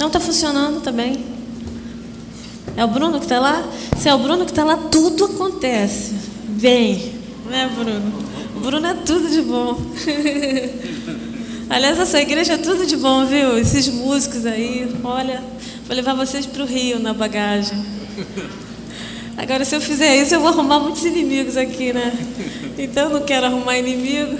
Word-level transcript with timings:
Não 0.00 0.06
está 0.06 0.18
funcionando 0.18 0.80
também. 0.80 1.22
É 2.74 2.82
o 2.82 2.88
Bruno 2.88 3.18
que 3.18 3.26
está 3.26 3.38
lá? 3.38 3.62
Se 3.98 4.08
é 4.08 4.14
o 4.14 4.18
Bruno 4.18 4.46
que 4.46 4.50
está 4.50 4.64
lá, 4.64 4.78
tudo 4.78 5.26
acontece. 5.26 6.14
Bem, 6.48 7.12
né, 7.44 7.70
Bruno? 7.74 8.10
O 8.56 8.60
Bruno 8.60 8.86
é 8.86 8.94
tudo 8.94 9.28
de 9.28 9.42
bom. 9.42 9.78
Aliás, 11.68 11.98
essa 11.98 12.18
igreja 12.18 12.54
é 12.54 12.56
tudo 12.56 12.86
de 12.86 12.96
bom, 12.96 13.26
viu? 13.26 13.58
Esses 13.58 13.88
músicos 13.88 14.46
aí, 14.46 14.90
olha, 15.04 15.44
vou 15.86 15.94
levar 15.94 16.14
vocês 16.14 16.46
para 16.46 16.62
o 16.62 16.66
Rio 16.66 16.98
na 16.98 17.12
bagagem. 17.12 17.84
Agora, 19.36 19.66
se 19.66 19.76
eu 19.76 19.82
fizer 19.82 20.16
isso, 20.16 20.34
eu 20.34 20.40
vou 20.40 20.48
arrumar 20.48 20.78
muitos 20.78 21.04
inimigos 21.04 21.58
aqui, 21.58 21.92
né? 21.92 22.10
Então, 22.78 23.10
eu 23.10 23.20
não 23.20 23.26
quero 23.26 23.44
arrumar 23.44 23.76
inimigo. 23.76 24.38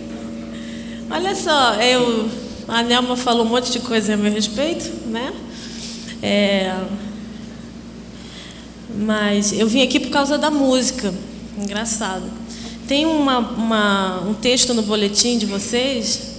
Olha 1.10 1.34
só, 1.34 1.74
eu, 1.74 2.43
a 2.66 2.82
Nelma 2.82 3.16
falou 3.16 3.44
um 3.44 3.48
monte 3.48 3.70
de 3.70 3.80
coisa 3.80 4.14
a 4.14 4.16
meu 4.16 4.32
respeito, 4.32 4.90
né? 5.08 5.32
É, 6.22 6.74
mas 8.96 9.52
eu 9.52 9.66
vim 9.66 9.82
aqui 9.82 10.00
por 10.00 10.10
causa 10.10 10.38
da 10.38 10.50
música. 10.50 11.12
Engraçado. 11.58 12.24
Tem 12.86 13.06
uma, 13.06 13.38
uma, 13.38 14.20
um 14.20 14.34
texto 14.34 14.72
no 14.74 14.82
boletim 14.82 15.38
de 15.38 15.46
vocês 15.46 16.34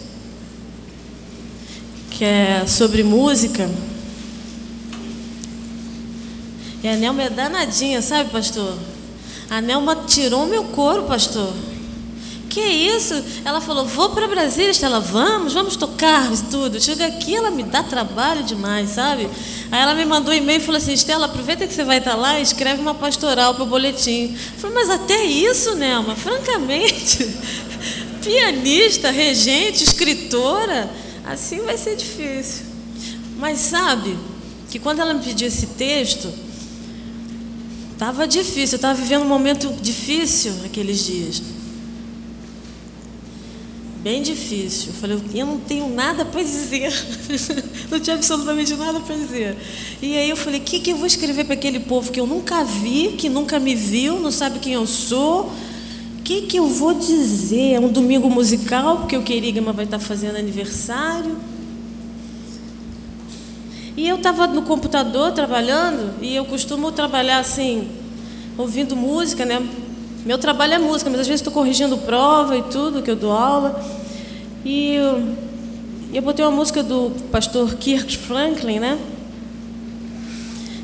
que 2.12 2.24
é 2.24 2.66
sobre 2.66 3.04
música. 3.04 3.70
E 6.82 6.88
a 6.88 6.96
Nelma 6.96 7.24
é 7.24 7.30
danadinha, 7.30 8.02
sabe, 8.02 8.30
pastor? 8.30 8.78
A 9.50 9.60
Nelma 9.60 10.04
tirou 10.08 10.46
meu 10.46 10.66
couro, 10.66 11.04
pastor. 11.04 11.54
Que 12.55 12.62
isso? 12.62 13.14
Ela 13.44 13.59
falou, 13.59 13.84
vou 13.84 14.12
para 14.12 14.30
Brasília, 14.30 14.72
Estela, 14.72 15.02
vamos, 15.02 15.52
vamos 15.52 15.76
tocar 15.76 16.32
tudo. 16.50 16.82
Chega 16.82 17.05
aqui, 17.05 17.36
ela 17.36 17.52
me 17.52 17.63
dá 17.63 17.84
trabalho 17.84 18.44
demais, 18.44 18.91
sabe? 18.91 19.27
Aí 19.70 19.82
ela 19.82 19.94
me 19.94 20.05
mandou 20.05 20.34
um 20.34 20.38
e-mail 20.38 20.62
e 20.62 20.63
falou 20.63 20.77
assim, 20.77 20.94
Estela, 20.94 21.26
aproveita 21.26 21.68
que 21.68 21.74
você 21.74 21.84
vai 21.84 21.98
estar 21.98 22.15
lá 22.15 22.40
e 22.40 22.43
escreve 22.43 22.80
uma 22.80 22.96
pastoral 22.96 23.55
para 23.55 23.63
o 23.63 23.65
boletim. 23.65 24.34
Eu 24.54 24.57
falei, 24.57 24.74
mas 24.74 24.90
até 24.90 25.26
isso, 25.26 25.76
Nelma, 25.76 26.15
francamente, 26.15 27.27
pianista, 28.24 29.12
regente, 29.12 29.84
escritora, 29.84 30.90
assim 31.26 31.60
vai 31.60 31.77
ser 31.77 31.98
difícil. 31.98 32.68
Mas 33.37 33.60
sabe 33.60 34.18
que 34.71 34.80
quando 34.80 35.02
ela 35.02 35.13
me 35.13 35.21
pediu 35.21 35.49
esse 35.49 35.65
texto, 35.68 36.32
Estava 37.91 38.27
difícil, 38.27 38.74
eu 38.74 38.76
estava 38.76 38.93
vivendo 38.93 39.21
um 39.21 39.27
momento 39.27 39.74
difícil 39.82 40.52
aqueles 40.65 41.05
dias. 41.05 41.55
Bem 44.06 44.22
difícil. 44.22 44.90
Eu 44.90 44.94
falei, 44.94 45.20
eu 45.34 45.48
não 45.48 45.60
tenho 45.60 45.90
nada 45.90 46.24
para 46.24 46.44
dizer. 46.44 46.94
não 47.90 48.00
tinha 48.00 48.16
absolutamente 48.16 48.76
nada 48.76 49.00
para 49.00 49.16
dizer. 49.16 49.58
E 50.00 50.16
aí 50.16 50.30
eu 50.30 50.38
falei, 50.38 50.60
o 50.60 50.64
que, 50.64 50.80
que 50.80 50.92
eu 50.92 50.96
vou 50.96 51.08
escrever 51.08 51.44
para 51.44 51.56
aquele 51.56 51.80
povo 51.80 52.12
que 52.12 52.20
eu 52.20 52.28
nunca 52.28 52.64
vi, 52.64 53.16
que 53.18 53.28
nunca 53.28 53.60
me 53.60 53.74
viu, 53.74 54.20
não 54.20 54.30
sabe 54.30 54.60
quem 54.60 54.74
eu 54.74 54.86
sou? 54.86 55.52
O 56.20 56.22
que, 56.24 56.44
que 56.44 56.56
eu 56.56 56.68
vou 56.68 56.94
dizer? 56.94 57.74
É 57.74 57.80
um 57.80 57.92
domingo 57.92 58.30
musical, 58.30 59.00
porque 59.00 59.18
o 59.18 59.24
Querigma 59.24 59.74
vai 59.74 59.86
estar 59.86 59.98
fazendo 59.98 60.36
aniversário. 60.36 61.36
E 63.98 64.08
eu 64.08 64.18
estava 64.18 64.46
no 64.46 64.62
computador 64.62 65.31
trabalhando, 65.31 66.14
e 66.22 66.36
eu 66.36 66.46
costumo 66.46 66.92
trabalhar 66.92 67.40
assim, 67.40 67.88
ouvindo 68.56 68.96
música, 68.96 69.46
né? 69.46 69.68
Meu 70.25 70.40
trabalho 70.40 70.73
é 70.73 70.79
música, 70.79 71.07
mas 71.07 71.19
às 71.19 71.28
vezes 71.28 71.41
estou 71.41 71.53
corrigindo 71.53 72.00
prova 72.00 72.57
e 72.57 72.63
tudo, 72.63 73.03
que 73.03 73.12
eu 73.12 73.16
dou 73.16 73.31
aula. 73.31 73.79
E 74.66 74.95
eu, 74.95 75.35
eu 76.12 76.22
botei 76.23 76.44
uma 76.44 76.50
música 76.50 76.81
do 76.81 77.12
pastor 77.31 77.75
Kirk 77.75 78.18
Franklin, 78.18 78.79
né? 78.79 78.97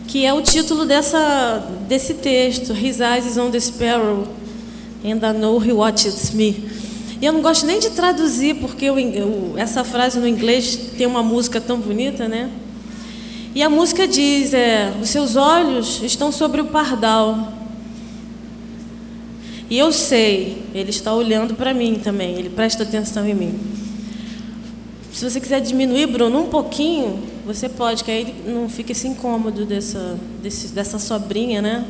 Que 0.08 0.28
é 0.28 0.32
o 0.32 0.44
título 0.44 0.86
dessa, 0.86 1.68
desse 1.88 2.14
texto, 2.14 2.72
His 2.72 3.00
eyes 3.00 3.26
is 3.26 3.36
on 3.36 3.50
the 3.50 3.60
sparrow, 3.60 4.28
and 5.04 5.28
I 5.28 5.34
know 5.34 5.58
he 5.58 5.74
watches 5.74 6.30
me. 6.30 6.64
E 7.20 7.26
eu 7.26 7.34
não 7.34 7.42
gosto 7.42 7.66
nem 7.66 7.80
de 7.80 7.90
traduzir, 7.90 8.58
porque 8.58 8.86
eu, 8.86 9.00
eu, 9.00 9.56
essa 9.58 9.84
frase 9.84 10.20
no 10.20 10.28
inglês 10.28 10.92
tem 10.96 11.08
uma 11.08 11.24
música 11.24 11.60
tão 11.60 11.80
bonita, 11.80 12.28
né? 12.28 12.48
E 13.56 13.64
a 13.64 13.70
música 13.72 14.08
diz: 14.08 14.54
é, 14.54 14.94
Os 15.02 15.10
seus 15.10 15.36
olhos 15.36 16.00
estão 16.04 16.32
sobre 16.32 16.62
o 16.62 16.66
pardal. 16.66 17.61
E 19.72 19.78
eu 19.78 19.90
sei, 19.94 20.64
ele 20.76 20.90
está 20.90 21.14
olhando 21.14 21.56
para 21.56 21.74
mim 21.74 21.96
também, 21.96 22.36
ele 22.36 22.50
presta 22.50 22.84
atenção 22.84 23.26
em 23.26 23.34
mim. 23.34 23.58
Se 25.14 25.24
você 25.24 25.40
quiser 25.40 25.62
diminuir, 25.62 26.08
Bruno, 26.08 26.42
um 26.42 26.48
pouquinho, 26.48 27.24
você 27.46 27.70
pode, 27.70 28.04
que 28.04 28.12
aí 28.12 28.36
não 28.46 28.68
fica 28.68 28.92
esse 28.92 29.08
incômodo 29.08 29.66
dessa, 29.66 30.20
desse, 30.44 30.74
dessa 30.74 31.00
sobrinha, 31.00 31.62
né? 31.62 31.86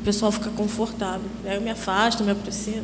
O 0.00 0.04
pessoal 0.04 0.32
fica 0.32 0.50
confortável. 0.50 1.30
Aí 1.44 1.54
eu 1.54 1.60
me 1.60 1.70
afasto, 1.70 2.24
me 2.24 2.32
aproximo. 2.32 2.82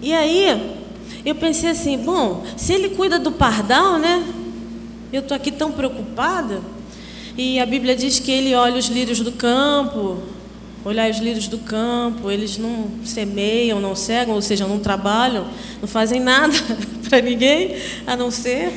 E 0.00 0.12
aí, 0.12 0.78
eu 1.26 1.34
pensei 1.34 1.70
assim: 1.70 1.98
bom, 1.98 2.44
se 2.56 2.72
ele 2.72 2.90
cuida 2.90 3.18
do 3.18 3.32
pardal, 3.32 3.98
né? 3.98 4.24
Eu 5.12 5.22
estou 5.22 5.36
aqui 5.36 5.50
tão 5.50 5.72
preocupada. 5.72 6.60
E 7.36 7.58
a 7.58 7.66
Bíblia 7.66 7.96
diz 7.96 8.20
que 8.20 8.30
ele 8.30 8.54
olha 8.54 8.78
os 8.78 8.86
lírios 8.86 9.18
do 9.18 9.32
campo, 9.32 10.22
olhar 10.84 11.10
os 11.10 11.18
lírios 11.18 11.48
do 11.48 11.58
campo, 11.58 12.30
eles 12.30 12.58
não 12.58 12.90
semeiam, 13.04 13.80
não 13.80 13.94
cegam, 13.94 14.34
ou 14.34 14.42
seja, 14.42 14.66
não 14.66 14.78
trabalham, 14.78 15.46
não 15.80 15.88
fazem 15.88 16.20
nada 16.20 16.54
para 17.08 17.20
ninguém, 17.20 17.76
a 18.06 18.14
não 18.14 18.30
ser 18.30 18.70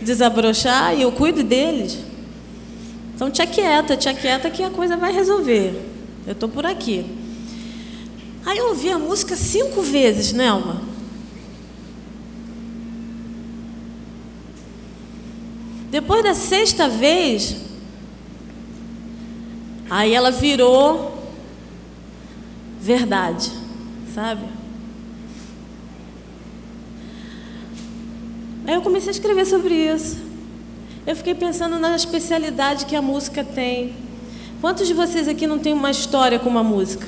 desabrochar, 0.00 0.96
e 0.96 1.02
eu 1.02 1.12
cuido 1.12 1.42
deles. 1.42 1.98
Então, 3.14 3.30
te 3.30 3.42
aquieta, 3.42 3.96
te 3.96 4.08
aquieta 4.08 4.48
que 4.48 4.62
a 4.62 4.70
coisa 4.70 4.96
vai 4.96 5.12
resolver. 5.12 5.74
Eu 6.26 6.32
estou 6.32 6.48
por 6.48 6.64
aqui. 6.64 7.04
Aí 8.46 8.56
eu 8.56 8.68
ouvi 8.68 8.88
a 8.88 8.98
música 8.98 9.36
cinco 9.36 9.82
vezes, 9.82 10.32
Nelma. 10.32 10.80
Depois 15.90 16.22
da 16.22 16.34
sexta 16.34 16.88
vez, 16.88 17.56
aí 19.90 20.14
ela 20.14 20.30
virou 20.30 21.09
verdade, 22.80 23.52
sabe? 24.14 24.42
Aí 28.66 28.74
eu 28.74 28.82
comecei 28.82 29.10
a 29.10 29.12
escrever 29.12 29.46
sobre 29.46 29.74
isso. 29.74 30.18
Eu 31.06 31.14
fiquei 31.14 31.34
pensando 31.34 31.78
na 31.78 31.94
especialidade 31.94 32.86
que 32.86 32.96
a 32.96 33.02
música 33.02 33.44
tem. 33.44 33.92
Quantos 34.60 34.86
de 34.86 34.94
vocês 34.94 35.28
aqui 35.28 35.46
não 35.46 35.58
tem 35.58 35.72
uma 35.72 35.90
história 35.90 36.38
com 36.38 36.48
uma 36.48 36.62
música? 36.62 37.06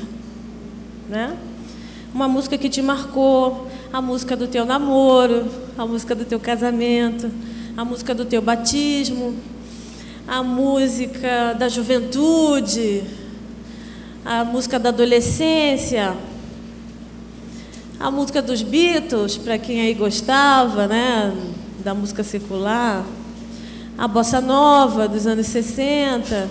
Né? 1.08 1.36
Uma 2.14 2.28
música 2.28 2.58
que 2.58 2.68
te 2.68 2.82
marcou, 2.82 3.68
a 3.92 4.00
música 4.02 4.36
do 4.36 4.46
teu 4.46 4.64
namoro, 4.64 5.46
a 5.76 5.86
música 5.86 6.14
do 6.14 6.24
teu 6.24 6.40
casamento, 6.40 7.30
a 7.76 7.84
música 7.84 8.14
do 8.14 8.24
teu 8.24 8.42
batismo, 8.42 9.34
a 10.26 10.42
música 10.42 11.54
da 11.58 11.68
juventude, 11.68 13.02
a 14.24 14.44
música 14.44 14.78
da 14.78 14.90
adolescência, 14.90 16.16
a 17.98 18.10
música 18.10 18.40
dos 18.40 18.62
Beatles, 18.62 19.36
para 19.36 19.58
quem 19.58 19.80
aí 19.80 19.94
gostava, 19.94 20.86
né, 20.86 21.34
da 21.80 21.92
música 21.92 22.22
secular, 22.22 23.04
a 23.98 24.06
bossa 24.06 24.40
nova 24.40 25.08
dos 25.08 25.26
anos 25.26 25.46
60, 25.48 26.48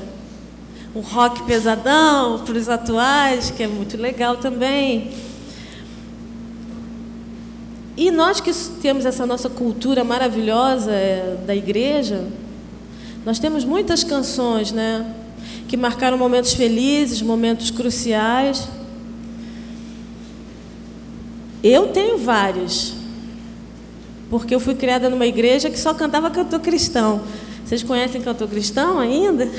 o 0.93 0.99
rock 0.99 1.43
pesadão 1.43 2.39
para 2.39 2.57
os 2.57 2.67
atuais, 2.67 3.51
que 3.51 3.63
é 3.63 3.67
muito 3.67 3.95
legal 3.95 4.35
também. 4.37 5.11
E 7.95 8.11
nós 8.11 8.41
que 8.41 8.53
temos 8.81 9.05
essa 9.05 9.25
nossa 9.25 9.49
cultura 9.49 10.03
maravilhosa 10.03 10.91
é, 10.91 11.37
da 11.45 11.55
igreja, 11.55 12.25
nós 13.25 13.39
temos 13.39 13.63
muitas 13.63 14.03
canções, 14.03 14.71
né? 14.71 15.20
Que 15.71 15.77
marcaram 15.77 16.17
momentos 16.17 16.51
felizes, 16.51 17.21
momentos 17.21 17.71
cruciais. 17.71 18.67
Eu 21.63 21.87
tenho 21.87 22.17
várias, 22.17 22.93
porque 24.29 24.53
eu 24.53 24.59
fui 24.59 24.75
criada 24.75 25.09
numa 25.09 25.25
igreja 25.25 25.69
que 25.69 25.79
só 25.79 25.93
cantava 25.93 26.29
cantor 26.29 26.59
cristão. 26.59 27.21
Vocês 27.63 27.83
conhecem 27.83 28.21
cantor 28.21 28.49
cristão 28.49 28.99
ainda? 28.99 29.49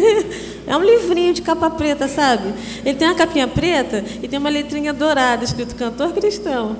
é 0.66 0.74
um 0.74 0.82
livrinho 0.82 1.34
de 1.34 1.42
capa 1.42 1.68
preta, 1.68 2.08
sabe? 2.08 2.54
Ele 2.82 2.96
tem 2.96 3.06
uma 3.06 3.14
capinha 3.14 3.46
preta 3.46 4.02
e 4.22 4.26
tem 4.26 4.38
uma 4.38 4.48
letrinha 4.48 4.94
dourada 4.94 5.44
escrito 5.44 5.74
cantor 5.74 6.14
cristão. 6.14 6.74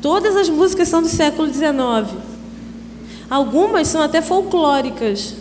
Todas 0.00 0.36
as 0.36 0.48
músicas 0.48 0.86
são 0.86 1.02
do 1.02 1.08
século 1.08 1.52
XIX. 1.52 2.16
Algumas 3.28 3.88
são 3.88 4.00
até 4.00 4.22
folclóricas, 4.22 5.34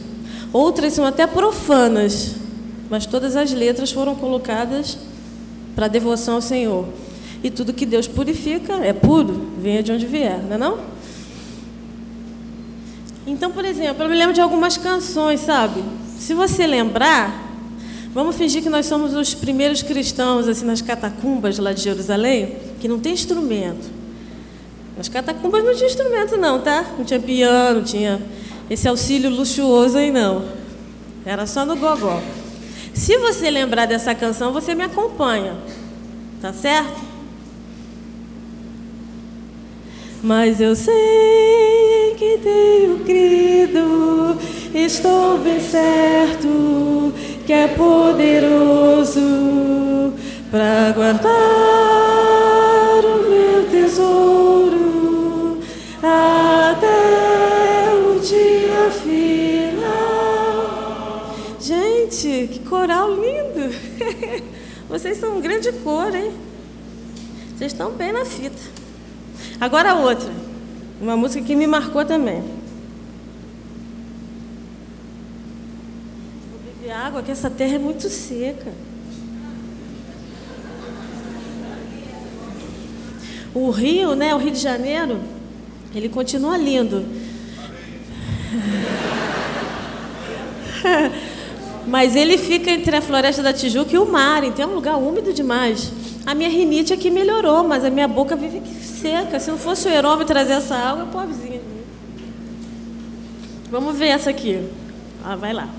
outras 0.55 0.93
são 0.93 1.05
até 1.05 1.27
profanas, 1.27 2.33
mas 2.89 3.05
todas 3.05 3.35
as 3.35 3.51
letras 3.51 3.91
foram 3.91 4.15
colocadas 4.15 4.97
para 5.75 5.89
devoção 5.89 6.35
ao 6.35 6.41
Senhor. 6.41 6.87
E 7.43 7.49
tudo 7.49 7.73
que 7.73 7.85
Deus 7.85 8.07
purifica 8.07 8.75
é 8.75 8.93
puro, 8.93 9.49
venha 9.61 9.83
de 9.83 9.91
onde 9.91 10.05
vier, 10.05 10.41
não 10.43 10.55
é 10.55 10.57
não? 10.57 10.79
Então, 13.27 13.51
por 13.51 13.65
exemplo, 13.65 14.03
eu 14.03 14.09
me 14.09 14.15
lembro 14.15 14.33
de 14.33 14.39
algumas 14.39 14.77
canções, 14.77 15.41
sabe? 15.41 15.83
Se 16.17 16.33
você 16.33 16.65
lembrar, 16.65 17.51
vamos 18.13 18.37
fingir 18.37 18.63
que 18.63 18.69
nós 18.69 18.85
somos 18.85 19.13
os 19.13 19.33
primeiros 19.33 19.81
cristãos 19.81 20.47
assim 20.47 20.65
nas 20.65 20.81
catacumbas 20.81 21.57
lá 21.59 21.73
de 21.73 21.81
Jerusalém, 21.81 22.55
que 22.79 22.87
não 22.87 22.97
tem 22.97 23.11
instrumento. 23.11 23.91
Nas 24.95 25.09
catacumbas 25.09 25.65
não 25.65 25.75
tinha 25.75 25.89
instrumento 25.89 26.37
não, 26.37 26.61
tá? 26.61 26.85
Não 26.97 27.03
tinha 27.03 27.19
piano, 27.19 27.83
tinha 27.83 28.21
esse 28.69 28.87
auxílio 28.87 29.29
luxuoso 29.29 29.97
aí 29.97 30.11
não. 30.11 30.45
Era 31.25 31.45
só 31.45 31.65
no 31.65 31.75
gogó. 31.75 32.21
Se 32.93 33.17
você 33.17 33.49
lembrar 33.49 33.85
dessa 33.85 34.15
canção, 34.15 34.53
você 34.53 34.73
me 34.73 34.83
acompanha. 34.83 35.55
Tá 36.41 36.53
certo? 36.53 37.01
Mas 40.23 40.59
eu 40.59 40.75
sei 40.75 42.15
que 42.17 42.39
tenho 42.39 42.99
crido, 43.05 44.37
estou 44.73 45.37
bem 45.37 45.59
certo 45.59 47.13
que 47.45 47.53
é 47.53 47.67
poderoso 47.67 49.21
para 50.49 50.91
guardar 50.95 51.31
o 53.05 53.29
meu 53.29 53.69
tesouro 53.69 54.64
Gente, 62.25 62.53
que 62.53 62.59
coral 62.67 63.11
lindo! 63.13 63.69
Vocês 64.89 65.19
são 65.19 65.37
um 65.37 65.41
grande 65.41 65.71
cor, 65.71 66.15
hein? 66.15 66.31
Vocês 67.55 67.71
estão 67.71 67.91
bem 67.91 68.11
na 68.11 68.25
fita. 68.25 68.57
Agora 69.61 69.93
outra, 69.93 70.33
uma 70.99 71.15
música 71.15 71.45
que 71.45 71.55
me 71.55 71.67
marcou 71.67 72.03
também. 72.03 72.41
Vou 76.49 76.59
beber 76.65 76.93
água, 76.93 77.21
que 77.21 77.29
essa 77.29 77.47
terra 77.47 77.75
é 77.75 77.77
muito 77.77 78.09
seca. 78.09 78.73
O 83.53 83.69
Rio, 83.69 84.15
né, 84.15 84.33
o 84.33 84.39
Rio 84.39 84.51
de 84.51 84.59
Janeiro, 84.59 85.19
ele 85.93 86.09
continua 86.09 86.57
lindo. 86.57 87.05
Mas 91.87 92.15
ele 92.15 92.37
fica 92.37 92.71
entre 92.71 92.95
a 92.95 93.01
Floresta 93.01 93.43
da 93.43 93.53
Tijuca 93.53 93.95
e 93.95 93.99
o 93.99 94.05
mar, 94.05 94.43
então 94.43 94.65
é 94.65 94.71
um 94.71 94.75
lugar 94.75 94.97
úmido 94.97 95.31
demais. 95.31 95.91
A 96.25 96.33
minha 96.33 96.49
rinite 96.49 96.91
aqui 96.91 97.11
melhorou, 97.11 97.63
mas 97.63 97.85
a 97.85 97.89
minha 97.89 98.07
boca 98.07 98.35
vive 98.35 98.61
seca. 98.81 99.39
Se 99.39 99.51
não 99.51 99.57
fosse 99.57 99.87
o 99.87 99.91
Herômetro 99.91 100.25
trazer 100.25 100.53
essa 100.53 100.75
água, 100.75 101.05
pobrezinha. 101.05 101.61
Vamos 103.69 103.97
ver 103.97 104.07
essa 104.07 104.29
aqui. 104.29 104.59
Ah, 105.23 105.35
vai 105.35 105.53
lá. 105.53 105.69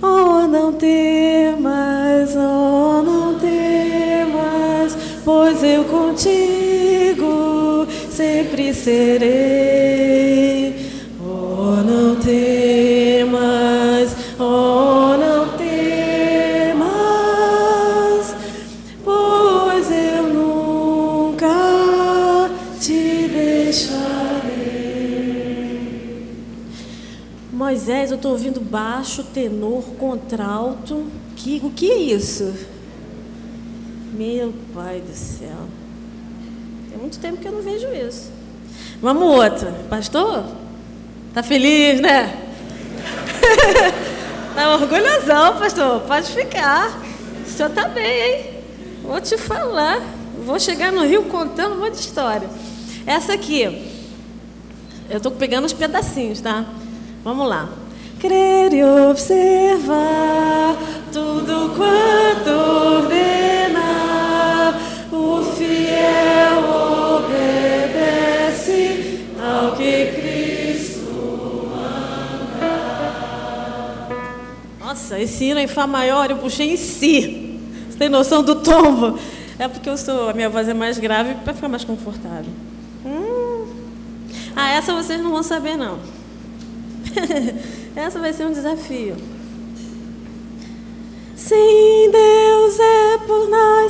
Oh, 0.00 0.46
não 0.48 0.72
temas, 0.72 2.34
oh, 2.34 3.02
não 3.02 3.38
temas, 3.38 4.96
pois 5.24 5.62
eu 5.62 5.84
contigo 5.84 7.86
sempre 8.10 8.74
serei. 8.74 10.21
Estou 28.22 28.32
ouvindo 28.32 28.60
baixo, 28.60 29.24
tenor, 29.24 29.82
contralto. 29.98 31.04
Que, 31.34 31.60
o 31.64 31.70
que 31.70 31.90
é 31.90 31.96
isso? 31.96 32.54
Meu 34.12 34.54
pai 34.72 35.00
do 35.00 35.12
céu. 35.12 35.66
Tem 36.88 36.98
muito 36.98 37.18
tempo 37.18 37.38
que 37.38 37.48
eu 37.48 37.52
não 37.52 37.62
vejo 37.62 37.88
isso. 37.88 38.30
Vamos 39.00 39.24
outra. 39.24 39.72
Pastor? 39.90 40.44
Tá 41.34 41.42
feliz, 41.42 42.00
né? 42.00 42.38
tá 44.54 44.76
orgulhosão, 44.76 45.58
pastor. 45.58 46.02
Pode 46.02 46.30
ficar. 46.30 46.96
O 47.44 47.50
senhor 47.50 47.70
tá 47.70 47.88
bem, 47.88 48.04
hein? 48.04 48.50
Vou 49.02 49.20
te 49.20 49.36
falar. 49.36 50.00
Vou 50.46 50.60
chegar 50.60 50.92
no 50.92 51.04
Rio 51.04 51.24
contando 51.24 51.74
um 51.74 51.80
monte 51.80 51.94
de 51.94 52.00
história. 52.00 52.48
Essa 53.04 53.32
aqui, 53.32 53.62
eu 55.10 55.16
estou 55.16 55.32
pegando 55.32 55.64
os 55.64 55.72
pedacinhos, 55.72 56.40
tá? 56.40 56.64
Vamos 57.24 57.48
lá. 57.48 57.81
Crer 58.22 58.72
e 58.72 58.82
observar 58.84 60.76
tudo 61.12 61.74
quanto 61.74 62.50
ordenar, 63.02 64.78
o 65.10 65.42
fiel 65.42 66.62
obedece 67.18 69.26
ao 69.42 69.72
que 69.72 70.12
Cristo 70.12 71.68
manda. 71.68 72.70
Nossa, 74.78 75.18
esse 75.18 75.46
hino 75.46 75.58
em 75.58 75.66
Fá 75.66 75.88
maior 75.88 76.30
eu 76.30 76.36
puxei 76.36 76.74
em 76.74 76.76
si. 76.76 77.58
Você 77.90 77.98
tem 77.98 78.08
noção 78.08 78.44
do 78.44 78.54
tombo? 78.54 79.18
É 79.58 79.66
porque 79.66 79.90
eu 79.90 79.96
sou, 79.96 80.28
a 80.28 80.32
minha 80.32 80.48
voz 80.48 80.68
é 80.68 80.74
mais 80.74 80.96
grave 80.96 81.34
para 81.42 81.54
ficar 81.54 81.66
mais 81.66 81.82
confortável. 81.82 82.52
Hum. 83.04 83.66
Ah, 84.54 84.74
essa 84.74 84.94
vocês 84.94 85.20
não 85.20 85.32
vão 85.32 85.42
saber 85.42 85.76
não. 85.76 85.98
Essa 87.96 88.18
vai 88.18 88.32
ser 88.32 88.46
um 88.46 88.52
desafio. 88.52 89.16
Sim, 91.34 92.10
Deus 92.12 92.78
é 92.78 93.18
por 93.26 93.48
nós, 93.48 93.81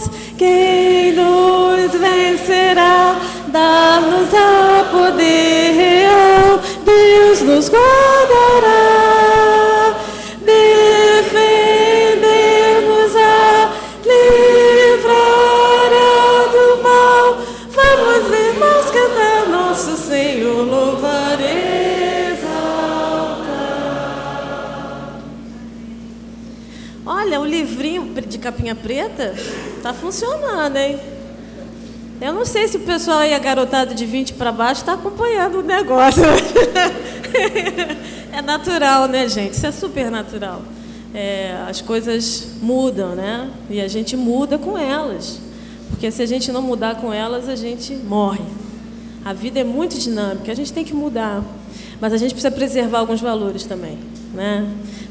preta 28.83 29.35
tá 29.83 29.95
funcionando, 29.95 30.77
hein? 30.77 30.99
Eu 32.21 32.33
não 32.33 32.45
sei 32.45 32.69
se 32.69 32.77
o 32.77 32.81
pessoal 32.81 33.19
aí, 33.19 33.35
a 33.35 33.39
garotada 33.39 33.95
de 33.95 34.07
20 34.07 34.35
para 34.35 34.53
baixo, 34.53 34.83
está 34.83 34.93
acompanhando 34.93 35.59
o 35.59 35.63
negócio. 35.63 36.23
é 38.33 38.41
natural, 38.41 39.09
né, 39.09 39.29
gente? 39.29 39.55
Isso 39.55 39.67
é 39.67 39.73
super 39.73 40.09
natural. 40.09 40.63
É, 41.13 41.57
as 41.69 41.81
coisas 41.81 42.47
mudam, 42.63 43.17
né? 43.17 43.51
E 43.69 43.81
a 43.81 43.89
gente 43.89 44.17
muda 44.17 44.57
com 44.57 44.79
elas. 44.79 45.41
Porque 45.91 46.13
se 46.13 46.23
a 46.23 46.27
gente 46.27 46.53
não 46.53 46.63
mudar 46.63 46.97
com 46.97 47.13
elas, 47.13 47.49
a 47.49 47.57
gente 47.57 47.93
morre. 47.95 48.45
A 49.25 49.33
vida 49.33 49.59
é 49.59 49.65
muito 49.65 49.99
dinâmica, 49.99 50.53
a 50.53 50.55
gente 50.55 50.73
tem 50.73 50.85
que 50.85 50.95
mudar. 50.95 51.43
Mas 52.01 52.13
a 52.13 52.17
gente 52.17 52.33
precisa 52.33 52.51
preservar 52.51 53.01
alguns 53.01 53.21
valores 53.21 53.65
também, 53.65 53.99
né? 54.33 54.67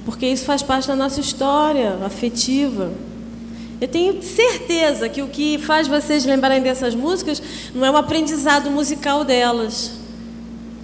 Porque 0.05 0.25
isso 0.25 0.45
faz 0.45 0.63
parte 0.63 0.87
da 0.87 0.95
nossa 0.95 1.19
história 1.19 1.97
afetiva. 2.05 2.91
Eu 3.81 3.88
tenho 3.88 4.21
certeza 4.21 5.09
que 5.09 5.23
o 5.23 5.27
que 5.27 5.57
faz 5.57 5.88
vocês 5.88 6.23
lembrarem 6.23 6.61
dessas 6.61 6.93
músicas 6.93 7.41
não 7.73 7.83
é 7.83 7.89
o 7.89 7.97
aprendizado 7.97 8.69
musical 8.69 9.23
delas, 9.23 9.93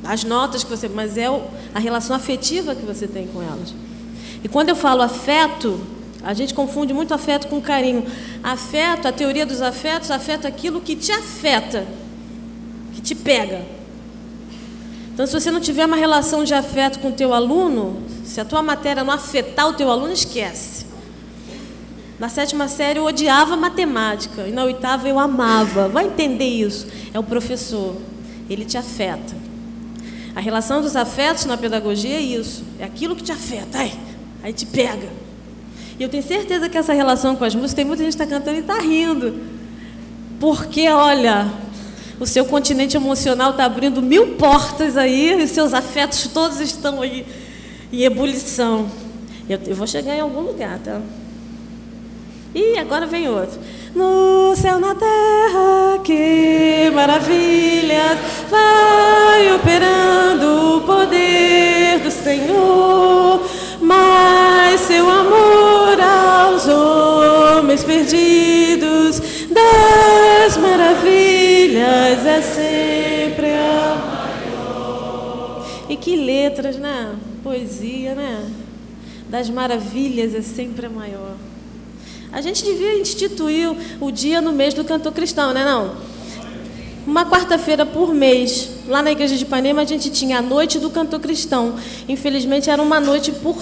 as 0.03 0.23
notas 0.23 0.63
que 0.63 0.69
você, 0.71 0.89
mas 0.89 1.15
é 1.15 1.27
a 1.75 1.79
relação 1.79 2.15
afetiva 2.15 2.73
que 2.73 2.83
você 2.83 3.07
tem 3.07 3.27
com 3.27 3.39
elas. 3.39 3.71
E 4.43 4.47
quando 4.47 4.69
eu 4.69 4.75
falo 4.75 5.03
afeto, 5.03 5.79
a 6.23 6.33
gente 6.33 6.55
confunde 6.55 6.91
muito 6.91 7.13
afeto 7.13 7.47
com 7.47 7.61
carinho. 7.61 8.03
Afeto, 8.43 9.07
a 9.07 9.11
teoria 9.11 9.45
dos 9.45 9.61
afetos, 9.61 10.09
afeto 10.09 10.45
é 10.45 10.47
aquilo 10.47 10.81
que 10.81 10.95
te 10.95 11.11
afeta, 11.11 11.85
que 12.95 13.01
te 13.01 13.13
pega. 13.13 13.61
Então, 15.13 15.27
se 15.27 15.39
você 15.39 15.51
não 15.51 15.59
tiver 15.59 15.85
uma 15.85 15.97
relação 15.97 16.43
de 16.43 16.55
afeto 16.55 16.97
com 16.97 17.09
o 17.09 17.11
teu 17.13 17.31
aluno, 17.31 18.01
se 18.25 18.41
a 18.41 18.45
tua 18.45 18.63
matéria 18.63 19.03
não 19.03 19.13
afetar 19.13 19.67
o 19.67 19.73
teu 19.73 19.91
aluno, 19.91 20.11
esquece. 20.11 20.86
Na 22.19 22.29
sétima 22.29 22.67
série 22.67 22.97
eu 22.99 23.05
odiava 23.05 23.55
matemática 23.55 24.47
e 24.47 24.51
na 24.51 24.63
oitava 24.63 25.07
eu 25.07 25.19
amava. 25.19 25.87
Vai 25.87 26.07
entender 26.07 26.47
isso? 26.47 26.87
É 27.13 27.19
o 27.19 27.23
professor. 27.23 27.95
Ele 28.49 28.65
te 28.65 28.77
afeta. 28.77 29.35
A 30.35 30.39
relação 30.39 30.81
dos 30.81 30.95
afetos 30.95 31.45
na 31.45 31.57
pedagogia 31.57 32.15
é 32.15 32.21
isso. 32.21 32.63
É 32.79 32.85
aquilo 32.85 33.15
que 33.15 33.23
te 33.23 33.31
afeta. 33.31 33.77
Ai, 33.77 33.93
aí 34.43 34.53
te 34.53 34.65
pega. 34.65 35.09
E 35.99 36.03
eu 36.03 36.09
tenho 36.09 36.23
certeza 36.23 36.69
que 36.69 36.77
essa 36.77 36.93
relação 36.93 37.35
com 37.35 37.43
as 37.43 37.53
músicas, 37.55 37.73
tem 37.73 37.85
muita 37.85 38.03
gente 38.03 38.15
que 38.15 38.23
está 38.23 38.35
cantando 38.35 38.57
e 38.57 38.61
está 38.61 38.79
rindo. 38.79 39.39
Porque, 40.39 40.87
olha, 40.89 41.51
o 42.19 42.25
seu 42.25 42.45
continente 42.45 42.95
emocional 42.95 43.51
está 43.51 43.65
abrindo 43.65 44.01
mil 44.01 44.35
portas 44.35 44.95
aí, 44.95 45.41
e 45.41 45.47
seus 45.47 45.73
afetos 45.73 46.27
todos 46.27 46.59
estão 46.59 47.01
aí 47.01 47.25
em 47.91 48.03
ebulição. 48.03 48.87
Eu, 49.49 49.59
eu 49.65 49.75
vou 49.75 49.87
chegar 49.87 50.15
em 50.15 50.19
algum 50.19 50.41
lugar, 50.41 50.77
tá? 50.79 51.01
E 52.53 52.77
agora 52.77 53.05
vem 53.05 53.29
outro. 53.29 53.59
No 53.93 54.55
céu, 54.55 54.79
na 54.79 54.93
terra, 54.95 55.99
que 56.03 56.91
maravilhas 56.93 58.17
vai 58.49 59.53
operando 59.55 60.77
o 60.77 60.81
poder 60.81 61.99
do 61.99 62.11
Senhor, 62.11 63.41
mas 63.81 64.81
seu 64.81 65.09
amor 65.09 65.99
aos 65.99 66.67
homens 66.67 67.83
perdidos 67.83 69.19
das 69.49 70.57
maravilhas 70.57 72.25
é 72.25 72.41
sempre 72.41 73.47
a 73.47 73.95
maior. 74.05 75.65
E 75.89 75.95
que 75.95 76.15
letras, 76.15 76.77
né? 76.77 77.15
Poesia, 77.43 78.13
né? 78.13 78.51
Das 79.29 79.49
maravilhas 79.49 80.33
é 80.35 80.41
sempre 80.41 80.85
a 80.85 80.89
maior. 80.89 81.46
A 82.37 82.41
gente 82.41 82.63
devia 82.63 82.99
instituir 82.99 83.75
o 83.99 84.11
dia 84.11 84.39
no 84.39 84.51
mês 84.51 84.71
do 84.71 84.83
cantor 84.83 85.11
cristão, 85.11 85.53
né 85.53 85.65
não? 85.65 85.95
Uma 87.07 87.25
quarta-feira 87.25 87.83
por 87.83 88.13
mês, 88.13 88.69
lá 88.87 89.01
na 89.01 89.11
igreja 89.11 89.35
de 89.35 89.41
Ipanema, 89.41 89.81
a 89.81 89.85
gente 89.85 90.11
tinha 90.11 90.37
a 90.37 90.41
noite 90.43 90.77
do 90.77 90.91
cantor 90.91 91.19
cristão. 91.19 91.73
Infelizmente 92.07 92.69
era 92.69 92.79
uma 92.79 92.99
noite 92.99 93.31
por 93.31 93.57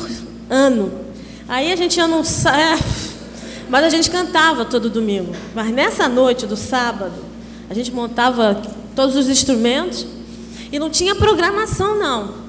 ano. 0.49 0.91
Aí 1.47 1.71
a 1.71 1.75
gente 1.77 1.95
ia 1.95 2.05
num 2.05 2.19
é, 2.19 2.77
mas 3.69 3.85
a 3.85 3.89
gente 3.89 4.11
cantava 4.11 4.65
todo 4.65 4.89
domingo. 4.89 5.33
Mas 5.55 5.71
nessa 5.71 6.09
noite 6.09 6.45
do 6.45 6.57
sábado, 6.57 7.23
a 7.69 7.73
gente 7.73 7.93
montava 7.93 8.61
todos 8.93 9.15
os 9.15 9.29
instrumentos 9.29 10.05
e 10.69 10.77
não 10.77 10.89
tinha 10.89 11.15
programação 11.15 11.97
não. 11.97 12.44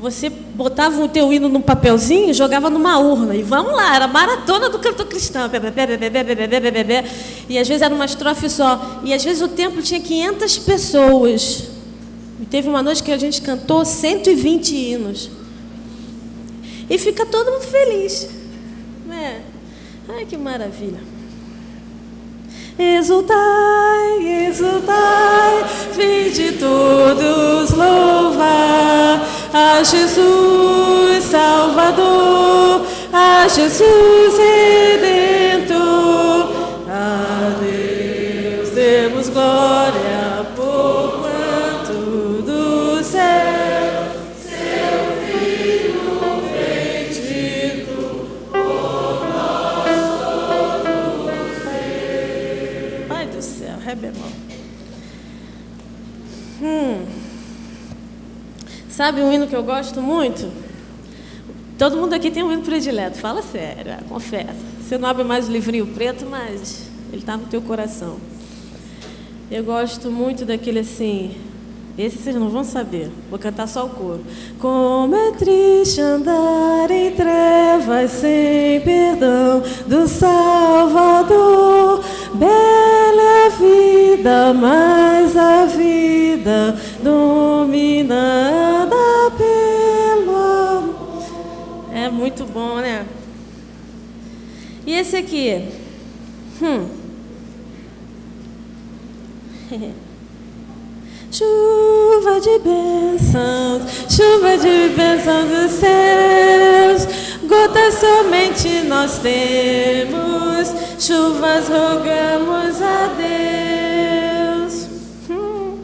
Você 0.00 0.30
botava 0.30 1.04
o 1.04 1.08
teu 1.08 1.30
hino 1.30 1.46
num 1.46 1.60
papelzinho, 1.60 2.32
jogava 2.32 2.70
numa 2.70 2.98
urna 2.98 3.36
e 3.36 3.42
vamos 3.42 3.72
lá, 3.72 3.94
era 3.94 4.08
maratona 4.08 4.70
do 4.70 4.78
cantor 4.78 5.06
cristão. 5.06 5.42
E 7.46 7.58
às 7.58 7.68
vezes 7.68 7.82
era 7.82 7.94
uma 7.94 8.06
estrofe 8.06 8.48
só. 8.48 9.02
E 9.04 9.12
às 9.12 9.22
vezes 9.22 9.42
o 9.42 9.48
templo 9.48 9.82
tinha 9.82 10.00
500 10.00 10.58
pessoas. 10.58 11.64
E 12.40 12.46
teve 12.46 12.70
uma 12.70 12.82
noite 12.82 13.02
que 13.02 13.12
a 13.12 13.18
gente 13.18 13.42
cantou 13.42 13.84
120 13.84 14.74
hinos. 14.74 15.30
E 16.88 16.96
fica 16.96 17.26
todo 17.26 17.52
mundo 17.52 17.64
feliz. 17.64 18.26
Né? 19.06 19.42
Ai, 20.08 20.24
que 20.24 20.38
maravilha. 20.38 21.00
Exultai, 22.78 24.46
exultai, 24.48 25.64
vinde 25.94 26.52
todos 26.52 27.70
louvar 27.72 28.29
a 29.80 29.82
Jesus 29.82 31.24
Salvador, 31.24 32.84
a 33.14 33.48
Jesus 33.48 34.36
Redentor. 35.00 36.09
Sabe 59.00 59.22
um 59.22 59.32
hino 59.32 59.46
que 59.46 59.56
eu 59.56 59.62
gosto 59.62 60.02
muito? 60.02 60.46
Todo 61.78 61.96
mundo 61.96 62.12
aqui 62.12 62.30
tem 62.30 62.42
um 62.42 62.52
hino 62.52 62.60
predileto, 62.60 63.16
fala 63.16 63.40
sério, 63.40 63.96
confessa. 64.06 64.54
Você 64.78 64.98
não 64.98 65.08
abre 65.08 65.24
mais 65.24 65.48
o 65.48 65.50
livrinho 65.50 65.86
preto, 65.86 66.26
mas 66.26 66.82
ele 67.10 67.22
está 67.22 67.34
no 67.34 67.46
teu 67.46 67.62
coração. 67.62 68.18
Eu 69.50 69.64
gosto 69.64 70.10
muito 70.10 70.44
daquele 70.44 70.80
assim. 70.80 71.34
Esse 71.96 72.18
vocês 72.18 72.36
não 72.36 72.50
vão 72.50 72.62
saber. 72.62 73.10
Vou 73.30 73.38
cantar 73.38 73.66
só 73.66 73.86
o 73.86 73.88
coro. 73.88 74.22
Como 74.58 75.16
é 75.16 75.32
triste 75.32 75.98
andar 75.98 76.90
em 76.90 77.10
trevas 77.12 78.10
sem 78.10 78.82
perdão 78.82 79.62
do 79.86 80.06
Salvador. 80.06 82.04
Bela 82.34 83.22
é 83.46 83.48
vida, 83.48 84.52
mas 84.52 85.34
a 85.38 85.64
vida 85.64 86.76
dominada 87.02 88.79
muito 92.20 92.44
bom, 92.44 92.76
né? 92.76 93.06
E 94.86 94.92
esse 94.92 95.16
aqui? 95.16 95.64
Hum. 96.62 96.86
Chuva 101.32 102.40
de 102.40 102.58
bênçãos, 102.58 103.82
chuva 104.10 104.58
de 104.58 104.88
bênçãos 104.94 105.48
dos 105.48 105.70
céus, 105.70 107.06
gotas 107.48 107.94
somente 107.94 108.82
nós 108.86 109.18
temos, 109.20 110.74
chuvas 110.98 111.68
rogamos 111.68 112.82
a 112.82 113.14
Deus. 114.66 114.88
Hum. 115.30 115.78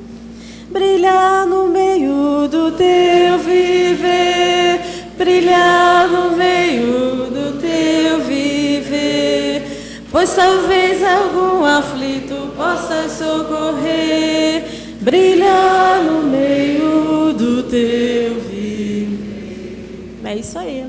Brilhar 0.68 1.46
no 1.46 1.68
meio 1.68 2.48
do 2.48 2.72
teu 2.72 3.38
viver, 3.38 4.80
brilhar 5.16 5.85
no 6.08 6.36
meio 6.36 7.26
do 7.30 7.60
teu 7.60 8.20
viver, 8.20 9.62
pois 10.10 10.34
talvez 10.34 11.02
algum 11.02 11.64
aflito 11.64 12.52
possa 12.56 13.08
socorrer 13.08 14.64
brilhar 15.00 16.02
no 16.02 16.22
meio 16.22 17.32
do 17.32 17.62
teu 17.64 18.40
viver. 18.40 20.18
É 20.24 20.36
isso 20.36 20.58
aí. 20.58 20.86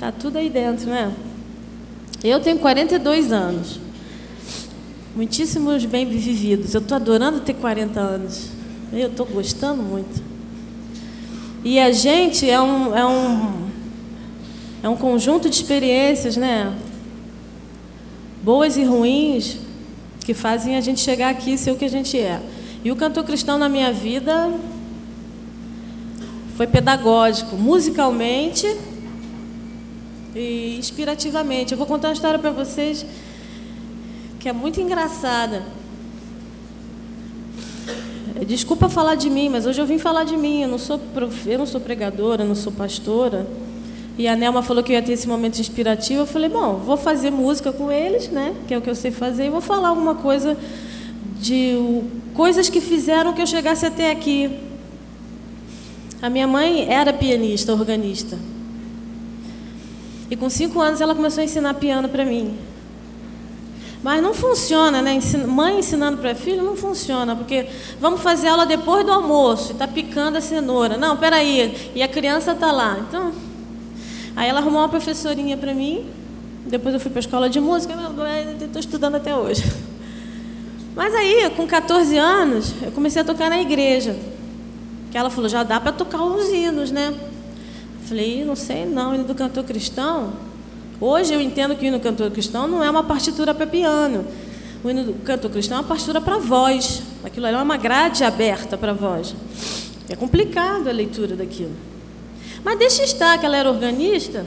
Tá 0.00 0.12
tudo 0.12 0.38
aí 0.38 0.50
dentro, 0.50 0.90
né? 0.90 1.12
Eu 2.22 2.40
tenho 2.40 2.58
42 2.58 3.32
anos. 3.32 3.80
Muitíssimos 5.14 5.84
bem 5.84 6.06
vividos. 6.06 6.74
Eu 6.74 6.80
estou 6.80 6.96
adorando 6.96 7.40
ter 7.40 7.54
40 7.54 8.00
anos. 8.00 8.50
Eu 8.92 9.08
estou 9.08 9.24
gostando 9.24 9.82
muito. 9.82 10.35
E 11.66 11.80
a 11.80 11.90
gente 11.90 12.48
é 12.48 12.60
um, 12.60 12.96
é 12.96 13.04
um, 13.04 13.68
é 14.84 14.88
um 14.88 14.96
conjunto 14.96 15.50
de 15.50 15.56
experiências, 15.56 16.36
né? 16.36 16.72
Boas 18.40 18.76
e 18.76 18.84
ruins, 18.84 19.58
que 20.24 20.32
fazem 20.32 20.76
a 20.76 20.80
gente 20.80 21.00
chegar 21.00 21.28
aqui 21.28 21.54
e 21.54 21.58
ser 21.58 21.72
o 21.72 21.76
que 21.76 21.84
a 21.84 21.88
gente 21.88 22.16
é. 22.16 22.40
E 22.84 22.92
o 22.92 22.94
cantor 22.94 23.24
cristão 23.24 23.58
na 23.58 23.68
minha 23.68 23.92
vida 23.92 24.48
foi 26.56 26.68
pedagógico, 26.68 27.56
musicalmente 27.56 28.64
e 30.36 30.76
inspirativamente. 30.78 31.72
Eu 31.72 31.78
vou 31.78 31.86
contar 31.88 32.10
uma 32.10 32.14
história 32.14 32.38
para 32.38 32.52
vocês 32.52 33.04
que 34.38 34.48
é 34.48 34.52
muito 34.52 34.80
engraçada. 34.80 35.64
Desculpa 38.44 38.88
falar 38.88 39.14
de 39.14 39.30
mim, 39.30 39.48
mas 39.48 39.66
hoje 39.66 39.80
eu 39.80 39.86
vim 39.86 39.98
falar 39.98 40.24
de 40.24 40.36
mim. 40.36 40.62
Eu 40.62 40.68
não 40.68 40.78
sou, 40.78 41.00
eu 41.46 41.58
não 41.58 41.66
sou 41.66 41.80
pregadora, 41.80 42.44
não 42.44 42.54
sou 42.54 42.72
pastora. 42.72 43.46
E 44.18 44.26
a 44.26 44.34
Nelma 44.34 44.62
falou 44.62 44.82
que 44.82 44.92
ia 44.92 45.02
ter 45.02 45.12
esse 45.12 45.28
momento 45.28 45.58
inspirativo. 45.58 46.22
Eu 46.22 46.26
falei, 46.26 46.48
bom, 46.48 46.74
vou 46.74 46.96
fazer 46.96 47.30
música 47.30 47.72
com 47.72 47.90
eles, 47.90 48.28
né? 48.28 48.54
Que 48.66 48.74
é 48.74 48.78
o 48.78 48.82
que 48.82 48.90
eu 48.90 48.94
sei 48.94 49.10
fazer, 49.10 49.46
e 49.46 49.50
vou 49.50 49.60
falar 49.60 49.88
alguma 49.88 50.14
coisa 50.14 50.56
de 51.40 52.02
coisas 52.34 52.68
que 52.68 52.80
fizeram 52.80 53.32
que 53.32 53.42
eu 53.42 53.46
chegasse 53.46 53.84
até 53.84 54.10
aqui. 54.10 54.50
A 56.20 56.30
minha 56.30 56.46
mãe 56.46 56.86
era 56.90 57.12
pianista, 57.12 57.72
organista. 57.74 58.38
E 60.30 60.36
com 60.36 60.48
cinco 60.48 60.80
anos 60.80 61.00
ela 61.00 61.14
começou 61.14 61.42
a 61.42 61.44
ensinar 61.44 61.74
piano 61.74 62.08
para 62.08 62.24
mim. 62.24 62.56
Mas 64.06 64.22
não 64.22 64.32
funciona, 64.32 65.02
né? 65.02 65.18
Mãe 65.48 65.80
ensinando 65.80 66.18
para 66.18 66.32
filho 66.32 66.62
não 66.62 66.76
funciona, 66.76 67.34
porque 67.34 67.66
vamos 68.00 68.20
fazer 68.20 68.46
aula 68.46 68.64
depois 68.64 69.04
do 69.04 69.10
almoço, 69.10 69.72
está 69.72 69.88
picando 69.88 70.38
a 70.38 70.40
cenoura. 70.40 70.96
Não, 70.96 71.16
peraí, 71.16 71.90
e 71.92 72.00
a 72.00 72.06
criança 72.06 72.52
está 72.52 72.70
lá. 72.70 72.98
Então, 73.00 73.32
Aí 74.36 74.48
ela 74.48 74.60
arrumou 74.60 74.80
uma 74.80 74.88
professorinha 74.88 75.56
para 75.56 75.74
mim. 75.74 76.06
Depois 76.64 76.94
eu 76.94 77.00
fui 77.00 77.10
para 77.10 77.18
a 77.18 77.24
escola 77.24 77.50
de 77.50 77.58
música. 77.58 77.94
Estou 78.62 78.78
estudando 78.78 79.16
até 79.16 79.34
hoje. 79.34 79.64
Mas 80.94 81.12
aí, 81.12 81.50
com 81.56 81.66
14 81.66 82.16
anos, 82.16 82.74
eu 82.82 82.92
comecei 82.92 83.22
a 83.22 83.24
tocar 83.24 83.50
na 83.50 83.60
igreja. 83.60 84.14
Que 85.10 85.18
ela 85.18 85.30
falou, 85.30 85.48
já 85.48 85.64
dá 85.64 85.80
para 85.80 85.90
tocar 85.90 86.22
uns 86.22 86.48
hinos, 86.48 86.92
né? 86.92 87.12
Falei, 88.04 88.44
não 88.44 88.54
sei 88.54 88.86
não, 88.86 89.16
hino 89.16 89.24
do 89.24 89.34
cantor 89.34 89.64
cristão. 89.64 90.34
Hoje 91.00 91.34
eu 91.34 91.40
entendo 91.40 91.76
que 91.76 91.84
o 91.84 91.88
hino 91.88 92.00
cantor 92.00 92.30
cristão 92.30 92.66
não 92.66 92.82
é 92.82 92.90
uma 92.90 93.04
partitura 93.04 93.52
para 93.52 93.66
piano. 93.66 94.26
O 94.82 94.88
hino 94.88 95.04
do 95.04 95.14
canto 95.14 95.50
cristão 95.50 95.78
é 95.78 95.80
uma 95.80 95.86
pastura 95.86 96.20
para 96.20 96.38
voz. 96.38 97.02
Aquilo 97.24 97.46
ali 97.46 97.56
é 97.56 97.60
uma 97.60 97.76
grade 97.76 98.24
aberta 98.24 98.78
para 98.78 98.92
voz. 98.92 99.34
É 100.08 100.16
complicado 100.16 100.88
a 100.88 100.92
leitura 100.92 101.34
daquilo. 101.34 101.74
Mas 102.64 102.78
deixa 102.78 103.02
estar 103.02 103.38
que 103.38 103.44
ela 103.44 103.56
era 103.56 103.70
organista, 103.70 104.46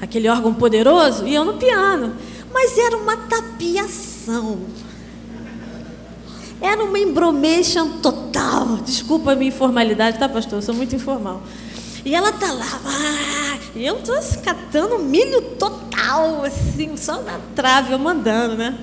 aquele 0.00 0.28
órgão 0.28 0.52
poderoso, 0.52 1.26
e 1.26 1.34
eu 1.34 1.44
no 1.44 1.54
piano. 1.54 2.14
Mas 2.52 2.76
era 2.76 2.96
uma 2.96 3.16
tapiação. 3.16 4.58
Era 6.60 6.82
uma 6.82 6.98
embromation 6.98 7.98
total. 8.00 8.78
Desculpa 8.84 9.32
a 9.32 9.36
minha 9.36 9.48
informalidade, 9.48 10.18
tá, 10.18 10.28
pastor? 10.28 10.58
Eu 10.58 10.62
sou 10.62 10.74
muito 10.74 10.94
informal. 10.94 11.42
E 12.08 12.14
ela 12.14 12.32
tá 12.32 12.50
lá, 12.50 12.80
ah, 12.86 13.58
e 13.76 13.84
eu 13.84 13.96
tô 13.96 14.14
catando 14.42 14.98
milho 14.98 15.42
total, 15.58 16.42
assim, 16.42 16.96
só 16.96 17.20
na 17.20 17.38
trave, 17.54 17.92
eu 17.92 17.98
mandando, 17.98 18.56
né? 18.56 18.78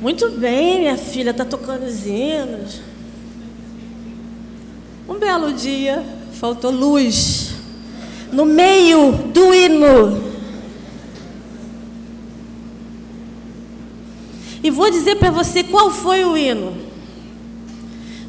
Muito 0.00 0.30
bem, 0.30 0.82
minha 0.82 0.96
filha, 0.96 1.34
tá 1.34 1.44
tocando 1.44 1.84
os 1.84 2.06
hinos. 2.06 2.80
Um 5.08 5.18
belo 5.18 5.52
dia, 5.52 6.06
faltou 6.34 6.70
luz. 6.70 7.56
No 8.30 8.44
meio 8.44 9.10
do 9.10 9.52
hino, 9.52 10.32
E 14.62 14.70
vou 14.70 14.92
dizer 14.92 15.16
para 15.16 15.32
você 15.32 15.64
qual 15.64 15.90
foi 15.90 16.24
o 16.24 16.36
hino. 16.38 16.83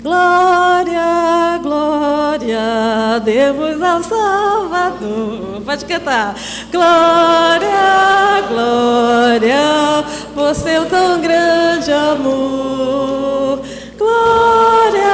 Glória, 0.05 1.59
glória, 1.63 3.19
demos 3.23 3.81
ao 3.81 4.03
Salvador. 4.03 5.63
Pode 5.65 5.83
cantar. 5.85 6.35
Glória, 6.71 8.43
glória, 8.47 10.05
por 10.35 10.53
seu 10.53 10.85
tão 10.85 11.19
grande 11.19 11.91
amor. 11.91 13.61
Glória, 13.97 15.09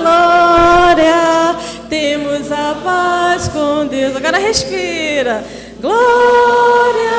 glória, 0.00 1.54
temos 1.88 2.50
a 2.50 2.74
paz 2.82 3.46
com 3.46 3.86
Deus. 3.86 4.16
Agora 4.16 4.38
respira. 4.38 5.44
Glória, 5.80 7.12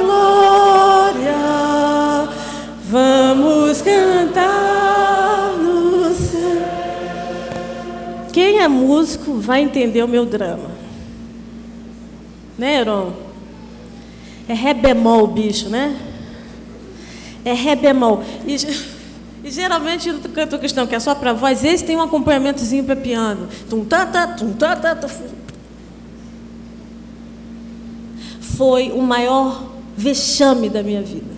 glória. 0.00 1.38
Vamos 2.90 3.80
cantar 3.82 4.77
Quem 8.38 8.60
é 8.60 8.68
músico 8.68 9.34
vai 9.34 9.62
entender 9.62 10.00
o 10.00 10.06
meu 10.06 10.24
drama. 10.24 10.70
Né, 12.56 12.76
Heron? 12.76 13.12
É 14.48 14.54
ré 14.54 14.72
bemol, 14.72 15.26
bicho, 15.26 15.68
né? 15.68 16.00
É 17.44 17.52
ré 17.52 17.74
bemol. 17.74 18.22
E, 18.46 18.54
e 19.42 19.50
geralmente 19.50 20.12
no 20.12 20.20
canto 20.28 20.56
cristão, 20.56 20.86
que 20.86 20.94
é 20.94 21.00
só 21.00 21.16
para 21.16 21.32
voz, 21.32 21.64
esse 21.64 21.84
tem 21.84 21.96
um 21.96 22.02
acompanhamentozinho 22.02 22.84
para 22.84 22.94
piano. 22.94 23.48
Tum, 23.68 23.84
tá, 23.84 24.06
tá, 24.06 24.28
tum, 24.28 24.52
tá, 24.52 24.76
tá, 24.76 24.94
tá. 24.94 25.08
Foi 28.40 28.92
o 28.92 29.02
maior 29.02 29.64
vexame 29.96 30.68
da 30.68 30.80
minha 30.80 31.02
vida. 31.02 31.34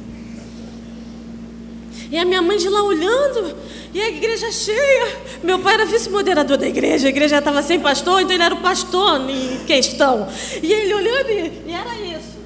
E 2.11 2.19
a 2.19 2.27
minha 2.27 2.43
mãe 2.43 2.59
de 2.59 2.69
lá 2.69 2.83
olhando, 2.83 3.57
e 3.93 4.01
a 4.01 4.09
igreja 4.09 4.51
cheia. 4.53 5.17
Meu 5.43 5.59
pai 5.59 5.75
era 5.75 5.87
vice-moderador 5.87 6.57
da 6.57 6.69
igreja, 6.69 7.07
a 7.07 7.11
igreja 7.11 7.39
estava 7.39 7.63
sem 7.63 7.81
pastor, 7.81 8.21
então 8.21 8.35
ele 8.35 8.43
era 8.43 8.55
o 8.55 8.61
pastor 8.61 9.29
em 9.29 9.59
questão. 9.67 10.29
E 10.63 10.73
ele 10.73 10.95
olhando, 10.95 11.31
e, 11.31 11.63
e 11.67 11.73
era 11.73 11.95
isso. 12.01 12.41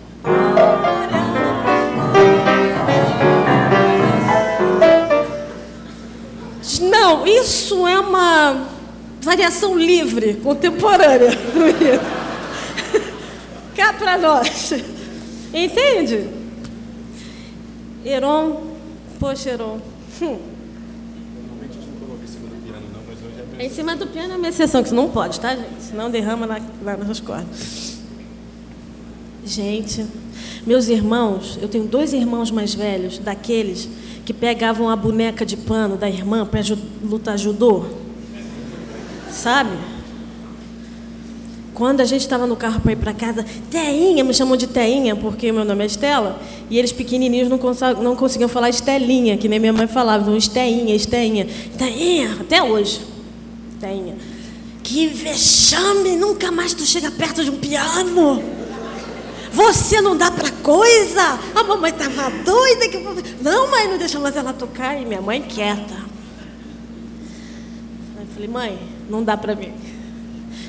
Não, 6.82 7.26
isso 7.26 7.86
é 7.86 7.98
uma 7.98 8.68
variação 9.20 9.76
livre, 9.76 10.34
contemporânea 10.34 11.30
do. 11.30 12.24
Cá 13.74 13.92
para 13.92 14.16
nós. 14.16 14.72
Entende? 15.52 16.28
Heron 18.04 18.74
Poxa, 19.18 19.50
Heron. 19.50 19.80
Hum. 20.20 20.53
Em 23.64 23.70
cima 23.70 23.96
do 23.96 24.07
piano 24.07 24.35
é 24.35 24.37
uma 24.37 24.48
exceção, 24.48 24.83
que 24.83 24.92
não 24.92 25.09
pode, 25.09 25.40
tá, 25.40 25.57
gente? 25.57 25.83
Senão 25.88 26.11
derrama 26.11 26.44
lá, 26.44 26.61
lá 26.83 26.98
nas 26.98 27.18
cordas. 27.18 27.96
Gente, 29.42 30.05
meus 30.66 30.88
irmãos, 30.88 31.59
eu 31.62 31.66
tenho 31.66 31.85
dois 31.85 32.12
irmãos 32.12 32.50
mais 32.50 32.74
velhos, 32.74 33.18
daqueles 33.18 33.88
que 34.27 34.35
pegavam 34.35 34.90
a 34.90 34.94
boneca 34.94 35.46
de 35.46 35.57
pano 35.57 35.96
da 35.96 36.07
irmã 36.07 36.44
para 36.44 36.61
lutar 37.03 37.38
judô. 37.38 37.87
Sabe? 39.31 39.79
Quando 41.72 42.03
a 42.03 42.05
gente 42.05 42.20
estava 42.20 42.46
no 42.46 42.57
carro 42.57 42.83
para 42.83 42.92
ir 42.92 42.96
para 42.96 43.14
casa, 43.14 43.46
Teinha, 43.70 44.22
me 44.22 44.35
chamam 44.35 44.59
de 44.59 44.66
Teinha, 44.66 45.16
porque 45.16 45.50
meu 45.50 45.64
nome 45.64 45.85
é 45.85 45.87
Estela, 45.87 46.38
e 46.68 46.79
eles 46.79 46.92
pequenininhos 46.92 47.48
não, 47.48 47.59
não 48.03 48.14
conseguiam 48.14 48.48
falar 48.48 48.68
Estelinha, 48.68 49.38
que 49.38 49.48
nem 49.48 49.59
minha 49.59 49.72
mãe 49.72 49.87
falava, 49.87 50.22
então 50.22 50.37
Esteinha, 50.37 50.94
Esteinha, 50.94 51.46
Teinha, 51.79 52.37
até 52.42 52.62
hoje. 52.62 53.13
Teinha. 53.85 54.16
Que 54.83 55.07
vexame, 55.09 56.16
nunca 56.16 56.51
mais 56.51 56.73
tu 56.73 56.85
chega 56.85 57.11
perto 57.11 57.44
de 57.44 57.51
um 57.51 57.59
piano. 57.59 58.42
Você 59.53 60.01
não 60.01 60.16
dá 60.16 60.31
para 60.31 60.51
coisa? 60.51 61.38
A 61.55 61.62
mamãe 61.62 61.90
estava 61.90 62.31
doida. 62.31 62.88
Que... 62.88 62.99
Não, 63.42 63.70
mãe, 63.70 63.87
não 63.87 63.99
deixa 63.99 64.18
mais 64.18 64.37
ela 64.37 64.53
tocar. 64.53 65.01
E 65.01 65.05
minha 65.05 65.20
mãe 65.20 65.42
quieta. 65.42 65.94
Eu 68.18 68.27
falei, 68.33 68.49
mãe, 68.49 68.79
não 69.09 69.23
dá 69.23 69.37
para 69.37 69.55
mim. 69.55 69.73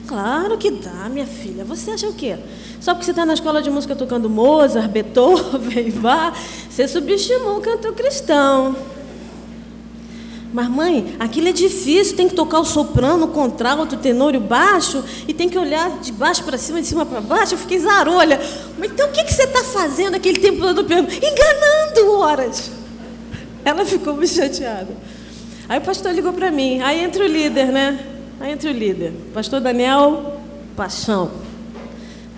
Claro 0.08 0.58
que 0.58 0.70
dá, 0.70 1.10
minha 1.10 1.26
filha. 1.26 1.64
Você 1.64 1.92
acha 1.92 2.08
o 2.08 2.14
quê? 2.14 2.38
Só 2.80 2.94
porque 2.94 3.06
você 3.06 3.12
está 3.12 3.26
na 3.26 3.34
escola 3.34 3.62
de 3.62 3.72
música 3.72 3.96
tocando 3.96 4.30
Mozart, 4.30 4.92
Beethoven, 4.92 5.90
vá, 6.00 6.32
você 6.70 6.88
subestimou 6.88 7.58
o 7.58 7.62
canto 7.62 7.92
cristão. 7.94 8.76
Mas, 10.54 10.70
mãe, 10.70 11.16
aquilo 11.20 11.50
é 11.50 11.52
difícil, 11.52 12.16
tem 12.16 12.30
que 12.30 12.36
tocar 12.36 12.60
o 12.60 12.66
soprano, 12.66 13.26
o 13.26 13.28
contralto, 13.30 13.96
o 13.96 13.98
tenor 13.98 14.34
e 14.34 14.38
o 14.38 14.42
baixo, 14.42 15.04
e 15.28 15.34
tem 15.34 15.50
que 15.50 15.58
olhar 15.58 16.00
de 16.00 16.12
baixo 16.12 16.44
para 16.44 16.58
cima, 16.58 16.82
de 16.82 16.88
cima 16.88 17.06
para 17.06 17.20
baixo. 17.20 17.56
Eu 17.56 17.58
fiquei 17.58 17.80
zarolha. 17.80 18.40
Mas 18.78 18.92
então 18.92 19.10
o 19.10 19.12
que, 19.12 19.24
que 19.24 19.34
você 19.34 19.44
está 19.44 19.64
fazendo 19.64 20.16
aquele 20.16 20.40
tempo 20.40 20.74
do 20.74 20.86
piano? 20.86 21.08
Enganando 21.10 22.20
horas. 22.20 22.72
Ela 23.66 23.86
ficou 23.86 24.14
muito 24.14 24.32
chateada. 24.34 24.96
Aí 25.68 25.80
o 25.80 25.82
pastor 25.82 26.14
ligou 26.14 26.32
para 26.32 26.52
mim. 26.52 26.80
Aí 26.82 27.04
entra 27.04 27.24
o 27.24 27.28
líder, 27.28 27.68
né? 27.68 28.00
Aí 28.40 28.52
entre 28.52 28.70
o 28.70 28.74
líder, 28.74 29.14
pastor 29.34 29.62
Daniel 29.62 30.42
Paixão, 30.76 31.32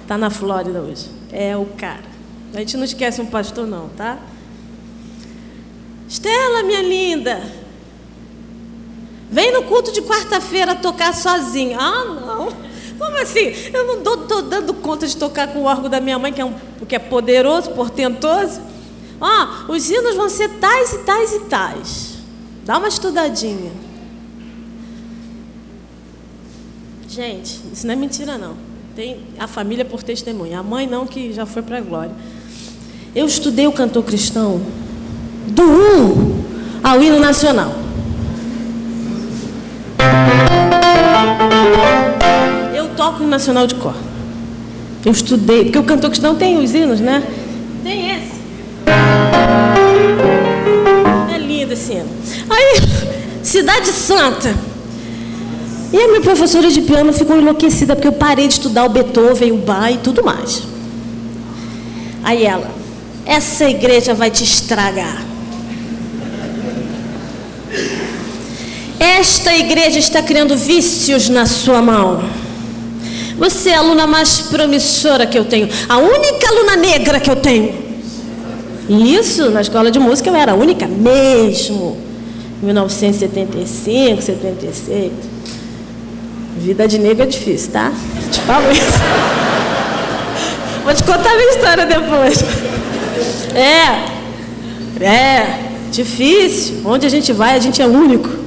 está 0.02 0.18
na 0.18 0.30
Flórida 0.30 0.80
hoje. 0.80 1.10
É 1.32 1.58
o 1.58 1.66
cara. 1.66 2.06
A 2.54 2.60
gente 2.60 2.78
não 2.78 2.84
esquece 2.84 3.20
um 3.20 3.26
pastor, 3.26 3.68
não, 3.68 3.90
tá? 3.90 4.20
Estela, 6.08 6.64
minha 6.64 6.82
linda, 6.82 7.42
vem 9.30 9.54
no 9.54 9.64
culto 9.64 9.92
de 9.92 10.02
quarta-feira 10.02 10.76
tocar 10.76 11.14
sozinha. 11.14 11.78
Ah, 11.80 12.06
não. 12.06 12.68
Como 12.98 13.22
assim? 13.22 13.54
Eu 13.74 13.86
não 13.86 14.14
estou 14.14 14.42
dando 14.42 14.74
conta 14.74 15.06
de 15.06 15.16
tocar 15.16 15.48
com 15.48 15.60
o 15.60 15.64
órgão 15.64 15.90
da 15.90 16.00
minha 16.00 16.18
mãe, 16.18 16.34
que 16.34 16.42
é, 16.42 16.46
um, 16.46 16.54
que 16.88 16.96
é 16.96 17.00
poderoso, 17.00 17.72
portentoso. 17.72 18.60
Ó, 19.20 19.72
os 19.72 19.90
hinos 19.90 20.16
vão 20.16 20.30
ser 20.30 20.50
tais 20.60 20.94
e 20.94 20.98
tais 21.00 21.34
e 21.34 21.40
tais. 21.42 22.18
Dá 22.66 22.78
uma 22.78 22.88
estudadinha. 22.88 23.72
Gente, 27.08 27.62
isso 27.72 27.86
não 27.88 27.94
é 27.94 27.96
mentira, 27.96 28.38
não. 28.38 28.56
Tem 28.96 29.20
a 29.40 29.48
família 29.48 29.86
por 29.86 30.04
testemunha. 30.04 30.60
A 30.60 30.64
mãe 30.64 30.88
não, 30.88 31.06
que 31.06 31.32
já 31.34 31.46
foi 31.46 31.62
para 31.62 31.78
a 31.78 31.82
glória. 31.82 32.12
Eu 33.16 33.26
estudei 33.26 33.68
o 33.68 33.72
cantor 33.72 34.04
cristão 34.04 34.62
do 35.48 35.64
1 35.64 36.46
ao 36.84 37.02
hino 37.02 37.20
nacional. 37.20 37.87
Eu 42.76 42.90
toco 42.96 43.24
o 43.24 43.28
nacional 43.28 43.68
de 43.68 43.76
cor. 43.76 43.96
Eu 45.06 45.12
estudei, 45.12 45.66
porque 45.66 45.80
o 45.80 45.84
cantor 45.84 46.10
cristão 46.10 46.36
tem 46.36 46.58
os 46.58 46.74
hinos, 46.74 47.00
né? 47.00 47.24
Tem 47.84 48.12
esse. 48.12 48.38
É 51.34 51.38
lindo 51.38 51.74
esse 51.74 51.94
hino. 51.94 52.10
Aí, 52.50 52.82
Cidade 53.44 53.88
Santa. 53.88 54.56
E 55.92 55.98
a 55.98 56.08
minha 56.10 56.22
professora 56.22 56.70
de 56.70 56.82
piano 56.82 57.14
ficou 57.14 57.38
enlouquecida 57.38 57.96
porque 57.96 58.08
eu 58.08 58.14
parei 58.14 58.48
de 58.48 58.56
estudar 58.56 58.86
o 58.86 58.90
Beethoven, 58.90 59.54
o 59.54 59.58
Bach 59.58 59.90
e 59.94 59.98
tudo 59.98 60.24
mais. 60.24 60.64
Aí 62.24 62.44
ela, 62.44 62.70
essa 63.26 63.70
igreja 63.70 64.14
vai 64.14 64.30
te 64.30 64.44
estragar. 64.44 65.27
Esta 69.00 69.56
igreja 69.56 70.00
está 70.00 70.22
criando 70.22 70.56
vícios 70.56 71.30
na 71.30 71.46
sua 71.46 71.82
mão. 71.82 72.24
Você 73.38 73.70
é 73.70 73.76
a 73.76 73.80
aluna 73.80 74.08
mais 74.08 74.42
promissora 74.42 75.28
que 75.28 75.38
eu 75.38 75.46
tenho, 75.46 75.70
a 75.88 75.98
única 75.98 76.50
aluna 76.50 76.76
negra 76.76 77.20
que 77.20 77.30
eu 77.30 77.36
tenho. 77.36 77.88
Isso, 78.90 79.52
na 79.52 79.62
escola 79.62 79.92
de 79.92 80.00
música, 80.00 80.30
eu 80.30 80.36
era 80.36 80.54
a 80.54 80.56
única 80.56 80.88
mesmo. 80.88 81.98
1975, 82.62 84.22
76. 84.22 85.12
Vida 86.58 86.88
de 86.88 86.98
negro 86.98 87.24
é 87.24 87.28
difícil, 87.28 87.72
tá? 87.72 87.92
Te 88.32 88.40
falo 88.42 88.72
isso. 88.72 88.82
Vou 90.84 90.94
te 90.94 91.04
contar 91.04 91.32
a 91.32 91.36
minha 91.36 91.52
história 91.52 91.86
depois. 91.86 92.44
É, 93.54 95.04
é, 95.04 95.60
difícil. 95.92 96.82
Onde 96.86 97.06
a 97.06 97.10
gente 97.10 97.32
vai, 97.32 97.56
a 97.56 97.60
gente 97.60 97.82
é 97.82 97.86
único. 97.86 98.47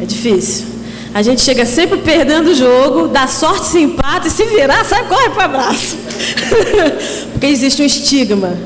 É 0.00 0.04
difícil. 0.04 0.66
A 1.14 1.22
gente 1.22 1.40
chega 1.40 1.64
sempre 1.64 1.98
perdendo 1.98 2.50
o 2.50 2.54
jogo, 2.54 3.08
dá 3.08 3.26
sorte, 3.26 3.66
se 3.66 3.78
empata 3.78 4.28
e 4.28 4.30
se 4.30 4.44
virar, 4.44 4.84
sai, 4.84 5.06
corre 5.08 5.30
para 5.30 5.44
abraço. 5.44 5.96
Porque 7.32 7.46
existe 7.46 7.82
um 7.82 7.84
estigma. 7.84 8.56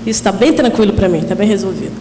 Isso 0.00 0.20
está 0.20 0.30
bem 0.30 0.52
tranquilo 0.52 0.92
para 0.92 1.08
mim, 1.08 1.18
está 1.18 1.34
bem 1.34 1.48
resolvido. 1.48 1.94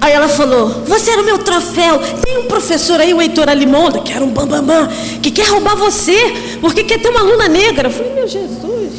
Aí 0.00 0.12
ela 0.12 0.28
falou: 0.28 0.68
Você 0.86 1.10
era 1.10 1.22
o 1.22 1.24
meu 1.24 1.38
troféu. 1.38 1.98
Tem 2.22 2.38
um 2.38 2.44
professor 2.44 3.00
aí, 3.00 3.12
o 3.12 3.20
Heitor 3.20 3.48
Alimonda, 3.48 4.00
que 4.00 4.12
era 4.12 4.24
um 4.24 4.28
bambambam, 4.28 4.86
bam, 4.86 4.86
bam, 4.86 5.20
que 5.20 5.30
quer 5.30 5.46
roubar 5.48 5.76
você, 5.76 6.16
porque 6.60 6.84
quer 6.84 7.00
ter 7.00 7.08
uma 7.08 7.20
aluna 7.20 7.48
negra. 7.48 7.88
Eu 7.88 7.92
falei: 7.92 8.14
Meu 8.14 8.28
Jesus. 8.28 8.92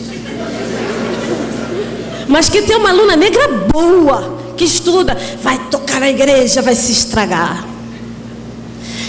Mas 2.27 2.49
que 2.49 2.61
tem 2.63 2.75
uma 2.75 2.89
aluna 2.89 3.15
negra 3.15 3.47
boa, 3.47 4.37
que 4.57 4.65
estuda, 4.65 5.17
vai 5.41 5.59
tocar 5.69 5.99
na 5.99 6.09
igreja, 6.09 6.61
vai 6.61 6.75
se 6.75 6.91
estragar. 6.91 7.74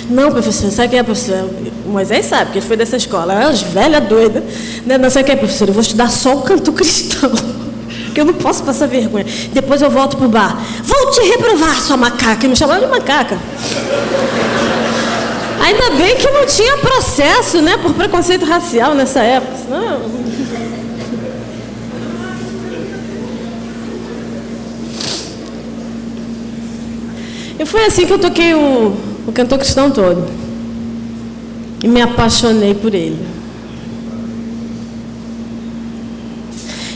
Não, 0.09 0.31
professor, 0.31 0.71
sabe 0.71 0.91
quem 0.91 0.99
é, 1.01 1.03
professor? 1.03 1.51
O 1.85 1.89
Moisés 1.89 2.27
sabe, 2.27 2.47
porque 2.47 2.59
ele 2.61 2.67
foi 2.67 2.77
dessa 2.77 2.97
escola. 2.97 3.33
É 3.33 3.47
umas 3.47 3.63
velha 3.63 4.01
doida. 4.01 4.43
Né? 4.85 4.97
Não, 4.99 5.11
sabe 5.11 5.25
quem 5.25 5.35
é, 5.35 5.37
professor? 5.37 5.69
Eu 5.69 5.75
vou 5.75 5.83
estudar 5.83 6.11
só 6.11 6.37
o 6.37 6.43
canto 6.43 6.71
cristão. 6.73 7.33
Que 8.15 8.21
eu 8.21 8.25
não 8.25 8.35
posso 8.35 8.63
passar 8.63 8.87
vergonha. 8.87 9.27
Depois 9.53 9.83
eu 9.83 9.91
volto 9.91 10.17
pro 10.17 10.29
bar. 10.29 10.57
Vou 10.83 11.11
te 11.11 11.21
reprovar, 11.23 11.81
sua 11.81 11.97
macaca. 11.97 12.47
E 12.47 12.49
me 12.49 12.57
chamaram 12.57 12.85
de 12.85 12.91
macaca. 12.91 13.39
Ainda 15.61 15.91
bem 15.97 16.17
que 16.17 16.31
não 16.31 16.47
tinha 16.47 16.79
processo, 16.79 17.61
né? 17.61 17.77
Por 17.77 17.93
preconceito 17.93 18.45
racial 18.45 18.95
nessa 18.95 19.21
época. 19.21 19.57
Senão... 19.57 20.27
E 27.59 27.67
foi 27.67 27.87
assim 27.87 28.07
que 28.07 28.13
eu 28.13 28.19
toquei 28.19 28.55
o, 28.55 28.95
o 29.27 29.33
cantor 29.33 29.59
cristão 29.59 29.91
todo. 29.91 30.27
E 31.83 31.89
me 31.89 32.01
apaixonei 32.01 32.75
por 32.75 32.95
ele. 32.95 33.19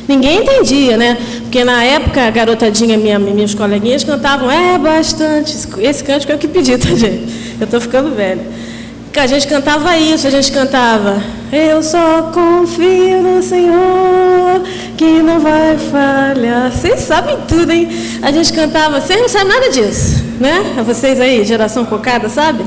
Ninguém 0.09 0.43
entendia, 0.43 0.97
né? 0.97 1.17
Porque 1.43 1.63
na 1.63 1.85
época 1.85 2.27
a 2.27 2.31
garotadinha, 2.31 2.97
minha, 2.97 3.19
minhas 3.19 3.55
coleguinhas 3.55 4.03
cantavam, 4.03 4.51
é 4.51 4.77
bastante. 4.79 5.57
Esse 5.79 6.03
cântico 6.03 6.33
é 6.33 6.35
o 6.35 6.39
que 6.39 6.49
pedi, 6.49 6.77
tá, 6.79 6.89
gente? 6.89 7.57
Eu 7.61 7.65
estou 7.65 7.81
ficando 7.81 8.15
velha. 8.15 8.45
A 9.17 9.27
gente 9.27 9.47
cantava 9.47 9.97
isso, 9.99 10.27
a 10.27 10.31
gente 10.31 10.51
cantava, 10.51 11.23
eu 11.53 11.83
só 11.83 12.31
confio 12.33 13.23
no 13.23 13.43
Senhor, 13.43 14.63
que 14.97 15.23
não 15.23 15.41
vai 15.41 15.77
falhar. 15.77 16.71
Vocês 16.71 17.01
sabem 17.01 17.37
tudo, 17.49 17.73
hein? 17.73 17.89
A 18.23 18.31
gente 18.31 18.53
cantava, 18.53 19.01
vocês 19.01 19.21
não 19.21 19.29
sabem 19.29 19.49
nada 19.49 19.69
disso, 19.71 20.25
né? 20.39 20.83
Vocês 20.87 21.21
aí, 21.21 21.45
geração 21.45 21.85
cocada, 21.85 22.29
sabe? 22.29 22.65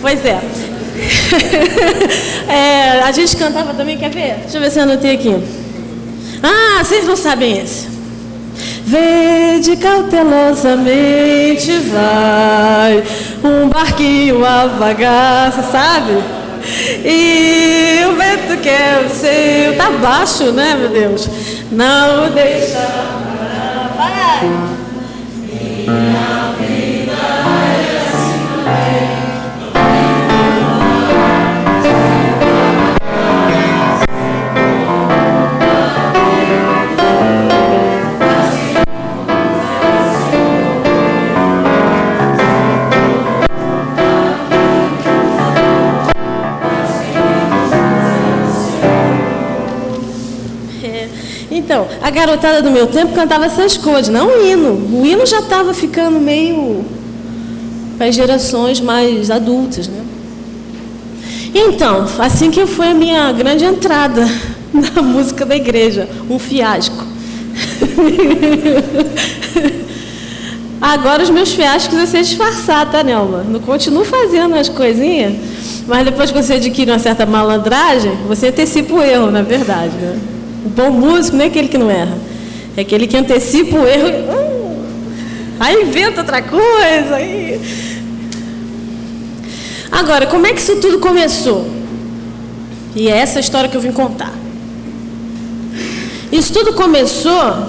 Pois 0.00 0.22
é. 0.24 0.38
é. 2.48 3.02
A 3.02 3.12
gente 3.12 3.36
cantava 3.36 3.72
também, 3.72 3.96
quer 3.96 4.10
ver? 4.10 4.40
Deixa 4.42 4.58
eu 4.58 4.60
ver 4.60 4.70
se 4.70 4.78
eu 4.78 4.82
anotei 4.82 5.14
aqui. 5.14 5.34
Ah, 6.42 6.84
vocês 6.84 7.06
não 7.06 7.16
sabem 7.16 7.58
esse. 7.58 7.88
Vede 8.84 9.76
cautelosamente 9.76 11.72
vai 11.90 13.02
um 13.42 13.68
barquinho 13.68 14.44
a 14.44 14.66
vagar, 14.66 15.52
sabe? 15.72 16.35
E 17.04 18.04
o 18.06 18.16
vento 18.16 18.60
que 18.60 18.68
é 18.68 19.04
o 19.06 19.10
seu, 19.10 19.76
tá 19.76 19.90
baixo, 19.90 20.52
né, 20.52 20.76
meu 20.78 20.88
Deus? 20.88 21.28
Não 21.70 22.30
deixa. 22.30 22.86
Vai! 23.96 24.76
Minha 25.86 26.52
vida 26.58 26.75
Então, 51.76 51.88
a 52.00 52.08
garotada 52.08 52.62
do 52.62 52.70
meu 52.70 52.86
tempo 52.86 53.12
cantava 53.12 53.44
essas 53.44 53.76
coisas, 53.76 54.08
não 54.08 54.28
o 54.28 54.46
hino. 54.46 54.98
O 54.98 55.04
hino 55.04 55.26
já 55.26 55.40
estava 55.40 55.74
ficando 55.74 56.18
meio 56.18 56.82
para 57.98 58.06
as 58.06 58.14
gerações 58.14 58.80
mais 58.80 59.30
adultas, 59.30 59.86
né? 59.86 60.02
Então, 61.54 62.06
assim 62.18 62.50
que 62.50 62.64
foi 62.64 62.88
a 62.88 62.94
minha 62.94 63.30
grande 63.32 63.66
entrada 63.66 64.26
na 64.72 65.02
música 65.02 65.44
da 65.44 65.54
igreja, 65.54 66.08
um 66.30 66.38
fiasco. 66.38 66.96
Agora 70.80 71.22
os 71.22 71.30
meus 71.30 71.52
fiascos 71.52 71.94
vão 71.94 72.06
ser 72.06 72.22
disfarçar, 72.22 72.90
tá, 72.90 73.02
Nelma? 73.02 73.44
Não 73.46 73.60
continuo 73.60 74.04
fazendo 74.04 74.54
as 74.54 74.70
coisinhas, 74.70 75.34
mas 75.86 76.06
depois 76.06 76.30
que 76.30 76.42
você 76.42 76.54
adquire 76.54 76.90
uma 76.90 76.98
certa 76.98 77.26
malandragem, 77.26 78.12
você 78.26 78.48
antecipa 78.48 78.94
o 78.94 79.02
erro, 79.02 79.30
na 79.30 79.42
verdade, 79.42 79.94
né? 79.94 80.18
O 80.66 80.68
bom 80.68 80.90
músico 80.90 81.36
não 81.36 81.44
é 81.44 81.46
aquele 81.46 81.68
que 81.68 81.78
não 81.78 81.88
erra, 81.88 82.18
é 82.76 82.80
aquele 82.80 83.06
que 83.06 83.16
antecipa 83.16 83.76
o 83.76 83.86
erro. 83.86 84.08
Uh, 84.08 84.84
aí 85.60 85.80
inventa 85.82 86.22
outra 86.22 86.42
coisa. 86.42 87.14
Aí... 87.14 87.60
Agora, 89.92 90.26
como 90.26 90.44
é 90.44 90.52
que 90.52 90.60
isso 90.60 90.74
tudo 90.80 90.98
começou? 90.98 91.64
E 92.96 93.08
é 93.08 93.16
essa 93.16 93.38
história 93.38 93.70
que 93.70 93.76
eu 93.76 93.80
vim 93.80 93.92
contar. 93.92 94.32
Isso 96.32 96.52
tudo 96.52 96.72
começou 96.72 97.68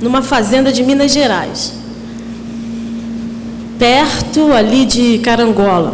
numa 0.00 0.22
fazenda 0.22 0.72
de 0.72 0.82
Minas 0.82 1.12
Gerais, 1.12 1.74
perto 3.78 4.50
ali 4.50 4.86
de 4.86 5.18
Carangola. 5.18 5.92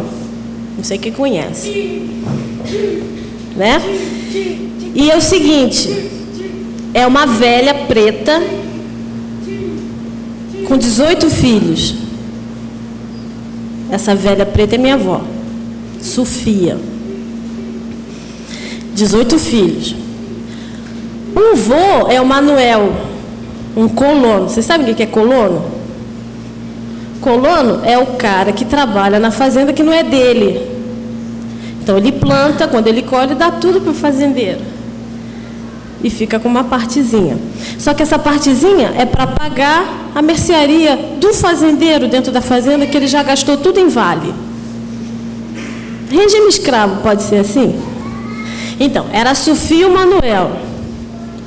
Não 0.77 0.85
sei 0.85 0.96
quem 0.96 1.11
conhece, 1.11 2.09
né? 3.57 3.83
E 4.94 5.11
é 5.11 5.16
o 5.16 5.20
seguinte: 5.20 5.90
é 6.94 7.04
uma 7.07 7.26
velha 7.26 7.74
preta 7.74 8.40
com 10.66 10.78
18 10.78 11.28
filhos. 11.28 11.96
Essa 13.90 14.14
velha 14.14 14.46
preta 14.46 14.76
é 14.76 14.78
minha 14.78 14.94
avó, 14.94 15.20
Sofia. 16.00 16.78
18 18.94 19.38
filhos. 19.40 19.96
Um 21.37 21.57
vô 21.57 22.09
é 22.09 22.20
o 22.20 22.26
Manuel, 22.26 22.94
um 23.76 23.88
colono. 23.88 24.48
Vocês 24.48 24.64
sabem 24.64 24.92
o 24.92 24.94
que 24.94 25.02
é 25.02 25.07
colono? 25.07 25.64
Colono 27.20 27.80
é 27.85 27.98
o 27.98 28.07
cara 28.16 28.52
que 28.52 28.64
trabalha 28.64 29.18
na 29.18 29.33
fazenda 29.33 29.72
que 29.72 29.83
não 29.83 29.92
é 29.92 30.04
dele. 30.04 30.61
Então 31.83 31.98
ele 31.98 32.12
planta, 32.12 32.68
quando 32.68 32.87
ele 32.87 33.02
colhe, 33.02 33.35
dá 33.35 33.50
tudo 33.50 33.80
para 33.80 33.90
o 33.90 33.94
fazendeiro 33.94 34.61
e 36.05 36.11
fica 36.11 36.38
com 36.38 36.49
uma 36.49 36.62
partezinha. 36.64 37.38
Só 37.79 37.95
que 37.95 38.03
essa 38.03 38.19
partezinha 38.19 38.93
é 38.97 39.07
para 39.07 39.27
pagar 39.27 40.11
a 40.14 40.21
mercearia 40.21 41.17
do 41.19 41.33
fazendeiro 41.33 42.07
dentro 42.07 42.31
da 42.31 42.43
fazenda 42.43 42.87
que 42.87 42.95
ele 42.95 43.07
já 43.07 43.23
gastou 43.23 43.57
tudo 43.57 43.81
em 43.81 43.88
vale. 43.88 44.33
Regime 46.11 46.47
escravo 46.49 47.01
pode 47.03 47.23
ser 47.23 47.38
assim? 47.38 47.75
Então, 48.79 49.07
era 49.12 49.31
a 49.31 49.35
Sofia 49.35 49.88
Manuel, 49.88 50.53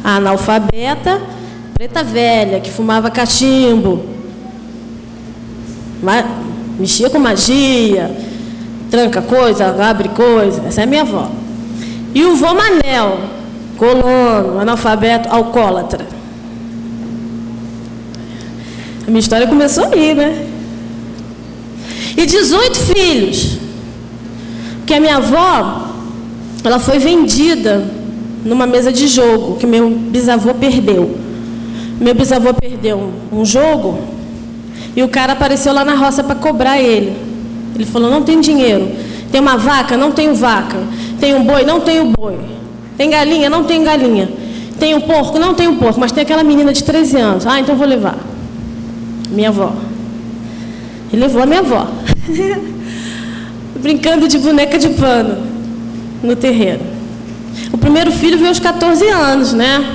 a 0.03 0.15
analfabeta, 0.15 1.21
preta 1.75 2.03
velha, 2.03 2.59
que 2.59 2.71
fumava 2.71 3.11
cachimbo, 3.11 4.03
mexia 6.79 7.09
com 7.11 7.19
magia, 7.19 8.09
tranca 8.89 9.21
coisa, 9.21 9.75
abre 9.87 10.09
coisa. 10.09 10.63
Essa 10.67 10.81
é 10.81 10.85
minha 10.87 11.03
avó. 11.03 11.29
E 12.15 12.25
o 12.25 12.35
vô 12.35 12.55
Manel, 12.55 13.19
colono, 13.77 14.59
analfabeto, 14.59 15.29
alcoólatra. 15.29 16.05
A 19.07 19.09
minha 19.09 19.19
história 19.19 19.47
começou 19.47 19.85
aí, 19.85 20.13
né? 20.13 20.45
E 22.17 22.25
18 22.25 22.77
filhos. 22.77 23.57
Porque 24.79 24.93
a 24.93 24.99
minha 24.99 25.17
avó, 25.17 25.87
ela 26.63 26.79
foi 26.79 26.99
vendida 26.99 27.85
numa 28.43 28.65
mesa 28.65 28.91
de 28.91 29.07
jogo 29.07 29.55
que 29.57 29.65
meu 29.65 29.89
bisavô 29.89 30.53
perdeu. 30.53 31.17
Meu 31.99 32.13
bisavô 32.13 32.53
perdeu 32.53 33.11
um, 33.31 33.45
jogo 33.45 33.99
e 34.95 35.01
o 35.01 35.07
cara 35.07 35.33
apareceu 35.33 35.73
lá 35.73 35.85
na 35.85 35.95
roça 35.95 36.23
para 36.23 36.35
cobrar 36.35 36.79
ele. 36.79 37.15
Ele 37.75 37.85
falou: 37.85 38.09
Não 38.09 38.23
tem 38.23 38.41
dinheiro. 38.41 38.91
Tem 39.31 39.39
uma 39.39 39.57
vaca? 39.57 39.95
Não 39.95 40.11
tenho 40.11 40.35
vaca. 40.35 40.77
Tem 41.19 41.35
um 41.35 41.43
boi? 41.43 41.63
Não 41.63 41.79
tenho 41.79 42.11
boi. 42.17 42.56
Tem 42.97 43.09
galinha? 43.09 43.49
Não 43.49 43.63
tenho 43.63 43.83
galinha. 43.83 44.29
Tem 44.79 44.95
um 44.95 45.01
porco? 45.01 45.37
Não 45.37 45.53
tenho 45.53 45.75
porco. 45.75 45.99
Mas 45.99 46.11
tem 46.11 46.23
aquela 46.23 46.43
menina 46.43 46.73
de 46.73 46.83
13 46.83 47.17
anos. 47.17 47.45
Ah, 47.45 47.59
então 47.59 47.75
vou 47.75 47.87
levar. 47.87 48.17
Minha 49.29 49.49
avó. 49.49 49.73
Ele 51.13 51.21
levou 51.21 51.43
a 51.43 51.45
minha 51.45 51.59
avó. 51.59 51.87
Brincando 53.79 54.27
de 54.27 54.37
boneca 54.39 54.77
de 54.79 54.89
pano 54.89 55.45
no 56.23 56.35
terreiro. 56.35 56.81
O 57.71 57.77
primeiro 57.77 58.11
filho 58.11 58.37
veio 58.37 58.49
aos 58.49 58.59
14 58.59 59.07
anos, 59.07 59.53
né? 59.53 59.85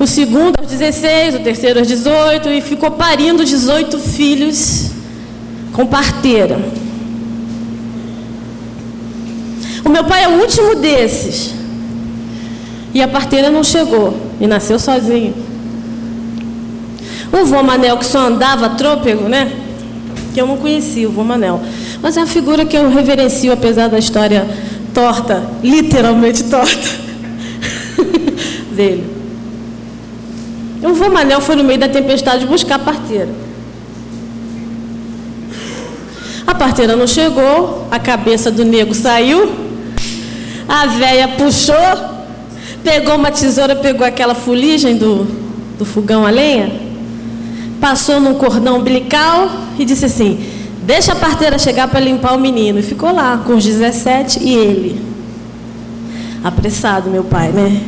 O 0.00 0.06
segundo 0.06 0.54
aos 0.58 0.68
16, 0.70 1.36
o 1.36 1.38
terceiro 1.40 1.78
aos 1.78 1.88
18 1.88 2.48
e 2.48 2.60
ficou 2.60 2.90
parindo 2.92 3.44
18 3.44 3.98
filhos 3.98 4.90
com 5.72 5.86
parteira. 5.86 6.58
O 9.84 9.88
meu 9.88 10.04
pai 10.04 10.24
é 10.24 10.28
o 10.28 10.40
último 10.40 10.74
desses. 10.76 11.61
E 12.94 13.02
a 13.02 13.08
parteira 13.08 13.50
não 13.50 13.64
chegou 13.64 14.16
e 14.40 14.46
nasceu 14.46 14.78
sozinho. 14.78 15.34
O 17.32 17.46
vô 17.46 17.62
Manel 17.62 17.96
que 17.96 18.04
só 18.04 18.26
andava 18.26 18.70
trôpego, 18.70 19.28
né? 19.28 19.50
Que 20.34 20.40
eu 20.40 20.46
não 20.46 20.58
conhecia 20.58 21.08
o 21.08 21.12
vô 21.12 21.24
Manel. 21.24 21.60
Mas 22.02 22.16
é 22.16 22.20
uma 22.20 22.26
figura 22.26 22.64
que 22.66 22.76
eu 22.76 22.90
reverencio, 22.90 23.52
apesar 23.52 23.88
da 23.88 23.98
história 23.98 24.46
torta, 24.92 25.42
literalmente 25.62 26.44
torta, 26.44 26.88
dele. 28.76 29.04
O 30.82 30.92
vô 30.92 31.08
Manel 31.08 31.40
foi 31.40 31.56
no 31.56 31.64
meio 31.64 31.78
da 31.78 31.88
tempestade 31.88 32.44
buscar 32.44 32.74
a 32.74 32.78
parteira. 32.80 33.28
A 36.46 36.54
parteira 36.54 36.96
não 36.96 37.06
chegou, 37.06 37.86
a 37.90 37.98
cabeça 37.98 38.50
do 38.50 38.64
nego 38.64 38.94
saiu, 38.94 39.50
a 40.68 40.86
véia 40.86 41.28
puxou, 41.28 42.11
pegou 42.82 43.16
uma 43.16 43.30
tesoura, 43.30 43.76
pegou 43.76 44.06
aquela 44.06 44.34
fuligem 44.34 44.96
do, 44.96 45.26
do 45.78 45.84
fogão 45.84 46.26
a 46.26 46.30
lenha, 46.30 46.72
passou 47.80 48.20
num 48.20 48.34
cordão 48.34 48.78
umbilical 48.78 49.50
e 49.78 49.84
disse 49.84 50.04
assim: 50.04 50.44
Deixa 50.82 51.12
a 51.12 51.16
parteira 51.16 51.58
chegar 51.58 51.88
para 51.88 52.00
limpar 52.00 52.34
o 52.34 52.40
menino. 52.40 52.80
E 52.80 52.82
ficou 52.82 53.14
lá 53.14 53.42
com 53.46 53.54
os 53.54 53.64
17 53.64 54.40
e 54.42 54.54
ele. 54.54 55.00
Apressado, 56.42 57.08
meu 57.08 57.22
pai, 57.22 57.52
né? 57.52 57.80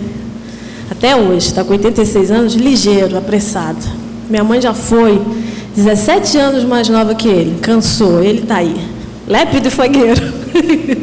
Até 0.90 1.16
hoje, 1.16 1.48
está 1.48 1.64
com 1.64 1.72
86 1.72 2.30
anos, 2.30 2.54
ligeiro, 2.54 3.18
apressado. 3.18 3.84
Minha 4.30 4.44
mãe 4.44 4.60
já 4.60 4.72
foi 4.72 5.20
17 5.74 6.38
anos 6.38 6.64
mais 6.64 6.88
nova 6.88 7.16
que 7.16 7.26
ele. 7.26 7.58
Cansou, 7.60 8.22
ele 8.22 8.42
está 8.42 8.56
aí. 8.56 8.76
Lépido 9.26 9.66
e 9.66 9.70
fogueiro. 9.70 10.22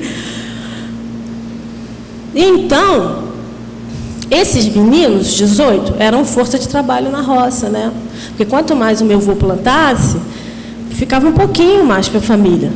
então, 2.33 3.30
esses 4.31 4.73
meninos, 4.73 5.33
18, 5.33 5.95
eram 5.99 6.23
força 6.23 6.57
de 6.57 6.65
trabalho 6.65 7.11
na 7.11 7.19
roça, 7.19 7.67
né? 7.67 7.91
Porque 8.29 8.45
quanto 8.45 8.73
mais 8.73 9.01
o 9.01 9.05
meu 9.05 9.17
avô 9.17 9.35
plantasse, 9.35 10.17
ficava 10.91 11.27
um 11.27 11.33
pouquinho 11.33 11.85
mais 11.85 12.07
para 12.07 12.19
a 12.19 12.21
família. 12.21 12.71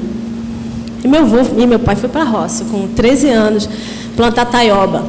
E 1.01 1.07
meu 1.07 1.21
avô 1.21 1.37
e 1.57 1.65
meu 1.65 1.79
pai 1.79 1.95
foi 1.95 2.09
para 2.09 2.23
a 2.23 2.25
roça, 2.25 2.65
com 2.65 2.87
13 2.89 3.29
anos, 3.29 3.69
plantar 4.17 4.45
taioba, 4.45 5.05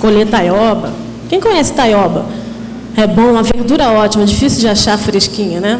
colher 0.00 0.26
taioba. 0.26 0.92
Quem 1.28 1.38
conhece 1.38 1.74
taioba? 1.74 2.24
É 2.96 3.06
bom, 3.06 3.32
uma 3.32 3.42
verdura 3.42 3.90
ótima, 3.90 4.24
difícil 4.24 4.60
de 4.60 4.68
achar 4.68 4.96
fresquinha, 4.96 5.60
né? 5.60 5.78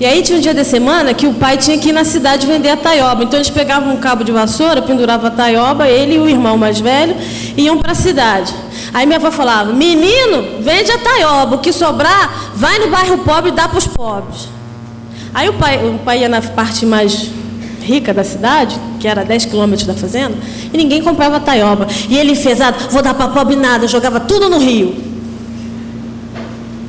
E 0.00 0.04
aí 0.04 0.22
tinha 0.22 0.38
um 0.38 0.40
dia 0.40 0.52
da 0.52 0.64
semana 0.64 1.14
que 1.14 1.26
o 1.26 1.34
pai 1.34 1.56
tinha 1.56 1.78
que 1.78 1.90
ir 1.90 1.92
na 1.92 2.04
cidade 2.04 2.46
vender 2.46 2.70
a 2.70 2.76
taioba. 2.76 3.22
Então 3.22 3.38
eles 3.38 3.50
pegavam 3.50 3.94
um 3.94 3.96
cabo 3.96 4.24
de 4.24 4.32
vassoura, 4.32 4.82
penduravam 4.82 5.28
a 5.28 5.30
taioba, 5.30 5.88
ele 5.88 6.16
e 6.16 6.18
o 6.18 6.28
irmão 6.28 6.58
mais 6.58 6.80
velho 6.80 7.14
iam 7.56 7.78
para 7.78 7.92
a 7.92 7.94
cidade. 7.94 8.52
Aí 8.92 9.06
minha 9.06 9.18
avó 9.18 9.30
falava: 9.30 9.72
Menino, 9.72 10.60
vende 10.60 10.90
a 10.90 10.98
taioba, 10.98 11.56
o 11.56 11.58
que 11.60 11.72
sobrar, 11.72 12.52
vai 12.54 12.78
no 12.80 12.88
bairro 12.88 13.18
pobre 13.18 13.50
e 13.50 13.54
dá 13.54 13.68
para 13.68 13.78
os 13.78 13.86
pobres. 13.86 14.48
Aí 15.32 15.48
o 15.48 15.54
pai, 15.54 15.84
o 15.86 15.98
pai 15.98 16.20
ia 16.20 16.28
na 16.28 16.42
parte 16.42 16.84
mais 16.84 17.30
rica 17.82 18.12
da 18.12 18.24
cidade, 18.24 18.76
que 18.98 19.06
era 19.06 19.24
10 19.24 19.44
quilômetros 19.44 19.86
da 19.86 19.94
fazenda, 19.94 20.34
e 20.72 20.76
ninguém 20.76 21.02
comprava 21.02 21.38
taioba. 21.38 21.86
E 22.08 22.16
ele 22.16 22.34
fez, 22.34 22.60
ah, 22.60 22.72
vou 22.90 23.02
dar 23.02 23.14
para 23.14 23.28
pobre 23.28 23.54
nada, 23.54 23.86
jogava 23.86 24.18
tudo 24.20 24.48
no 24.48 24.58
rio. 24.58 24.96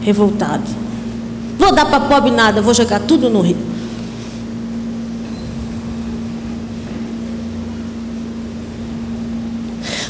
Revoltado. 0.01 0.84
Vou 1.57 1.71
dar 1.73 1.85
para 1.85 1.99
pobre 2.01 2.31
nada, 2.31 2.61
vou 2.61 2.73
jogar 2.73 2.99
tudo 2.99 3.29
no 3.29 3.41
rio. 3.41 3.57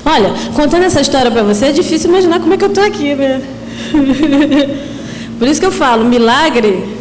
Olha, 0.06 0.34
contando 0.56 0.84
essa 0.84 1.02
história 1.02 1.32
para 1.32 1.44
você, 1.44 1.68
é 1.68 1.72
difícil 1.72 2.10
imaginar 2.10 2.40
como 2.40 2.54
é 2.54 2.58
que 2.58 2.64
eu 2.64 2.70
estou 2.70 2.84
aqui, 2.84 3.16
né? 3.16 3.42
Por 5.40 5.48
isso 5.48 5.60
que 5.60 5.66
eu 5.66 5.72
falo, 5.72 6.06
milagre 6.06 6.96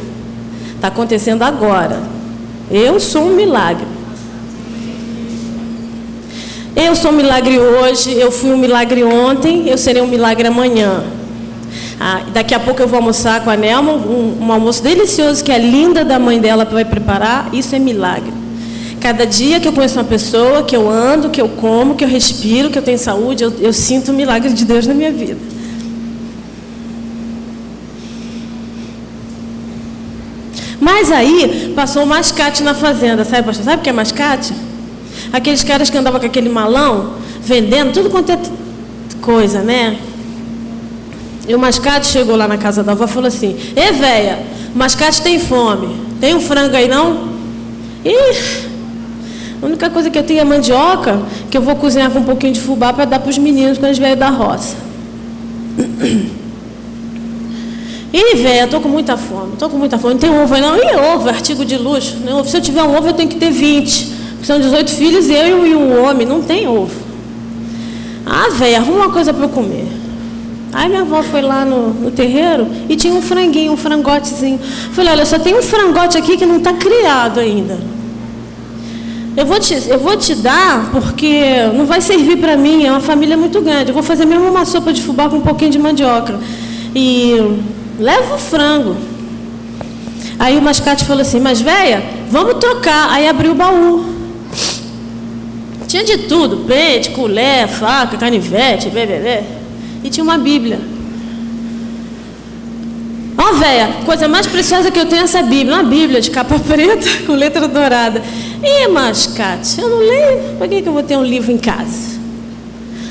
Está 0.84 0.92
acontecendo 0.92 1.42
agora. 1.42 1.98
Eu 2.70 3.00
sou 3.00 3.22
um 3.22 3.34
milagre. 3.34 3.86
Eu 6.76 6.94
sou 6.94 7.10
um 7.10 7.14
milagre 7.14 7.58
hoje, 7.58 8.12
eu 8.12 8.30
fui 8.30 8.52
um 8.52 8.58
milagre 8.58 9.02
ontem, 9.02 9.66
eu 9.66 9.78
serei 9.78 10.02
um 10.02 10.06
milagre 10.06 10.46
amanhã. 10.46 11.02
Ah, 11.98 12.22
daqui 12.32 12.54
a 12.54 12.60
pouco 12.60 12.82
eu 12.82 12.88
vou 12.88 12.98
almoçar 12.98 13.42
com 13.42 13.50
a 13.50 13.56
Nelma, 13.56 13.92
um, 13.92 14.38
um 14.40 14.52
almoço 14.52 14.82
delicioso 14.82 15.44
que 15.44 15.52
a 15.52 15.58
linda 15.58 16.04
da 16.04 16.18
mãe 16.18 16.40
dela 16.40 16.64
vai 16.64 16.84
preparar. 16.84 17.48
Isso 17.52 17.74
é 17.74 17.78
milagre. 17.78 18.32
Cada 19.00 19.26
dia 19.26 19.60
que 19.60 19.68
eu 19.68 19.72
conheço 19.72 19.98
uma 19.98 20.04
pessoa, 20.04 20.62
que 20.62 20.74
eu 20.74 20.88
ando, 20.88 21.28
que 21.28 21.40
eu 21.40 21.48
como, 21.48 21.94
que 21.94 22.04
eu 22.04 22.08
respiro, 22.08 22.70
que 22.70 22.78
eu 22.78 22.82
tenho 22.82 22.98
saúde, 22.98 23.44
eu, 23.44 23.52
eu 23.60 23.72
sinto 23.72 24.10
o 24.10 24.14
milagre 24.14 24.52
de 24.52 24.64
Deus 24.64 24.86
na 24.86 24.94
minha 24.94 25.12
vida. 25.12 25.38
Mas 30.80 31.10
aí 31.12 31.72
passou 31.74 32.02
o 32.02 32.06
mascate 32.06 32.62
na 32.62 32.74
fazenda, 32.74 33.24
sabe, 33.24 33.42
pastor? 33.44 33.64
Sabe 33.64 33.80
o 33.80 33.82
que 33.82 33.90
é 33.90 33.92
mascate? 33.92 34.52
Aqueles 35.32 35.62
caras 35.64 35.88
que 35.88 35.96
andavam 35.96 36.20
com 36.20 36.26
aquele 36.26 36.48
malão, 36.48 37.14
vendendo 37.40 37.92
tudo 37.92 38.10
quanto 38.10 38.32
é 38.32 38.38
coisa, 39.20 39.62
né? 39.62 39.98
E 41.46 41.54
o 41.54 41.58
mascate 41.58 42.06
chegou 42.06 42.36
lá 42.36 42.48
na 42.48 42.56
casa 42.56 42.82
da 42.82 42.92
avó 42.92 43.04
e 43.04 43.08
falou 43.08 43.28
assim: 43.28 43.56
Ê, 43.76 43.92
véia, 43.92 44.38
o 44.74 44.78
mascate 44.78 45.22
tem 45.22 45.38
fome. 45.38 45.94
Tem 46.20 46.34
um 46.34 46.40
frango 46.40 46.74
aí 46.74 46.88
não? 46.88 47.28
Ih, 48.04 48.64
a 49.62 49.66
única 49.66 49.90
coisa 49.90 50.10
que 50.10 50.18
eu 50.18 50.22
tenho 50.22 50.40
é 50.40 50.44
mandioca, 50.44 51.20
que 51.50 51.56
eu 51.56 51.62
vou 51.62 51.76
cozinhar 51.76 52.10
com 52.10 52.18
um 52.20 52.24
pouquinho 52.24 52.52
de 52.52 52.60
fubá 52.60 52.92
para 52.92 53.04
dar 53.04 53.18
para 53.18 53.30
os 53.30 53.38
meninos 53.38 53.78
quando 53.78 53.86
eles 53.86 53.98
vierem 53.98 54.16
da 54.16 54.30
roça. 54.30 54.76
Ih, 58.12 58.36
velho, 58.36 58.68
tô 58.68 58.80
com 58.80 58.88
muita 58.88 59.16
fome, 59.16 59.56
tô 59.58 59.68
com 59.68 59.76
muita 59.76 59.98
fome. 59.98 60.14
Não 60.14 60.20
tem 60.20 60.30
ovo 60.30 60.54
aí 60.54 60.60
não? 60.60 60.76
Ih, 60.76 61.14
ovo, 61.14 61.28
artigo 61.28 61.64
de 61.64 61.76
luxo. 61.76 62.16
Se 62.46 62.56
eu 62.56 62.60
tiver 62.60 62.82
um 62.82 62.96
ovo, 62.96 63.08
eu 63.08 63.12
tenho 63.12 63.28
que 63.28 63.36
ter 63.36 63.50
20. 63.50 64.12
São 64.44 64.60
18 64.60 64.90
filhos, 64.90 65.28
eu 65.28 65.66
e 65.66 65.74
um 65.74 66.04
homem, 66.04 66.26
não 66.26 66.42
tem 66.42 66.68
ovo. 66.68 66.94
Ah, 68.24 68.50
velho, 68.50 68.76
arruma 68.76 69.06
uma 69.06 69.10
coisa 69.10 69.32
para 69.32 69.44
eu 69.44 69.48
comer. 69.48 69.86
Aí 70.74 70.88
minha 70.88 71.02
avó 71.02 71.22
foi 71.22 71.40
lá 71.40 71.64
no, 71.64 71.94
no, 71.94 72.10
terreiro 72.10 72.66
e 72.88 72.96
tinha 72.96 73.14
um 73.14 73.22
franguinho, 73.22 73.72
um 73.72 73.76
frangotezinho. 73.76 74.58
Falei, 74.92 75.12
olha, 75.12 75.24
só 75.24 75.38
tem 75.38 75.56
um 75.56 75.62
frangote 75.62 76.18
aqui 76.18 76.36
que 76.36 76.44
não 76.44 76.56
está 76.56 76.72
criado 76.72 77.38
ainda. 77.38 77.78
Eu 79.36 79.46
vou, 79.46 79.60
te, 79.60 79.74
eu 79.88 80.00
vou 80.00 80.16
te 80.16 80.34
dar 80.34 80.90
porque 80.90 81.42
não 81.76 81.86
vai 81.86 82.00
servir 82.00 82.38
para 82.38 82.56
mim, 82.56 82.84
é 82.84 82.90
uma 82.90 83.00
família 83.00 83.36
muito 83.36 83.60
grande. 83.60 83.90
Eu 83.90 83.94
vou 83.94 84.02
fazer 84.02 84.24
mesmo 84.24 84.48
uma 84.48 84.64
sopa 84.64 84.92
de 84.92 85.00
fubá 85.00 85.28
com 85.28 85.36
um 85.36 85.42
pouquinho 85.42 85.70
de 85.70 85.78
mandioca. 85.78 86.40
E 86.92 87.36
leva 87.98 88.34
o 88.34 88.38
frango. 88.38 88.96
Aí 90.40 90.58
o 90.58 90.62
mascate 90.62 91.04
falou 91.04 91.22
assim, 91.22 91.38
mas 91.38 91.60
véia, 91.60 92.02
vamos 92.28 92.54
trocar. 92.54 93.10
Aí 93.10 93.28
abriu 93.28 93.52
o 93.52 93.54
baú. 93.54 94.04
Tinha 95.86 96.02
de 96.02 96.18
tudo, 96.26 96.64
pente, 96.66 97.10
colher, 97.10 97.68
faca, 97.68 98.16
canivete, 98.16 98.90
bebê. 98.90 99.62
E 100.04 100.10
tinha 100.10 100.22
uma 100.22 100.36
Bíblia. 100.36 100.78
Ó, 103.36 103.54
véia, 103.54 103.88
coisa 104.04 104.28
mais 104.28 104.46
preciosa 104.46 104.90
que 104.90 105.00
eu 105.00 105.06
tenho 105.06 105.22
é 105.22 105.24
essa 105.24 105.42
Bíblia. 105.42 105.76
Uma 105.76 105.82
Bíblia 105.82 106.20
de 106.20 106.30
capa 106.30 106.58
preta 106.60 107.08
com 107.26 107.32
letra 107.32 107.66
dourada. 107.66 108.22
Ih, 108.62 108.88
mascate, 108.88 109.80
eu 109.80 109.88
não 109.88 109.98
leio. 109.98 110.56
Para 110.58 110.68
que, 110.68 110.82
que 110.82 110.88
eu 110.88 110.92
vou 110.92 111.02
ter 111.02 111.16
um 111.16 111.24
livro 111.24 111.50
em 111.50 111.58
casa? 111.58 112.14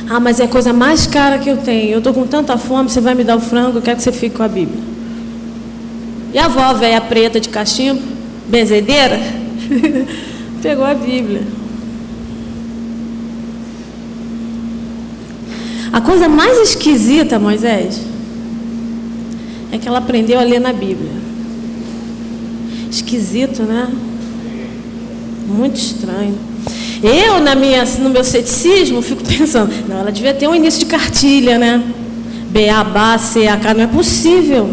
Ah, 0.07 0.19
mas 0.19 0.39
é 0.39 0.43
a 0.43 0.47
coisa 0.47 0.71
mais 0.71 1.07
cara 1.07 1.39
que 1.39 1.49
eu 1.49 1.57
tenho. 1.57 1.91
Eu 1.91 1.97
estou 1.97 2.13
com 2.13 2.27
tanta 2.27 2.57
fome, 2.57 2.89
você 2.89 3.01
vai 3.01 3.15
me 3.15 3.23
dar 3.23 3.37
o 3.37 3.41
frango, 3.41 3.79
eu 3.79 3.81
quero 3.81 3.97
que 3.97 4.03
você 4.03 4.11
fique 4.11 4.35
com 4.35 4.43
a 4.43 4.47
Bíblia. 4.47 4.81
E 6.31 6.37
a 6.37 6.45
avó, 6.45 6.73
velha 6.73 7.01
preta 7.01 7.39
de 7.39 7.49
cachimbo, 7.49 8.01
benzedeira, 8.47 9.19
pegou 10.61 10.85
a 10.85 10.93
Bíblia. 10.93 11.41
A 15.93 16.01
coisa 16.01 16.27
mais 16.27 16.57
esquisita, 16.57 17.37
Moisés, 17.37 18.01
é 19.71 19.77
que 19.77 19.87
ela 19.87 19.99
aprendeu 19.99 20.39
a 20.39 20.43
ler 20.43 20.59
na 20.59 20.73
Bíblia. 20.73 21.11
Esquisito, 22.89 23.61
né? 23.61 23.87
Muito 25.47 25.77
estranho. 25.77 26.35
Eu, 27.03 27.39
na 27.39 27.53
minha, 27.53 27.85
no 27.99 28.09
meu 28.09 28.23
ceticismo, 28.23 29.03
fico 29.03 29.21
pensando, 29.23 29.71
não, 29.87 29.99
ela 29.99 30.11
devia 30.11 30.33
ter 30.33 30.47
um 30.47 30.55
início 30.55 30.79
de 30.79 30.87
cartilha, 30.87 31.59
né? 31.59 31.83
Beabá, 32.49 33.19
CAK, 33.19 33.73
não 33.75 33.83
é 33.83 33.87
possível. 33.87 34.69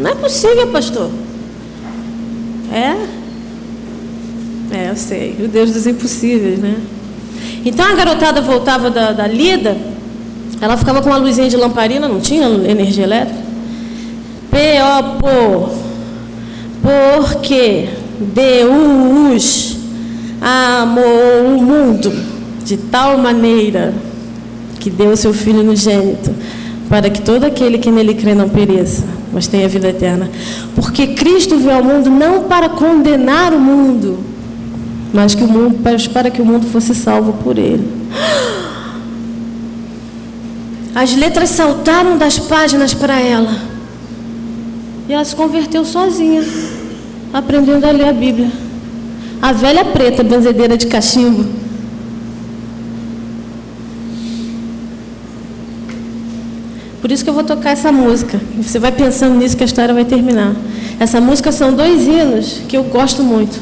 Não 0.00 0.10
é 0.10 0.14
possível, 0.16 0.66
pastor. 0.68 1.08
É? 2.72 2.96
É, 4.74 4.90
eu 4.90 4.96
sei. 4.96 5.36
O 5.44 5.46
Deus 5.46 5.70
dos 5.70 5.86
impossíveis, 5.86 6.58
né? 6.58 6.76
Então 7.64 7.86
a 7.86 7.94
garotada 7.94 8.40
voltava 8.40 8.90
da, 8.90 9.12
da 9.12 9.26
lida, 9.26 9.76
ela 10.62 10.76
ficava 10.76 11.02
com 11.02 11.08
uma 11.10 11.18
luzinha 11.18 11.48
de 11.48 11.56
lamparina, 11.56 12.06
não 12.06 12.20
tinha 12.20 12.46
energia 12.46 13.02
elétrica. 13.02 13.40
P-O-P, 14.48 15.26
porque 16.80 17.88
Deus 18.20 19.76
amou 20.40 21.56
o 21.56 21.60
mundo 21.60 22.12
de 22.64 22.76
tal 22.76 23.18
maneira 23.18 23.92
que 24.78 24.88
deu 24.88 25.16
seu 25.16 25.34
Filho 25.34 25.64
no 25.64 25.74
gênito, 25.74 26.32
para 26.88 27.10
que 27.10 27.20
todo 27.20 27.42
aquele 27.42 27.78
que 27.78 27.90
nele 27.90 28.14
crê 28.14 28.32
não 28.32 28.48
pereça, 28.48 29.02
mas 29.32 29.48
tenha 29.48 29.68
vida 29.68 29.88
eterna. 29.88 30.30
Porque 30.76 31.08
Cristo 31.08 31.58
veio 31.58 31.78
ao 31.78 31.82
mundo 31.82 32.08
não 32.08 32.44
para 32.44 32.68
condenar 32.68 33.52
o 33.52 33.58
mundo, 33.58 34.20
mas 35.12 35.34
que 35.34 35.42
o 35.42 35.48
mundo, 35.48 35.82
para 36.12 36.30
que 36.30 36.40
o 36.40 36.44
mundo 36.44 36.68
fosse 36.68 36.94
salvo 36.94 37.32
por 37.42 37.58
ele. 37.58 37.84
As 40.94 41.14
letras 41.14 41.50
saltaram 41.50 42.18
das 42.18 42.38
páginas 42.38 42.92
para 42.92 43.18
ela. 43.18 43.56
E 45.08 45.12
ela 45.12 45.24
se 45.24 45.34
converteu 45.34 45.84
sozinha, 45.84 46.44
aprendendo 47.32 47.84
a 47.84 47.90
ler 47.90 48.08
a 48.08 48.12
Bíblia. 48.12 48.50
A 49.40 49.52
velha 49.52 49.84
preta, 49.84 50.22
benzedeira 50.22 50.76
de 50.76 50.86
cachimbo. 50.86 51.44
Por 57.00 57.10
isso 57.10 57.24
que 57.24 57.30
eu 57.30 57.34
vou 57.34 57.42
tocar 57.42 57.70
essa 57.70 57.90
música. 57.90 58.40
Você 58.56 58.78
vai 58.78 58.92
pensando 58.92 59.34
nisso 59.34 59.56
que 59.56 59.64
a 59.64 59.66
história 59.66 59.92
vai 59.92 60.04
terminar. 60.04 60.54
Essa 61.00 61.20
música 61.20 61.50
são 61.50 61.72
dois 61.72 62.06
hinos 62.06 62.60
que 62.68 62.76
eu 62.76 62.84
gosto 62.84 63.24
muito. 63.24 63.58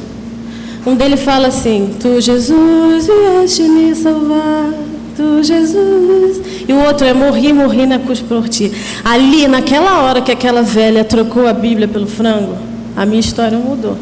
Um 0.85 0.95
deles 0.95 1.21
fala 1.21 1.49
assim: 1.49 1.95
Tu, 1.99 2.21
Jesus, 2.21 3.07
vieste 3.07 3.63
me 3.63 3.95
salvar. 3.95 4.90
Tu, 5.21 5.43
Jesus. 5.43 6.41
E 6.67 6.73
o 6.73 6.83
outro 6.83 7.07
é: 7.07 7.13
Morri, 7.13 7.53
morri 7.53 7.85
na 7.85 7.99
cruz 7.99 8.23
por 8.23 8.49
ti. 8.49 8.73
Ali, 9.05 9.47
naquela 9.47 10.01
hora 10.01 10.23
que 10.23 10.33
aquela 10.33 10.63
velha 10.63 11.05
trocou 11.05 11.47
a 11.47 11.53
Bíblia 11.53 11.87
pelo 11.87 12.07
frango, 12.07 12.57
a 12.97 13.05
minha 13.05 13.21
história 13.21 13.59
mudou. 13.59 13.99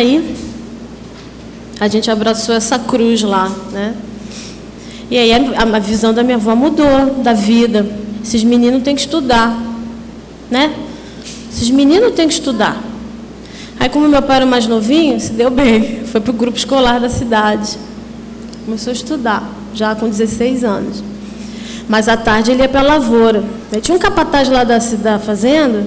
Aí 0.00 0.36
a 1.78 1.88
gente 1.88 2.10
abraçou 2.10 2.54
essa 2.54 2.78
cruz 2.78 3.22
lá, 3.22 3.50
né? 3.70 3.94
E 5.10 5.16
aí 5.18 5.32
a, 5.32 5.78
visão 5.78 6.12
da 6.12 6.22
minha 6.22 6.36
avó 6.36 6.54
mudou 6.54 7.16
da 7.22 7.32
vida. 7.32 7.86
Esses 8.22 8.44
meninos 8.44 8.82
têm 8.82 8.94
que 8.94 9.00
estudar. 9.00 9.56
né? 10.50 10.72
Esses 11.52 11.70
meninos 11.70 12.14
têm 12.14 12.28
que 12.28 12.34
estudar. 12.34 12.80
Aí, 13.78 13.88
como 13.88 14.08
meu 14.08 14.22
pai 14.22 14.36
era 14.36 14.46
mais 14.46 14.66
novinho, 14.66 15.18
se 15.18 15.32
deu 15.32 15.50
bem. 15.50 16.02
Foi 16.12 16.20
para 16.20 16.30
o 16.30 16.34
grupo 16.34 16.56
escolar 16.56 17.00
da 17.00 17.08
cidade. 17.08 17.78
Começou 18.64 18.90
a 18.90 18.94
estudar, 18.94 19.50
já 19.74 19.94
com 19.94 20.08
16 20.08 20.62
anos. 20.62 21.02
Mas 21.88 22.08
à 22.08 22.16
tarde 22.16 22.52
ele 22.52 22.62
ia 22.62 22.68
para 22.68 22.80
a 22.80 22.84
lavoura. 22.84 23.42
Aí 23.72 23.80
tinha 23.80 23.96
um 23.96 23.98
capataz 23.98 24.48
lá 24.48 24.64
da, 24.64 24.78
da 24.78 25.18
fazenda 25.18 25.84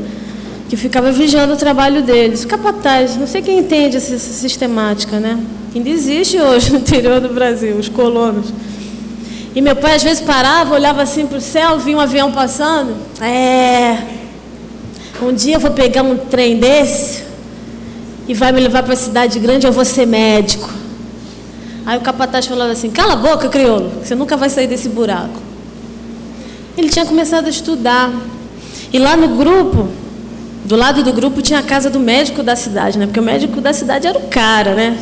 que 0.74 0.78
ficava 0.78 1.12
vigiando 1.12 1.54
o 1.54 1.56
trabalho 1.56 2.02
deles. 2.02 2.46
Capataz, 2.46 3.16
não 3.16 3.28
sei 3.28 3.44
quem 3.44 3.60
entende 3.60 3.98
essa, 3.98 4.18
sistemática, 4.18 5.20
né? 5.20 5.40
Ainda 5.76 5.88
existe 5.88 6.40
hoje 6.40 6.72
no 6.72 6.80
interior 6.80 7.20
do 7.20 7.30
Brasil, 7.30 7.76
os 7.76 7.88
colonos. 7.88 8.52
E 9.54 9.62
meu 9.62 9.76
pai 9.76 9.94
às 9.94 10.02
vezes 10.02 10.24
parava, 10.24 10.74
olhava 10.74 11.04
assim 11.04 11.28
para 11.28 11.38
o 11.38 11.42
céu, 11.42 11.78
via 11.78 11.96
um 11.96 12.00
avião 12.00 12.32
passando. 12.32 12.96
É. 13.22 14.00
Um 15.22 15.32
dia 15.32 15.58
eu 15.58 15.60
vou 15.60 15.70
pegar 15.70 16.02
um 16.02 16.18
trem 16.18 16.58
desse 16.58 17.24
e 18.28 18.34
vai 18.34 18.52
me 18.52 18.60
levar 18.60 18.82
para 18.82 18.94
a 18.94 18.98
cidade 18.98 19.38
grande, 19.38 19.68
eu 19.68 19.72
vou 19.72 19.86
ser 19.86 20.08
médico. 20.08 20.68
Aí 21.86 22.00
o 22.00 22.02
capataz 22.02 22.48
falava 22.48 22.72
assim: 22.72 22.90
Cala 22.90 23.14
a 23.14 23.18
boca, 23.18 23.48
crioulo, 23.48 23.92
você 24.04 24.16
nunca 24.16 24.36
vai 24.36 24.50
sair 24.50 24.66
desse 24.66 24.90
buraco. 24.90 25.40
Ele 26.76 26.90
tinha 26.90 27.06
começado 27.06 27.46
a 27.46 27.50
estudar. 27.50 28.12
E 28.92 28.98
lá 28.98 29.16
no 29.16 29.36
grupo, 29.38 29.88
do 30.66 30.76
lado 30.76 31.03
do 31.03 31.11
grupo 31.11 31.41
tinha 31.41 31.59
a 31.59 31.64
casa 31.64 31.89
do 31.89 31.99
médico 31.99 32.41
da 32.41 32.55
cidade, 32.55 32.97
né? 32.97 33.05
Porque 33.05 33.20
o 33.20 33.24
médico 33.24 33.59
da 33.59 33.74
cidade 33.74 34.07
era 34.07 34.18
o 34.18 34.28
cara, 34.28 34.74
né? 34.74 34.97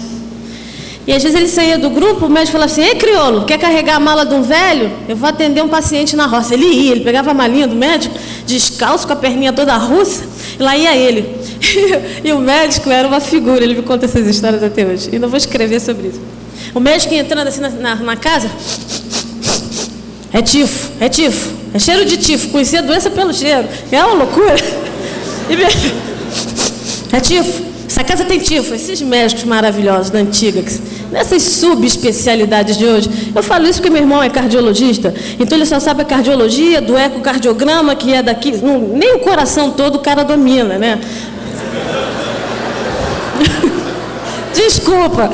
E 1.06 1.14
às 1.14 1.24
vezes 1.24 1.38
ele 1.38 1.48
saía 1.48 1.78
do 1.78 1.90
grupo, 1.90 2.28
o 2.28 2.30
médico 2.30 2.52
falava 2.52 2.72
assim: 2.72 2.84
Ei, 2.84 2.96
crioulo, 2.96 3.46
quer 3.46 3.58
carregar 3.58 3.96
a 3.96 4.00
mala 4.00 4.26
de 4.26 4.34
um 4.34 4.44
velho? 4.44 4.92
Eu 5.10 5.16
vou 5.16 5.28
atender 5.28 5.64
um 5.64 5.68
paciente 5.68 6.16
na 6.16 6.28
roça. 6.28 6.54
Ele 6.54 6.66
ia, 6.66 6.92
ele 6.92 7.04
pegava 7.04 7.32
a 7.32 7.34
malinha 7.34 7.68
do 7.68 7.76
médico, 7.76 8.16
descalço, 8.46 9.08
com 9.08 9.14
a 9.14 9.16
perninha 9.16 9.52
toda 9.52 9.76
russa, 9.76 10.26
e 10.60 10.62
lá 10.62 10.78
ia 10.78 10.96
ele. 10.96 11.36
e 12.24 12.32
o 12.32 12.40
médico 12.40 12.90
era 12.90 13.08
uma 13.08 13.20
figura, 13.20 13.64
ele 13.64 13.76
me 13.76 13.82
conta 13.82 14.06
essas 14.06 14.28
histórias 14.28 14.64
até 14.64 14.86
hoje. 14.86 15.10
E 15.12 15.18
não 15.18 15.28
vou 15.28 15.38
escrever 15.38 15.80
sobre 15.80 16.10
isso. 16.10 16.22
O 16.74 16.80
médico 16.80 17.14
entrando 17.14 17.48
assim 17.48 17.62
na, 17.62 17.70
na, 17.70 17.96
na 17.96 18.16
casa, 18.16 18.50
é 20.32 20.42
tifo, 20.42 20.92
é 21.00 21.10
tifo, 21.10 21.50
é 21.74 21.80
cheiro 21.80 22.06
de 22.06 22.18
tifo, 22.18 22.50
conhecia 22.50 22.80
a 22.80 22.84
doença 22.84 23.10
pelo 23.10 23.34
cheiro. 23.34 23.68
É 23.92 24.04
uma 24.04 24.14
loucura. 24.14 24.56
É 27.14 27.20
tifo. 27.20 27.64
Essa 27.88 28.04
casa 28.06 28.24
tem 28.24 28.40
tifo. 28.40 28.74
Esses 28.74 29.02
médicos 29.02 29.44
maravilhosos 29.44 30.10
da 30.10 30.20
antiga, 30.20 30.64
nessas 31.12 31.44
subespecialidades 31.44 32.78
de 32.78 32.86
hoje. 32.86 33.10
Eu 33.36 33.44
falo 33.44 33.68
isso 33.68 33.82
porque 33.82 33.90
meu 33.90 34.02
irmão 34.02 34.24
é 34.24 34.30
cardiologista, 34.30 35.14
então 35.38 35.58
ele 35.58 35.66
só 35.66 35.80
sabe 35.80 36.04
a 36.04 36.06
cardiologia 36.06 36.82
do 36.82 36.98
ecocardiograma, 36.98 37.94
que 37.96 38.14
é 38.14 38.24
daqui. 38.24 38.54
Não, 38.64 38.80
nem 38.80 39.16
o 39.16 39.20
coração 39.20 39.72
todo 39.72 39.96
o 39.96 40.00
cara 40.00 40.24
domina, 40.24 40.78
né? 40.78 41.00
Desculpa, 44.54 45.30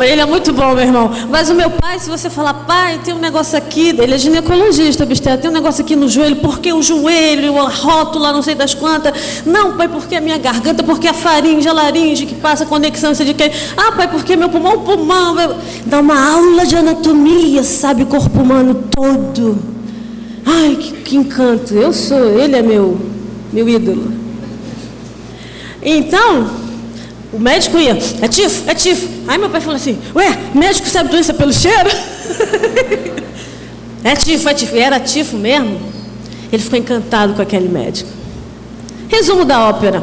ele 0.00 0.20
é 0.20 0.26
muito 0.26 0.52
bom, 0.52 0.74
meu 0.74 0.84
irmão. 0.84 1.10
Mas 1.28 1.50
o 1.50 1.54
meu 1.54 1.70
pai, 1.70 1.98
se 1.98 2.08
você 2.08 2.30
falar, 2.30 2.54
pai, 2.54 3.00
tem 3.04 3.12
um 3.12 3.18
negócio 3.18 3.56
aqui, 3.58 3.88
ele 3.88 4.14
é 4.14 4.18
ginecologista, 4.18 5.04
obstetra, 5.04 5.38
tem 5.38 5.50
um 5.50 5.52
negócio 5.52 5.84
aqui 5.84 5.96
no 5.96 6.08
joelho, 6.08 6.36
porque 6.36 6.72
o 6.72 6.82
joelho, 6.82 7.58
a 7.58 7.68
rótula, 7.68 8.32
não 8.32 8.42
sei 8.42 8.54
das 8.54 8.74
quantas. 8.74 9.44
Não, 9.44 9.76
pai, 9.76 9.88
porque 9.88 10.14
a 10.14 10.20
minha 10.20 10.38
garganta, 10.38 10.82
porque 10.82 11.08
a 11.08 11.14
faringe, 11.14 11.68
a 11.68 11.72
laringe 11.72 12.26
que 12.26 12.34
passa 12.34 12.64
conexão, 12.64 13.14
sei 13.14 13.26
de 13.26 13.34
quem. 13.34 13.50
Ah, 13.76 13.92
pai, 13.92 14.08
porque 14.08 14.36
meu 14.36 14.48
pulmão, 14.48 14.80
pulmão. 14.80 15.36
Dá 15.86 16.00
uma 16.00 16.34
aula 16.34 16.64
de 16.64 16.76
anatomia, 16.76 17.62
sabe, 17.62 18.04
corpo 18.04 18.40
humano 18.40 18.84
todo. 18.90 19.58
Ai, 20.46 20.76
que, 20.76 20.92
que 20.92 21.16
encanto. 21.16 21.74
Eu 21.74 21.92
sou, 21.92 22.38
ele 22.38 22.56
é 22.56 22.62
meu, 22.62 23.00
meu 23.52 23.68
ídolo. 23.68 24.12
Então, 25.82 26.50
o 27.32 27.38
médico 27.38 27.78
ia, 27.78 27.96
é 28.20 28.28
tifo, 28.28 28.68
é 28.68 28.74
tifo. 28.74 29.08
Aí 29.28 29.38
meu 29.38 29.48
pai 29.48 29.60
falou 29.60 29.76
assim, 29.76 29.98
ué, 30.14 30.36
médico 30.54 30.88
sabe 30.88 31.10
doença 31.10 31.32
pelo 31.32 31.52
cheiro? 31.52 31.88
é 34.02 34.16
tifo, 34.16 34.48
é 34.48 34.54
tifo. 34.54 34.74
E 34.74 34.80
era 34.80 34.98
tifo 34.98 35.36
mesmo. 35.36 35.80
Ele 36.52 36.62
ficou 36.62 36.78
encantado 36.78 37.34
com 37.34 37.42
aquele 37.42 37.68
médico. 37.68 38.10
Resumo 39.08 39.44
da 39.44 39.68
ópera. 39.68 40.02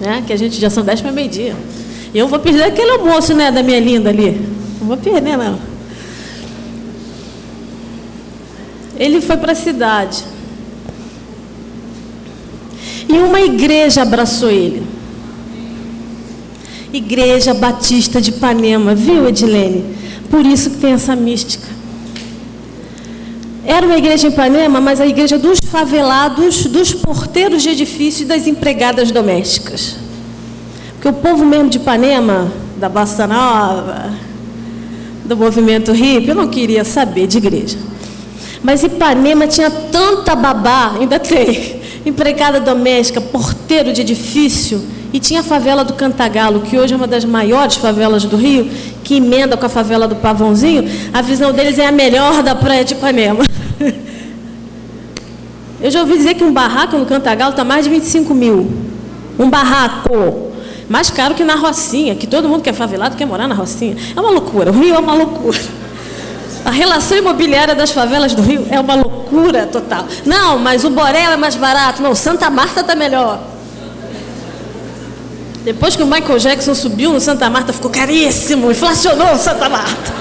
Né? 0.00 0.24
Que 0.26 0.32
a 0.32 0.36
gente 0.36 0.58
já 0.58 0.70
são 0.70 0.82
dez 0.82 1.00
para 1.00 1.12
meio-dia. 1.12 1.54
E 2.14 2.18
eu 2.18 2.26
vou 2.26 2.38
perder 2.38 2.64
aquele 2.64 2.92
almoço, 2.92 3.34
né, 3.34 3.50
da 3.50 3.62
minha 3.62 3.78
linda 3.78 4.08
ali. 4.08 4.30
Não 4.80 4.88
vou 4.88 4.96
perder, 4.96 5.36
não. 5.36 5.58
Ele 8.98 9.20
foi 9.20 9.36
para 9.36 9.52
a 9.52 9.54
cidade. 9.54 10.24
E 13.06 13.12
uma 13.12 13.40
igreja 13.40 14.02
abraçou 14.02 14.50
ele. 14.50 14.97
Igreja 16.92 17.52
Batista 17.52 18.20
de 18.20 18.30
Ipanema, 18.30 18.94
viu, 18.94 19.28
Edilene? 19.28 19.84
Por 20.30 20.46
isso 20.46 20.70
que 20.70 20.76
tem 20.78 20.92
essa 20.92 21.14
mística. 21.14 21.66
Era 23.64 23.86
uma 23.86 23.98
igreja 23.98 24.26
em 24.26 24.30
Ipanema, 24.30 24.80
mas 24.80 24.98
a 24.98 25.06
igreja 25.06 25.38
dos 25.38 25.58
favelados, 25.62 26.64
dos 26.64 26.94
porteiros 26.94 27.62
de 27.62 27.68
edifício 27.68 28.22
e 28.22 28.26
das 28.26 28.46
empregadas 28.46 29.10
domésticas. 29.10 29.96
Porque 30.92 31.08
o 31.08 31.12
povo 31.12 31.44
mesmo 31.44 31.68
de 31.68 31.76
Ipanema, 31.76 32.50
da 32.78 32.88
Bossa 32.88 33.26
Nova, 33.26 34.10
do 35.24 35.36
movimento 35.36 35.92
hippie, 35.92 36.28
eu 36.28 36.34
não 36.34 36.48
queria 36.48 36.82
saber 36.84 37.26
de 37.26 37.36
igreja. 37.36 37.76
Mas 38.62 38.82
Ipanema 38.82 39.46
tinha 39.46 39.70
tanta 39.70 40.34
babá, 40.34 40.96
ainda 40.98 41.18
tem, 41.18 41.80
empregada 42.06 42.58
doméstica, 42.58 43.20
porteiro 43.20 43.92
de 43.92 44.00
edifício, 44.00 44.82
e 45.12 45.18
tinha 45.18 45.40
a 45.40 45.42
favela 45.42 45.84
do 45.84 45.94
Cantagalo, 45.94 46.60
que 46.60 46.78
hoje 46.78 46.92
é 46.92 46.96
uma 46.96 47.06
das 47.06 47.24
maiores 47.24 47.76
favelas 47.76 48.24
do 48.24 48.36
Rio, 48.36 48.70
que 49.02 49.16
emenda 49.16 49.56
com 49.56 49.64
a 49.64 49.68
favela 49.68 50.06
do 50.06 50.16
Pavãozinho. 50.16 50.84
A 51.12 51.22
visão 51.22 51.52
deles 51.52 51.78
é 51.78 51.86
a 51.86 51.92
melhor 51.92 52.42
da 52.42 52.54
praia 52.54 52.84
de 52.84 52.94
Ipanema. 52.94 53.44
Eu 55.80 55.90
já 55.90 56.00
ouvi 56.00 56.18
dizer 56.18 56.34
que 56.34 56.44
um 56.44 56.52
barraco 56.52 56.98
no 56.98 57.06
Cantagalo 57.06 57.52
está 57.52 57.64
mais 57.64 57.84
de 57.84 57.90
25 57.90 58.34
mil. 58.34 58.70
Um 59.38 59.48
barraco. 59.48 60.48
Mais 60.88 61.10
caro 61.10 61.34
que 61.34 61.44
na 61.44 61.54
Rocinha, 61.54 62.14
que 62.14 62.26
todo 62.26 62.48
mundo 62.48 62.62
que 62.62 62.70
é 62.70 62.72
favelado 62.72 63.16
quer 63.16 63.26
morar 63.26 63.46
na 63.46 63.54
Rocinha. 63.54 63.96
É 64.14 64.20
uma 64.20 64.30
loucura. 64.30 64.70
O 64.70 64.74
Rio 64.74 64.94
é 64.94 64.98
uma 64.98 65.14
loucura. 65.14 65.58
A 66.64 66.70
relação 66.70 67.16
imobiliária 67.16 67.74
das 67.74 67.92
favelas 67.92 68.34
do 68.34 68.42
Rio 68.42 68.66
é 68.70 68.80
uma 68.80 68.94
loucura 68.94 69.66
total. 69.66 70.06
Não, 70.26 70.58
mas 70.58 70.84
o 70.84 70.90
Borel 70.90 71.30
é 71.30 71.36
mais 71.36 71.54
barato. 71.54 72.02
Não, 72.02 72.14
Santa 72.14 72.50
Marta 72.50 72.80
está 72.80 72.94
melhor. 72.94 73.40
Depois 75.68 75.94
que 75.94 76.02
o 76.02 76.06
Michael 76.06 76.38
Jackson 76.38 76.74
subiu 76.74 77.12
no 77.12 77.20
Santa 77.20 77.50
Marta, 77.50 77.74
ficou 77.74 77.90
caríssimo, 77.90 78.70
inflacionou 78.70 79.34
o 79.34 79.36
Santa 79.36 79.68
Marta. 79.68 80.14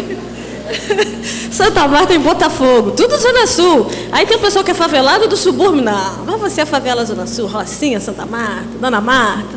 Santa 1.50 1.88
Marta 1.88 2.12
em 2.12 2.20
Botafogo, 2.20 2.90
tudo 2.90 3.16
Zona 3.16 3.46
Sul. 3.46 3.90
Aí 4.12 4.26
tem 4.26 4.36
o 4.36 4.40
pessoal 4.40 4.62
que 4.62 4.72
é 4.72 4.74
favelado 4.74 5.26
do 5.26 5.38
subúrbio. 5.38 5.80
Não, 5.80 6.26
mas 6.26 6.52
você 6.52 6.60
é 6.60 6.66
favela 6.66 7.02
Zona 7.02 7.26
Sul, 7.26 7.46
Rocinha, 7.46 7.98
Santa 7.98 8.26
Marta, 8.26 8.66
Dona 8.78 9.00
Marta. 9.00 9.56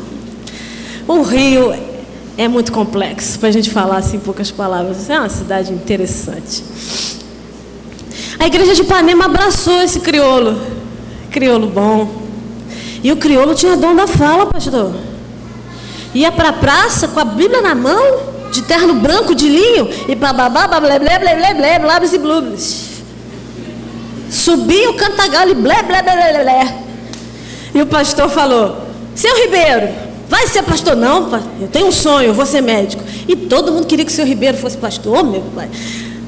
O 1.06 1.20
Rio 1.20 1.74
é 2.38 2.48
muito 2.48 2.72
complexo, 2.72 3.38
para 3.38 3.50
a 3.50 3.52
gente 3.52 3.68
falar 3.68 3.98
assim 3.98 4.16
em 4.16 4.20
poucas 4.20 4.50
palavras. 4.50 5.10
É 5.10 5.18
uma 5.18 5.28
cidade 5.28 5.74
interessante. 5.74 6.64
A 8.38 8.46
igreja 8.46 8.74
de 8.74 8.80
Ipanema 8.80 9.26
abraçou 9.26 9.82
esse 9.82 10.00
crioulo. 10.00 10.58
Crioulo 11.30 11.66
bom. 11.66 12.29
E 13.02 13.10
o 13.10 13.16
crioulo 13.16 13.54
tinha 13.54 13.76
dom 13.76 13.94
da 13.94 14.06
fala, 14.06 14.46
pastor. 14.46 14.92
Ia 16.14 16.32
para 16.32 16.48
a 16.48 16.52
praça 16.52 17.08
com 17.08 17.20
a 17.20 17.24
Bíblia 17.24 17.60
na 17.60 17.74
mão, 17.74 18.20
de 18.50 18.62
terno 18.62 18.94
branco 18.94 19.34
de 19.34 19.48
linho, 19.48 19.88
e 20.08 20.14
bababá, 20.14 20.66
blé, 20.80 20.98
blé, 20.98 21.18
blé, 21.18 21.36
blé, 21.36 21.54
blé, 21.54 21.78
blabs 21.78 22.12
e 22.12 22.18
blubles. 22.18 22.90
Subia 24.30 24.90
o 24.90 24.94
cantagalo 24.94 25.50
e 25.50 25.54
blé, 25.54 25.82
blé, 25.82 26.02
blé, 26.02 26.14
blé, 26.14 26.42
blé. 26.42 26.78
E 27.74 27.80
o 27.80 27.86
pastor 27.86 28.28
falou: 28.28 28.76
Seu 29.14 29.34
Ribeiro, 29.42 29.88
vai 30.28 30.46
ser 30.46 30.62
pastor? 30.62 30.96
Não, 30.96 31.28
eu 31.60 31.68
tenho 31.68 31.86
um 31.86 31.92
sonho, 31.92 32.28
eu 32.28 32.34
vou 32.34 32.46
ser 32.46 32.60
médico. 32.60 33.02
E 33.26 33.34
todo 33.34 33.72
mundo 33.72 33.86
queria 33.86 34.04
que 34.04 34.10
o 34.10 34.14
seu 34.14 34.26
Ribeiro 34.26 34.56
fosse 34.56 34.76
pastor, 34.76 35.24
meu 35.24 35.42
pai. 35.54 35.68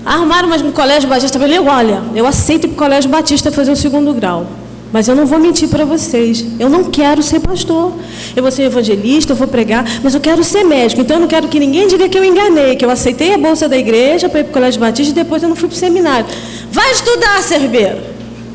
Arrumaram 0.05 0.49
mais 0.49 0.63
um 0.63 0.73
colégio 0.73 1.09
batista. 1.09 1.37
Eu 1.37 1.43
falei: 1.43 1.59
Olha, 1.59 2.03
eu 2.15 2.27
aceito 2.27 2.65
ir 2.65 2.69
para 2.69 2.75
o 2.75 2.79
colégio 2.79 3.11
batista 3.11 3.53
fazer 3.53 3.73
o 3.73 3.77
segundo 3.77 4.13
grau. 4.13 4.47
Mas 4.93 5.09
eu 5.09 5.17
não 5.17 5.25
vou 5.25 5.39
mentir 5.39 5.69
para 5.69 5.87
vocês. 5.87 6.45
Eu 6.61 6.69
não 6.69 6.85
quero 6.85 7.23
ser 7.23 7.41
pastor. 7.41 7.95
Eu 8.37 8.43
vou 8.43 8.53
ser 8.53 8.65
evangelista, 8.65 9.33
eu 9.33 9.37
vou 9.37 9.49
pregar, 9.49 9.85
mas 10.03 10.15
eu 10.15 10.21
quero 10.21 10.45
ser 10.45 10.65
médico. 10.65 11.01
Então 11.01 11.17
eu 11.17 11.21
não 11.21 11.29
quero 11.29 11.49
que 11.49 11.59
ninguém 11.59 11.89
diga 11.89 12.09
que 12.09 12.19
eu 12.19 12.25
enganei, 12.25 12.77
que 12.77 12.85
eu 12.85 12.91
aceitei 12.91 13.33
a 13.33 13.39
bolsa 13.39 13.69
da 13.69 13.77
igreja 13.77 14.29
para 14.29 14.41
ir 14.41 14.45
para 14.45 14.51
o 14.51 14.53
Colégio 14.53 14.81
Batista 14.81 15.13
e 15.13 15.15
depois 15.15 15.43
eu 15.43 15.49
não 15.49 15.57
fui 15.57 15.69
para 15.69 15.77
o 15.77 15.79
seminário. 15.79 16.27
Vai 16.71 16.93
estudar, 16.93 17.43
ser 17.43 17.59
ribeiro. 17.59 17.99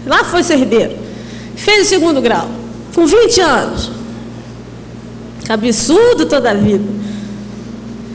Lá 0.06 0.24
foi 0.24 0.44
ser 0.44 0.58
ribeiro. 0.58 0.96
Fez 1.56 1.88
o 1.88 1.90
segundo 1.90 2.22
grau. 2.22 2.48
Com 2.94 3.08
20 3.08 3.42
anos. 3.42 3.92
Absurdo 5.50 6.28
toda 6.28 6.52
a 6.52 6.54
vida. 6.54 6.86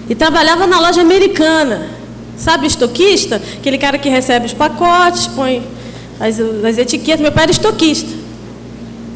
E 0.08 0.14
trabalhava 0.14 0.66
na 0.66 0.78
loja 0.78 1.00
americana. 1.00 1.88
Sabe, 2.36 2.66
estoquista? 2.66 3.40
Aquele 3.58 3.78
cara 3.78 3.98
que 3.98 4.08
recebe 4.08 4.46
os 4.46 4.52
pacotes, 4.52 5.26
põe 5.26 5.62
as, 6.20 6.38
as 6.40 6.78
etiquetas. 6.78 7.20
Meu 7.20 7.32
pai 7.32 7.44
era 7.44 7.52
estoquista. 7.52 8.10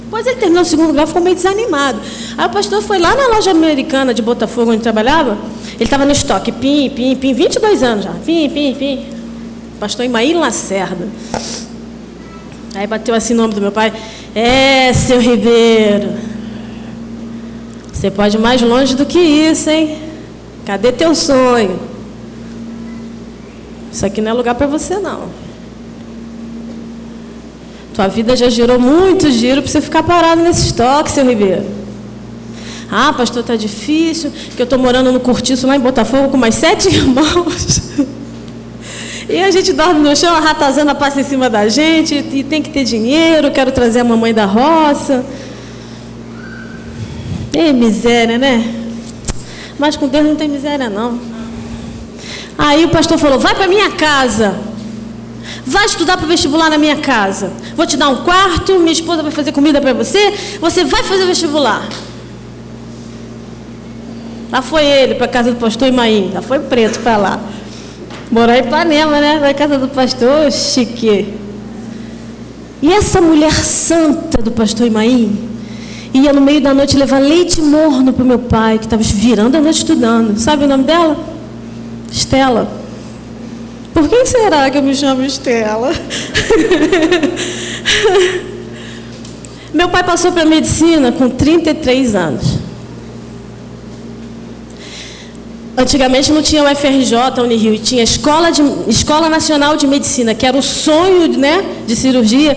Depois 0.06 0.24
ele 0.26 0.36
terminou 0.36 0.62
o 0.62 0.64
segundo 0.64 0.92
grau, 0.92 1.06
ficou 1.06 1.20
meio 1.20 1.34
desanimado. 1.34 2.00
Aí 2.38 2.46
o 2.46 2.50
pastor 2.50 2.80
foi 2.80 2.98
lá 2.98 3.14
na 3.14 3.26
loja 3.26 3.50
americana 3.50 4.14
de 4.14 4.22
Botafogo, 4.22 4.70
onde 4.70 4.82
trabalhava. 4.82 5.36
Ele 5.74 5.84
estava 5.84 6.04
no 6.04 6.12
estoque, 6.12 6.52
pim, 6.52 6.88
pim, 6.90 7.16
pim, 7.16 7.34
22 7.34 7.82
anos 7.82 8.04
já. 8.04 8.12
Pim, 8.24 8.48
pim, 8.48 8.74
pim. 8.74 9.06
Pastor 9.80 10.06
Imaí 10.06 10.32
Lacerda. 10.32 11.08
Aí 12.74 12.86
bateu 12.86 13.14
assim 13.14 13.34
o 13.34 13.36
nome 13.36 13.54
do 13.54 13.60
meu 13.60 13.72
pai. 13.72 13.92
É, 14.34 14.92
seu 14.92 15.20
Ribeiro. 15.20 16.10
Você 17.92 18.10
pode 18.10 18.36
ir 18.36 18.40
mais 18.40 18.62
longe 18.62 18.94
do 18.94 19.04
que 19.04 19.18
isso, 19.18 19.68
hein? 19.70 19.98
Cadê 20.64 20.92
teu 20.92 21.14
sonho? 21.14 21.80
Isso 23.90 24.04
aqui 24.04 24.20
não 24.20 24.30
é 24.30 24.34
lugar 24.34 24.54
para 24.54 24.66
você, 24.66 24.98
não. 24.98 25.45
Tua 27.96 28.08
vida 28.08 28.36
já 28.36 28.50
girou 28.50 28.78
muito 28.78 29.30
giro 29.30 29.62
para 29.62 29.70
você 29.70 29.80
ficar 29.80 30.02
parado 30.02 30.42
nesse 30.42 30.66
estoque, 30.66 31.10
seu 31.10 31.26
Ribeiro. 31.26 31.64
Ah, 32.92 33.14
pastor, 33.14 33.42
tá 33.42 33.56
difícil, 33.56 34.30
que 34.54 34.60
eu 34.60 34.64
estou 34.64 34.78
morando 34.78 35.10
no 35.10 35.18
cortiço 35.18 35.66
lá 35.66 35.76
em 35.76 35.80
Botafogo 35.80 36.28
com 36.28 36.36
mais 36.36 36.56
sete 36.56 36.88
irmãos. 36.94 37.80
E 39.30 39.40
a 39.40 39.50
gente 39.50 39.72
dorme 39.72 40.06
no 40.06 40.14
chão, 40.14 40.36
a 40.36 40.40
ratazana 40.40 40.94
passa 40.94 41.22
em 41.22 41.24
cima 41.24 41.48
da 41.48 41.68
gente, 41.68 42.22
e 42.32 42.44
tem 42.44 42.60
que 42.60 42.68
ter 42.68 42.84
dinheiro, 42.84 43.50
quero 43.50 43.72
trazer 43.72 44.00
a 44.00 44.04
mamãe 44.04 44.34
da 44.34 44.44
roça. 44.44 45.24
Ei, 47.54 47.72
miséria, 47.72 48.36
né? 48.36 48.74
Mas 49.78 49.96
com 49.96 50.06
Deus 50.06 50.26
não 50.26 50.36
tem 50.36 50.48
miséria, 50.48 50.90
não. 50.90 51.18
Aí 52.58 52.84
o 52.84 52.90
pastor 52.90 53.16
falou: 53.16 53.38
vai 53.38 53.54
para 53.54 53.66
minha 53.66 53.90
casa. 53.92 54.65
Vai 55.66 55.84
estudar 55.84 56.16
para 56.16 56.24
o 56.24 56.28
vestibular 56.28 56.70
na 56.70 56.78
minha 56.78 56.96
casa. 56.98 57.52
Vou 57.74 57.84
te 57.84 57.96
dar 57.96 58.08
um 58.08 58.22
quarto, 58.22 58.78
minha 58.78 58.92
esposa 58.92 59.20
vai 59.20 59.32
fazer 59.32 59.50
comida 59.50 59.80
para 59.80 59.92
você, 59.92 60.32
você 60.60 60.84
vai 60.84 61.02
fazer 61.02 61.26
vestibular. 61.26 61.88
Lá 64.52 64.62
foi 64.62 64.84
ele 64.84 65.16
para 65.16 65.26
a 65.26 65.28
casa 65.28 65.50
do 65.50 65.58
pastor 65.58 65.88
Imaim, 65.88 66.30
lá 66.32 66.40
foi 66.40 66.60
preto 66.60 67.00
para 67.00 67.16
lá. 67.16 67.40
Morar 68.30 68.58
em 68.58 68.60
Ipanema, 68.60 69.20
né? 69.20 69.40
Na 69.40 69.52
casa 69.52 69.76
do 69.76 69.88
pastor, 69.88 70.52
chique. 70.52 71.34
E 72.80 72.92
essa 72.92 73.20
mulher 73.20 73.52
santa 73.52 74.40
do 74.40 74.52
pastor 74.52 74.86
Imaim 74.86 75.50
ia 76.14 76.32
no 76.32 76.40
meio 76.40 76.60
da 76.60 76.72
noite 76.72 76.96
levar 76.96 77.18
leite 77.18 77.60
morno 77.60 78.12
para 78.12 78.22
o 78.22 78.26
meu 78.26 78.38
pai, 78.38 78.78
que 78.78 78.84
estava 78.84 79.02
virando 79.02 79.56
a 79.56 79.60
noite 79.60 79.78
estudando. 79.78 80.38
Sabe 80.38 80.64
o 80.64 80.68
nome 80.68 80.84
dela? 80.84 81.16
Estela. 82.10 82.85
Por 83.96 84.06
que 84.10 84.26
será 84.26 84.68
que 84.70 84.76
eu 84.76 84.82
me 84.82 84.94
chamo 84.94 85.24
Estela? 85.24 85.90
meu 89.72 89.88
pai 89.88 90.04
passou 90.04 90.32
para 90.32 90.44
medicina 90.44 91.10
com 91.12 91.30
33 91.30 92.14
anos. 92.14 92.58
Antigamente 95.78 96.30
não 96.30 96.42
tinha 96.42 96.62
o 96.62 96.76
FRJ 96.76 97.40
Unirio, 97.42 97.78
tinha 97.78 98.02
Escola, 98.02 98.50
de, 98.50 98.60
Escola 98.86 99.30
Nacional 99.30 99.78
de 99.78 99.86
Medicina, 99.86 100.34
que 100.34 100.44
era 100.44 100.58
o 100.58 100.62
sonho 100.62 101.28
né, 101.38 101.64
de 101.86 101.96
cirurgia. 101.96 102.54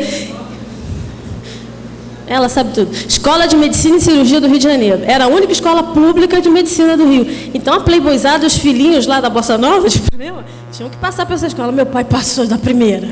Ela 2.27 2.49
sabe 2.49 2.73
tudo. 2.73 2.93
Escola 3.07 3.47
de 3.47 3.55
Medicina 3.55 3.95
e 3.95 4.01
Cirurgia 4.01 4.41
do 4.41 4.47
Rio 4.47 4.57
de 4.57 4.65
Janeiro. 4.65 5.03
Era 5.05 5.23
a 5.23 5.27
única 5.29 5.53
escola 5.53 5.83
pública 5.83 6.41
de 6.41 6.49
medicina 6.49 6.97
do 6.97 7.07
Rio. 7.07 7.25
Então 7.53 7.73
a 7.73 7.79
playboyzada, 7.79 8.45
os 8.45 8.57
filhinhos 8.57 9.07
lá 9.07 9.21
da 9.21 9.29
Bossa 9.29 9.57
Nova, 9.57 9.87
de 9.89 9.97
Ipanema, 9.97 10.43
tinham 10.79 10.89
que 10.89 10.95
passar 10.95 11.25
por 11.25 11.33
essa 11.33 11.45
escola. 11.45 11.73
Meu 11.73 11.85
pai 11.85 12.05
passou 12.05 12.47
da 12.47 12.57
primeira. 12.57 13.09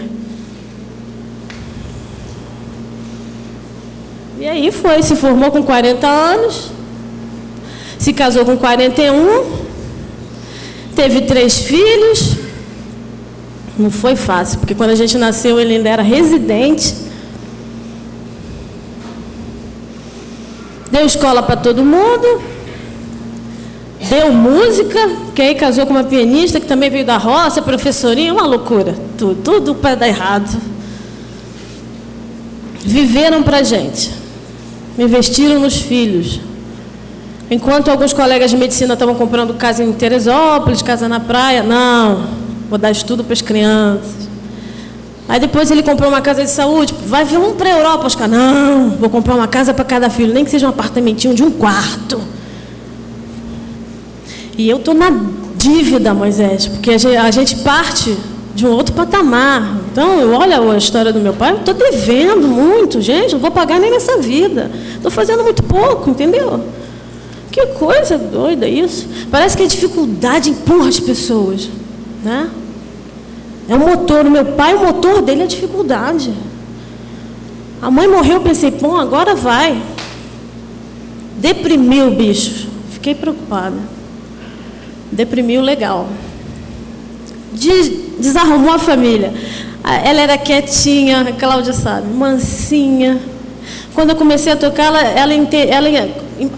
E 4.40 4.48
aí 4.48 4.72
foi, 4.72 5.04
se 5.04 5.18
formou 5.18 5.52
com 5.52 5.62
40 5.62 6.08
anos, 6.08 6.72
se 8.00 8.14
casou 8.14 8.46
com 8.46 8.56
41 8.56 9.68
teve 10.96 11.24
três 11.24 11.60
filhos. 11.60 12.38
Não 13.78 13.92
foi 13.92 14.16
fácil, 14.16 14.60
porque 14.60 14.74
quando 14.74 14.92
a 14.92 14.96
gente 14.96 15.18
nasceu 15.18 15.60
ele 15.60 15.76
ainda 15.76 15.90
era 15.90 16.02
residente. 16.02 16.96
Deu 20.90 21.06
escola 21.06 21.44
para 21.44 21.58
todo 21.58 21.84
mundo. 21.84 22.42
Deu 24.00 24.32
música, 24.32 25.00
que 25.34 25.42
aí 25.42 25.56
casou 25.56 25.86
com 25.86 25.92
uma 25.92 26.04
pianista 26.04 26.60
que 26.60 26.68
também 26.68 26.90
veio 26.90 27.06
da 27.06 27.18
roça, 27.18 27.62
professorinha, 27.62 28.32
uma 28.32 28.46
loucura. 28.46 28.96
Tudo, 29.18 29.42
tudo 29.44 29.76
para 29.76 29.96
dar 29.96 30.08
errado. 30.08 30.56
Viveram 32.80 33.44
para 33.44 33.64
gente. 33.64 34.12
Investiram 34.98 35.60
nos 35.60 35.78
filhos. 35.78 36.40
Enquanto 37.50 37.90
alguns 37.90 38.14
colegas 38.14 38.52
de 38.52 38.58
medicina 38.58 38.94
estavam 38.94 39.16
comprando 39.16 39.54
casa 39.54 39.84
em 39.84 39.92
Teresópolis, 39.94 40.82
casa 40.82 41.08
na 41.08 41.20
praia, 41.20 41.64
não, 41.64 42.28
vou 42.70 42.78
dar 42.78 42.92
estudo 42.92 43.24
para 43.24 43.34
as 43.34 43.42
crianças. 43.42 44.28
Aí 45.30 45.40
depois 45.40 45.72
ele 45.72 45.84
comprou 45.84 46.10
uma 46.10 46.22
casa 46.22 46.44
de 46.44 46.50
saúde, 46.50 46.94
vai 47.06 47.26
vir 47.26 47.38
um 47.38 47.54
para 47.54 47.70
a 47.70 47.78
Europa, 47.78 48.06
Oscar, 48.06 48.28
não, 48.28 48.92
vou 48.92 49.10
comprar 49.10 49.36
uma 49.36 49.48
casa 49.48 49.74
para 49.74 49.84
cada 49.84 50.10
filho, 50.10 50.34
nem 50.34 50.44
que 50.44 50.52
seja 50.52 50.68
um 50.68 50.70
apartamentinho 50.70 51.34
de 51.34 51.44
um 51.44 51.52
quarto. 51.52 52.22
E 54.58 54.68
eu 54.70 54.78
estou 54.78 54.94
na 54.94 55.12
dívida, 55.56 56.14
Moisés, 56.14 56.68
porque 56.68 56.92
a 56.92 57.32
gente 57.32 57.58
parte 57.58 58.18
de 58.56 58.66
um 58.66 58.72
outro 58.72 58.96
patamar. 58.96 59.78
Então, 59.92 60.20
eu 60.20 60.34
olho 60.34 60.72
a 60.72 60.78
história 60.78 61.14
do 61.14 61.20
meu 61.20 61.34
pai, 61.34 61.54
estou 61.54 61.76
devendo 61.76 62.48
muito, 62.48 63.00
gente, 63.00 63.34
não 63.34 63.40
vou 63.40 63.52
pagar 63.52 63.80
nem 63.80 63.92
nessa 63.92 64.18
vida. 64.18 64.72
Estou 64.96 65.12
fazendo 65.12 65.44
muito 65.44 65.62
pouco, 65.62 66.10
entendeu? 66.10 66.64
Que 67.52 67.68
coisa 67.68 68.18
doida 68.18 68.68
isso. 68.68 69.08
Parece 69.30 69.56
que 69.56 69.64
a 69.64 69.68
dificuldade 69.68 70.50
empurra 70.50 70.90
as 70.90 71.00
pessoas. 71.00 71.70
Né? 72.24 72.50
É 73.70 73.76
o 73.76 73.80
motor. 73.80 74.26
O 74.26 74.32
meu 74.32 74.46
pai, 74.46 74.76
o 74.76 74.86
motor 74.86 75.22
dele 75.22 75.42
é 75.42 75.44
a 75.44 75.48
dificuldade. 75.48 76.34
A 77.82 77.92
mãe 77.92 78.08
morreu, 78.08 78.36
eu 78.36 78.42
pensei, 78.42 78.72
bom, 78.72 78.96
agora 78.96 79.36
vai. 79.36 79.82
Deprimiu 81.38 82.08
o 82.08 82.12
bicho. 82.16 82.68
Fiquei 82.92 83.14
preocupada. 83.14 83.97
Deprimiu 85.12 85.62
legal. 85.62 86.08
Desarrumou 88.20 88.74
a 88.74 88.80
família. 88.80 89.34
Ela 89.84 90.22
era 90.22 90.38
quietinha, 90.38 91.22
a 91.22 91.32
Cláudia 91.32 91.74
sabe, 91.74 92.08
mansinha. 92.14 93.20
Quando 93.94 94.12
eu 94.12 94.16
comecei 94.16 94.52
a 94.52 94.56
tocar, 94.56 94.86
ela, 94.86 95.02
ela, 95.02 95.34
ela 95.34 95.90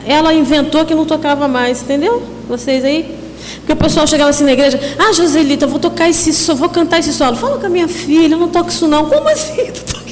ela 0.05 0.33
inventou 0.33 0.85
que 0.85 0.93
não 0.93 1.05
tocava 1.05 1.47
mais, 1.47 1.81
entendeu? 1.81 2.21
Vocês 2.47 2.83
aí? 2.83 3.15
Porque 3.57 3.73
o 3.73 3.75
pessoal 3.75 4.05
chegava 4.07 4.29
assim 4.29 4.43
na 4.43 4.51
igreja, 4.51 4.79
ah, 4.97 5.13
Joselita, 5.13 5.65
vou 5.65 5.79
tocar 5.79 6.09
esse 6.09 6.33
solo, 6.33 6.57
vou 6.57 6.69
cantar 6.69 6.99
esse 6.99 7.13
solo. 7.13 7.35
Fala 7.35 7.57
com 7.57 7.65
a 7.65 7.69
minha 7.69 7.87
filha, 7.87 8.33
eu 8.33 8.39
não 8.39 8.49
toco 8.49 8.69
isso 8.69 8.87
não. 8.87 9.05
Como 9.05 9.29
assim? 9.29 9.71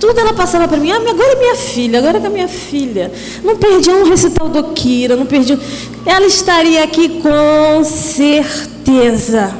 Tudo 0.00 0.18
ela 0.20 0.32
passava 0.32 0.68
para 0.68 0.78
mim, 0.78 0.92
ah, 0.92 0.96
agora 0.96 1.32
é 1.32 1.36
minha 1.36 1.56
filha, 1.56 1.98
agora 1.98 2.18
é 2.18 2.28
minha 2.28 2.46
filha. 2.46 3.10
Não 3.42 3.56
perdi 3.56 3.90
um 3.90 4.04
recital 4.08 4.48
do 4.48 4.62
Kira, 4.72 5.16
não 5.16 5.26
perdi. 5.26 5.58
Ela 6.06 6.26
estaria 6.26 6.84
aqui 6.84 7.20
com 7.20 7.82
certeza. 7.82 9.52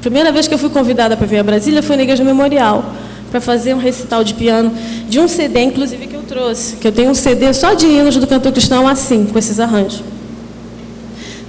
Primeira 0.00 0.32
vez 0.32 0.48
que 0.48 0.54
eu 0.54 0.58
fui 0.58 0.70
convidada 0.70 1.16
para 1.16 1.26
vir 1.26 1.38
a 1.38 1.42
Brasília 1.42 1.82
foi 1.82 1.96
na 1.96 2.02
Igreja 2.02 2.24
Memorial 2.24 2.94
para 3.30 3.40
fazer 3.42 3.74
um 3.74 3.78
recital 3.78 4.24
de 4.24 4.32
piano 4.32 4.72
de 5.06 5.20
um 5.20 5.28
CD, 5.28 5.60
inclusive 5.60 6.06
que 6.06 6.16
eu 6.16 6.22
trouxe, 6.22 6.76
que 6.76 6.88
eu 6.88 6.92
tenho 6.92 7.10
um 7.10 7.14
CD 7.14 7.52
só 7.52 7.74
de 7.74 7.86
hinos 7.86 8.16
do 8.16 8.26
cantor 8.26 8.52
cristão 8.52 8.88
assim, 8.88 9.26
com 9.26 9.38
esses 9.38 9.60
arranjos. 9.60 10.02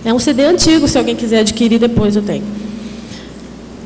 É 0.03 0.13
um 0.13 0.19
CD 0.19 0.43
antigo, 0.43 0.87
se 0.87 0.97
alguém 0.97 1.15
quiser 1.15 1.39
adquirir 1.39 1.79
depois 1.79 2.15
eu 2.17 2.21
tenho. 2.21 2.43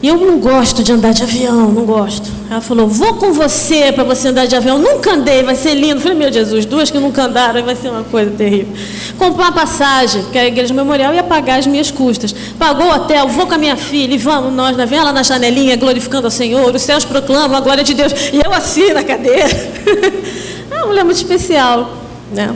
E 0.04 0.08
eu 0.10 0.18
não 0.18 0.38
gosto 0.38 0.84
de 0.84 0.92
andar 0.92 1.14
de 1.14 1.24
avião, 1.24 1.72
não 1.72 1.86
gosto. 1.86 2.30
Ela 2.52 2.60
falou, 2.60 2.90
vou 2.90 3.14
com 3.14 3.32
você 3.32 3.90
para 3.90 4.04
você 4.04 4.28
andar 4.28 4.46
de 4.46 4.54
avião. 4.54 4.78
Nunca 4.78 5.14
andei, 5.14 5.44
vai 5.44 5.56
ser 5.56 5.76
lindo. 5.76 5.94
Eu 5.94 6.02
falei, 6.02 6.18
meu 6.18 6.30
Jesus, 6.30 6.66
duas 6.66 6.92
que 6.92 7.00
nunca 7.00 7.24
andaram, 7.24 7.64
vai 7.64 7.74
ser 7.74 7.88
uma 7.88 8.04
coisa 8.04 8.30
terrível. 8.32 8.74
Comprou 9.18 9.46
uma 9.46 9.54
passagem, 9.54 10.24
porque 10.24 10.38
a 10.38 10.46
igreja 10.46 10.74
memorial 10.74 11.14
ia 11.14 11.24
pagar 11.24 11.58
as 11.58 11.66
minhas 11.66 11.90
custas. 11.90 12.36
Pagou 12.60 12.88
o 12.88 12.94
hotel, 12.94 13.30
vou 13.30 13.48
com 13.48 13.54
a 13.54 13.58
minha 13.58 13.78
filha 13.78 14.14
e 14.14 14.18
vamos 14.18 14.52
nós, 14.52 14.76
na 14.76 14.84
vela 14.84 15.14
na 15.14 15.24
janelinha, 15.24 15.78
glorificando 15.78 16.28
ao 16.28 16.32
Senhor. 16.32 16.76
Os 16.76 16.82
céus 16.82 17.06
proclamam 17.06 17.56
a 17.56 17.62
glória 17.62 17.82
de 17.82 17.94
Deus. 17.94 18.12
E 18.34 18.42
eu 18.46 18.52
assim 18.52 18.92
na 18.92 19.06
cadeira. 19.06 19.48
é 20.70 20.76
uma 20.80 20.88
mulher 20.88 21.06
muito 21.06 21.16
especial. 21.16 21.94
Né? 22.30 22.54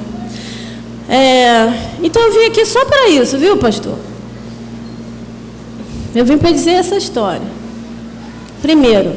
É, 1.08 1.72
então 2.04 2.22
eu 2.24 2.34
vim 2.34 2.48
aqui 2.48 2.66
só 2.66 2.84
para 2.84 3.08
isso, 3.08 3.38
viu, 3.38 3.56
pastor? 3.56 4.07
Eu 6.18 6.26
vim 6.26 6.36
para 6.40 6.50
dizer 6.50 6.72
essa 6.72 6.96
história. 6.96 7.46
Primeiro, 8.60 9.14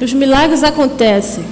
os 0.00 0.14
milagres 0.14 0.64
acontecem. 0.64 1.44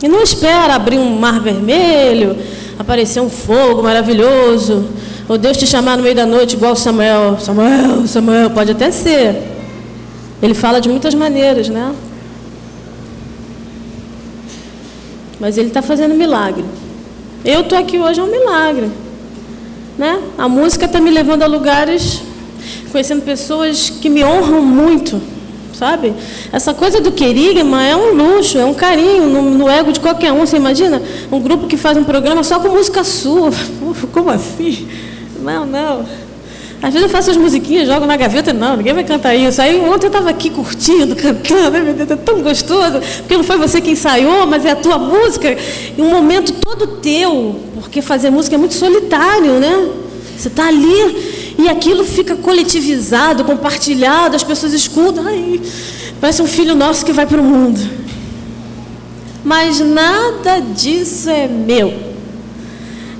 E 0.00 0.06
não 0.06 0.22
espera 0.22 0.76
abrir 0.76 0.98
um 0.98 1.18
mar 1.18 1.40
vermelho, 1.40 2.36
aparecer 2.78 3.20
um 3.20 3.28
fogo 3.28 3.82
maravilhoso, 3.82 4.88
ou 5.28 5.36
Deus 5.36 5.56
te 5.56 5.66
chamar 5.66 5.96
no 5.96 6.04
meio 6.04 6.14
da 6.14 6.24
noite 6.24 6.54
igual 6.54 6.76
Samuel. 6.76 7.40
Samuel, 7.40 8.06
Samuel, 8.06 8.50
pode 8.50 8.70
até 8.70 8.92
ser. 8.92 9.42
Ele 10.40 10.54
fala 10.54 10.80
de 10.80 10.88
muitas 10.88 11.14
maneiras, 11.14 11.68
né? 11.68 11.92
Mas 15.40 15.58
ele 15.58 15.66
está 15.66 15.82
fazendo 15.82 16.14
milagre. 16.14 16.64
Eu 17.44 17.62
estou 17.62 17.76
aqui 17.76 17.98
hoje 17.98 18.20
é 18.20 18.22
um 18.22 18.30
milagre. 18.30 18.88
Né? 19.98 20.20
A 20.38 20.48
música 20.48 20.86
está 20.86 21.00
me 21.00 21.10
levando 21.10 21.42
a 21.42 21.46
lugares, 21.46 22.22
conhecendo 22.90 23.22
pessoas 23.22 23.90
que 23.90 24.08
me 24.08 24.24
honram 24.24 24.62
muito 24.62 25.20
sabe? 25.80 26.12
Essa 26.52 26.74
coisa 26.74 27.00
do 27.00 27.10
querigma 27.10 27.82
é 27.82 27.96
um 27.96 28.12
luxo, 28.12 28.58
é 28.58 28.64
um 28.66 28.74
carinho 28.74 29.30
no, 29.30 29.50
no, 29.50 29.66
ego 29.66 29.90
de 29.92 29.98
qualquer 29.98 30.30
um. 30.30 30.40
Você 30.40 30.58
imagina 30.58 31.02
um 31.32 31.40
grupo 31.40 31.66
que 31.66 31.76
faz 31.78 31.96
um 31.96 32.04
programa 32.04 32.44
só 32.44 32.60
com 32.60 32.68
música 32.68 33.02
sua? 33.02 33.50
Como 34.12 34.28
assim? 34.28 34.86
Não, 35.40 35.64
não. 35.64 36.04
Às 36.82 36.94
vezes 36.94 37.02
eu 37.02 37.08
faço 37.10 37.30
as 37.30 37.36
musiquinhas, 37.36 37.86
jogo 37.86 38.06
na 38.06 38.16
gaveta, 38.16 38.54
não, 38.54 38.76
ninguém 38.76 38.94
vai 38.94 39.04
cantar 39.04 39.34
isso. 39.34 39.60
Aí 39.60 39.78
ontem 39.80 40.06
eu 40.06 40.10
estava 40.10 40.30
aqui 40.30 40.48
curtindo, 40.48 41.14
cantando, 41.16 41.78
meu 41.78 41.92
Deus, 41.92 42.10
é 42.10 42.16
tão 42.16 42.40
gostoso, 42.40 43.00
porque 43.18 43.36
não 43.36 43.44
foi 43.44 43.58
você 43.58 43.80
que 43.82 43.90
ensaiou, 43.90 44.46
mas 44.46 44.64
é 44.64 44.70
a 44.70 44.76
tua 44.76 44.98
música, 44.98 45.54
e 45.96 46.00
um 46.00 46.08
momento 46.08 46.54
todo 46.54 46.86
teu, 46.98 47.60
porque 47.74 48.00
fazer 48.00 48.30
música 48.30 48.54
é 48.56 48.58
muito 48.58 48.74
solitário, 48.74 49.60
né? 49.60 49.90
Você 50.38 50.48
está 50.48 50.68
ali 50.68 51.54
e 51.58 51.68
aquilo 51.68 52.02
fica 52.02 52.34
coletivizado, 52.34 53.44
compartilhado, 53.44 54.34
as 54.34 54.42
pessoas 54.42 54.72
escutam. 54.72 55.24
Parece 56.18 56.40
um 56.40 56.46
filho 56.46 56.74
nosso 56.74 57.04
que 57.04 57.12
vai 57.12 57.26
para 57.26 57.38
o 57.38 57.44
mundo. 57.44 57.78
Mas 59.44 59.80
nada 59.80 60.60
disso 60.60 61.28
é 61.28 61.46
meu. 61.46 61.92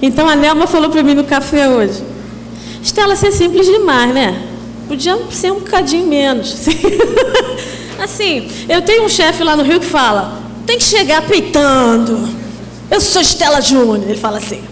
Então 0.00 0.26
a 0.26 0.34
Nelma 0.34 0.66
falou 0.66 0.88
para 0.88 1.02
mim 1.02 1.12
no 1.12 1.24
café 1.24 1.68
hoje. 1.68 2.09
Estela, 2.82 3.14
você 3.14 3.28
é 3.28 3.30
simples 3.30 3.66
demais, 3.66 4.14
né? 4.14 4.42
Podia 4.88 5.18
ser 5.30 5.52
um 5.52 5.60
bocadinho 5.60 6.06
menos. 6.06 6.66
assim, 8.02 8.50
eu 8.68 8.82
tenho 8.82 9.04
um 9.04 9.08
chefe 9.08 9.44
lá 9.44 9.56
no 9.56 9.62
Rio 9.62 9.80
que 9.80 9.86
fala: 9.86 10.40
tem 10.66 10.78
que 10.78 10.84
chegar 10.84 11.22
peitando. 11.26 12.28
Eu 12.90 13.00
sou 13.00 13.22
Estela 13.22 13.60
Júnior. 13.60 14.08
Ele 14.08 14.18
fala 14.18 14.38
assim: 14.38 14.62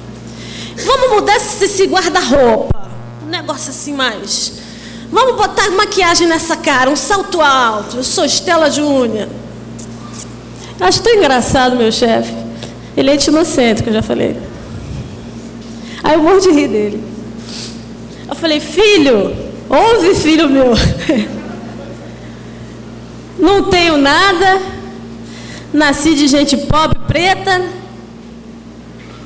vamos 0.84 1.10
mudar 1.10 1.36
esse 1.36 1.84
guarda-roupa 1.86 2.78
um 3.28 3.30
negócio 3.30 3.70
assim 3.70 3.92
mais. 3.92 4.54
Vamos 5.12 5.36
botar 5.36 5.70
maquiagem 5.70 6.26
nessa 6.26 6.56
cara, 6.56 6.90
um 6.90 6.96
salto 6.96 7.40
alto. 7.40 7.98
Eu 7.98 8.04
sou 8.04 8.24
Estela 8.24 8.70
Júnior. 8.70 9.28
Acho 10.80 11.02
tão 11.02 11.14
engraçado, 11.14 11.76
meu 11.76 11.92
chefe. 11.92 12.32
Ele 12.96 13.10
é 13.10 13.14
etnocêntrico, 13.14 13.90
eu 13.90 13.94
já 13.94 14.02
falei. 14.02 14.36
Aí 16.02 16.14
eu 16.14 16.22
morro 16.22 16.40
de 16.40 16.50
rir 16.50 16.68
dele. 16.68 17.04
Eu 18.28 18.34
falei, 18.34 18.60
filho, 18.60 19.34
ouve, 19.70 20.14
filho 20.14 20.50
meu. 20.50 20.72
Não 23.38 23.64
tenho 23.64 23.96
nada. 23.96 24.60
Nasci 25.72 26.14
de 26.14 26.28
gente 26.28 26.56
pobre, 26.56 26.98
preta. 27.06 27.62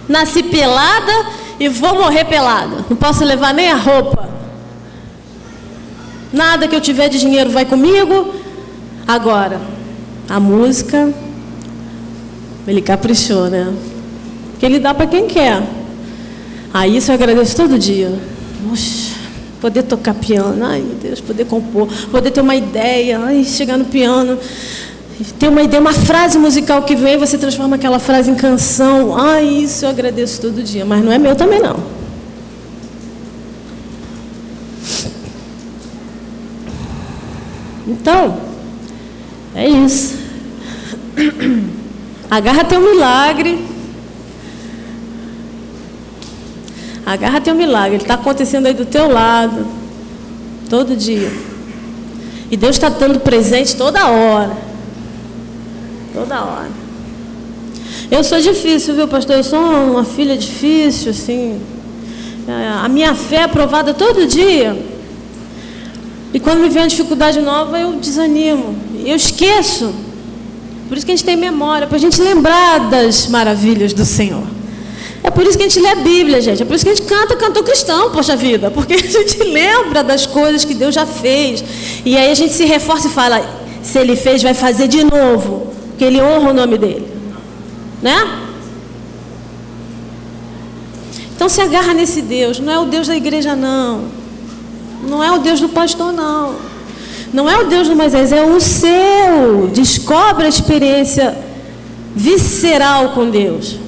Nasci 0.08 0.44
pelada 0.44 1.12
e 1.58 1.68
vou 1.68 1.94
morrer 1.94 2.24
pelada. 2.24 2.84
Não 2.88 2.96
posso 2.96 3.24
levar 3.24 3.52
nem 3.52 3.70
a 3.70 3.76
roupa. 3.76 4.28
Nada 6.32 6.68
que 6.68 6.74
eu 6.74 6.80
tiver 6.80 7.08
de 7.08 7.18
dinheiro 7.18 7.50
vai 7.50 7.64
comigo. 7.64 8.34
Agora, 9.06 9.60
a 10.28 10.38
música, 10.38 11.12
ele 12.66 12.80
caprichou, 12.80 13.50
né? 13.50 13.72
Que 14.60 14.66
ele 14.66 14.78
dá 14.78 14.94
para 14.94 15.06
quem 15.06 15.26
quer. 15.26 15.62
Aí 16.72 16.96
isso 16.96 17.10
eu 17.10 17.14
agradeço 17.14 17.56
todo 17.56 17.78
dia. 17.78 18.31
Poder 19.60 19.84
tocar 19.84 20.14
piano, 20.14 20.64
ai 20.64 20.80
meu 20.80 20.96
Deus, 20.96 21.20
poder 21.20 21.44
compor, 21.46 21.88
poder 22.10 22.32
ter 22.32 22.40
uma 22.40 22.56
ideia, 22.56 23.20
ai, 23.20 23.44
chegar 23.44 23.78
no 23.78 23.84
piano 23.84 24.36
tem 25.38 25.48
uma 25.48 25.62
ideia, 25.62 25.80
uma 25.80 25.92
frase 25.92 26.38
musical 26.38 26.82
que 26.82 26.96
vem, 26.96 27.16
você 27.16 27.38
transforma 27.38 27.76
aquela 27.76 27.98
frase 27.98 28.30
em 28.30 28.34
canção. 28.34 29.16
Ah, 29.16 29.42
isso 29.42 29.84
eu 29.84 29.90
agradeço 29.90 30.40
todo 30.40 30.62
dia, 30.62 30.84
mas 30.84 31.04
não 31.04 31.12
é 31.12 31.18
meu 31.18 31.36
também 31.36 31.60
não. 31.60 31.76
Então, 37.86 38.38
é 39.54 39.68
isso. 39.68 40.16
Agarra 42.30 42.64
teu 42.64 42.80
milagre. 42.80 43.71
Agarra 47.04 47.40
teu 47.40 47.54
milagre. 47.54 47.96
Ele 47.96 48.04
está 48.04 48.14
acontecendo 48.14 48.66
aí 48.66 48.74
do 48.74 48.84
teu 48.84 49.10
lado. 49.10 49.66
Todo 50.68 50.96
dia. 50.96 51.30
E 52.50 52.56
Deus 52.56 52.76
está 52.76 52.88
dando 52.88 53.20
presente 53.20 53.76
toda 53.76 54.08
hora. 54.08 54.56
Toda 56.12 56.42
hora. 56.42 56.70
Eu 58.10 58.22
sou 58.22 58.40
difícil, 58.40 58.94
viu, 58.94 59.08
pastor? 59.08 59.36
Eu 59.36 59.44
sou 59.44 59.58
uma 59.60 60.04
filha 60.04 60.36
difícil, 60.36 61.12
assim. 61.12 61.60
É, 62.46 62.84
a 62.84 62.88
minha 62.88 63.14
fé 63.14 63.36
é 63.36 63.42
aprovada 63.44 63.94
todo 63.94 64.26
dia. 64.26 64.76
E 66.34 66.40
quando 66.40 66.60
me 66.60 66.68
vem 66.68 66.82
uma 66.82 66.88
dificuldade 66.88 67.40
nova, 67.40 67.78
eu 67.78 67.92
desanimo. 67.94 68.74
Eu 69.04 69.16
esqueço. 69.16 69.94
Por 70.88 70.96
isso 70.96 71.06
que 71.06 71.12
a 71.12 71.16
gente 71.16 71.24
tem 71.24 71.36
memória, 71.36 71.86
para 71.86 71.96
a 71.96 72.00
gente 72.00 72.20
lembrar 72.20 72.90
das 72.90 73.28
maravilhas 73.28 73.92
do 73.92 74.04
Senhor. 74.04 74.44
É 75.24 75.30
por 75.30 75.46
isso 75.46 75.56
que 75.56 75.64
a 75.64 75.68
gente 75.68 75.80
lê 75.80 75.88
a 75.88 75.94
Bíblia, 75.94 76.40
gente. 76.40 76.62
É 76.62 76.64
por 76.64 76.74
isso 76.74 76.84
que 76.84 76.90
a 76.90 76.94
gente 76.94 77.06
canta 77.06 77.36
cantor 77.36 77.62
cristão, 77.62 78.10
poxa 78.10 78.34
vida. 78.34 78.70
Porque 78.70 78.94
a 78.94 78.98
gente 78.98 79.38
lembra 79.44 80.02
das 80.02 80.26
coisas 80.26 80.64
que 80.64 80.74
Deus 80.74 80.94
já 80.94 81.06
fez. 81.06 81.62
E 82.04 82.16
aí 82.16 82.30
a 82.30 82.34
gente 82.34 82.52
se 82.52 82.64
reforça 82.64 83.08
e 83.08 83.10
fala: 83.10 83.40
se 83.82 83.98
Ele 83.98 84.16
fez, 84.16 84.42
vai 84.42 84.54
fazer 84.54 84.88
de 84.88 85.04
novo 85.04 85.72
que 85.96 86.04
ele 86.04 86.20
honra 86.20 86.50
o 86.50 86.54
nome 86.54 86.76
dele. 86.76 87.06
Né? 88.02 88.40
Então 91.34 91.48
se 91.48 91.60
agarra 91.60 91.94
nesse 91.94 92.22
Deus. 92.22 92.58
Não 92.58 92.72
é 92.72 92.78
o 92.78 92.86
Deus 92.86 93.06
da 93.06 93.16
igreja, 93.16 93.54
não. 93.54 94.06
Não 95.08 95.22
é 95.22 95.30
o 95.30 95.38
Deus 95.38 95.60
do 95.60 95.68
pastor, 95.68 96.12
não. 96.12 96.56
Não 97.32 97.48
é 97.48 97.58
o 97.58 97.66
Deus 97.66 97.88
do 97.88 97.94
Moisés, 97.94 98.32
é 98.32 98.42
o 98.42 98.60
seu. 98.60 99.68
Descobre 99.72 100.46
a 100.46 100.48
experiência 100.48 101.36
visceral 102.14 103.10
com 103.10 103.30
Deus. 103.30 103.78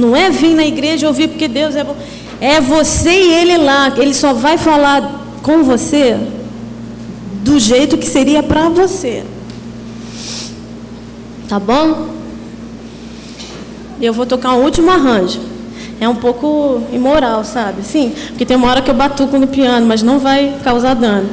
Não 0.00 0.16
é 0.16 0.30
vir 0.30 0.54
na 0.54 0.64
igreja 0.64 1.06
ouvir 1.06 1.28
porque 1.28 1.46
Deus 1.46 1.76
é 1.76 1.84
bom. 1.84 1.94
É 2.40 2.58
você 2.58 3.10
e 3.10 3.34
ele 3.34 3.58
lá. 3.58 3.92
Ele 3.98 4.14
só 4.14 4.32
vai 4.32 4.56
falar 4.56 5.26
com 5.42 5.62
você 5.62 6.18
do 7.42 7.58
jeito 7.58 7.98
que 7.98 8.06
seria 8.06 8.42
para 8.42 8.70
você. 8.70 9.22
Tá 11.46 11.60
bom? 11.60 12.08
Eu 14.00 14.14
vou 14.14 14.24
tocar 14.24 14.54
um 14.54 14.62
último 14.64 14.90
arranjo. 14.90 15.40
É 16.00 16.08
um 16.08 16.14
pouco 16.14 16.82
imoral, 16.90 17.44
sabe? 17.44 17.82
Sim, 17.82 18.14
porque 18.28 18.46
tem 18.46 18.56
uma 18.56 18.68
hora 18.68 18.80
que 18.80 18.90
eu 18.90 18.94
batuco 18.94 19.36
no 19.38 19.46
piano, 19.46 19.86
mas 19.86 20.02
não 20.02 20.18
vai 20.18 20.56
causar 20.64 20.94
dano. 20.94 21.28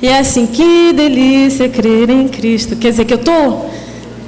E 0.00 0.08
é 0.08 0.18
assim, 0.18 0.46
que 0.46 0.94
delícia 0.94 1.68
crer 1.68 2.08
em 2.08 2.26
Cristo. 2.26 2.74
Quer 2.74 2.90
dizer 2.90 3.04
que 3.04 3.12
eu 3.12 3.18
estou 3.18 3.70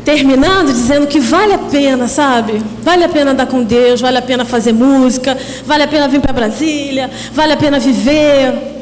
terminando 0.04 0.72
dizendo 0.72 1.06
que 1.06 1.18
vale 1.18 1.54
a 1.54 1.58
pena, 1.58 2.06
sabe? 2.06 2.62
Vale 2.82 3.04
a 3.04 3.08
pena 3.08 3.30
andar 3.30 3.46
com 3.46 3.62
Deus, 3.62 4.00
vale 4.00 4.18
a 4.18 4.22
pena 4.22 4.44
fazer 4.44 4.72
música, 4.72 5.36
vale 5.64 5.82
a 5.82 5.88
pena 5.88 6.06
vir 6.08 6.20
para 6.20 6.32
Brasília, 6.32 7.10
vale 7.32 7.52
a 7.54 7.56
pena 7.56 7.78
viver. 7.78 8.74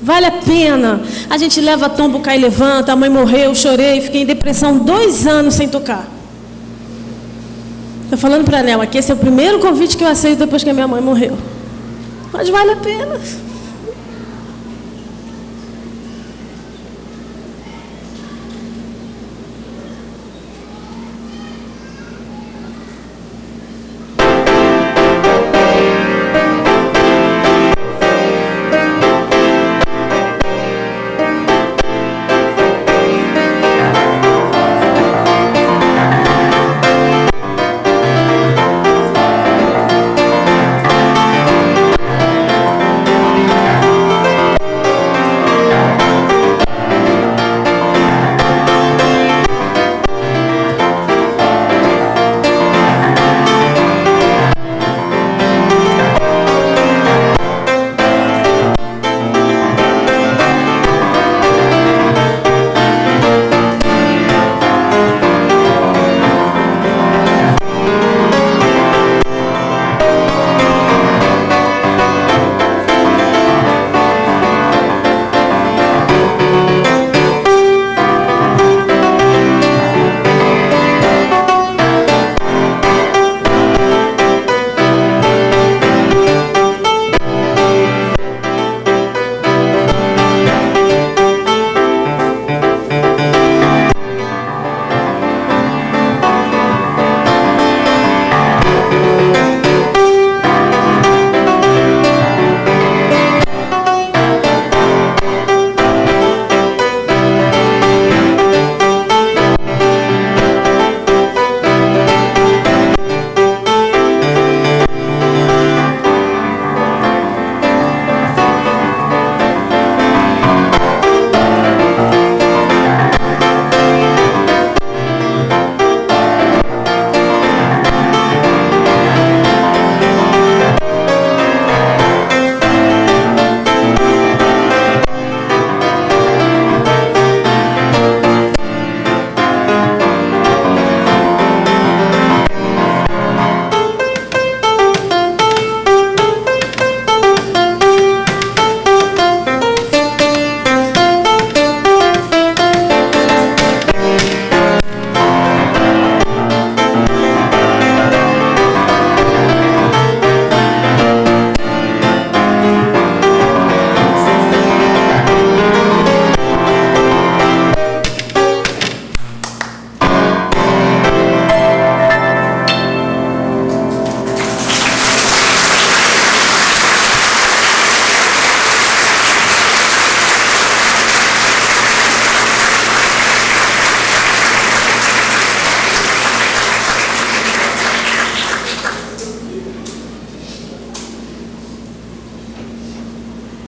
Vale 0.00 0.26
a 0.26 0.32
pena. 0.32 1.00
A 1.30 1.38
gente 1.38 1.58
leva 1.62 1.88
tombo, 1.88 2.20
cai 2.20 2.36
e 2.36 2.40
levanta. 2.40 2.92
A 2.92 2.96
mãe 2.96 3.08
morreu, 3.08 3.54
chorei, 3.54 4.02
fiquei 4.02 4.20
em 4.20 4.26
depressão 4.26 4.76
dois 4.76 5.26
anos 5.26 5.54
sem 5.54 5.66
tocar. 5.66 6.06
Estou 8.04 8.18
falando 8.18 8.44
para 8.44 8.58
a 8.58 8.62
Nela 8.62 8.86
que 8.86 8.98
esse 8.98 9.10
é 9.10 9.14
o 9.14 9.16
primeiro 9.16 9.60
convite 9.60 9.96
que 9.96 10.04
eu 10.04 10.08
aceito 10.08 10.40
depois 10.40 10.62
que 10.62 10.68
a 10.68 10.74
minha 10.74 10.86
mãe 10.86 11.00
morreu. 11.00 11.38
Mas 12.30 12.50
vale 12.50 12.72
a 12.72 12.76
pena. 12.76 13.18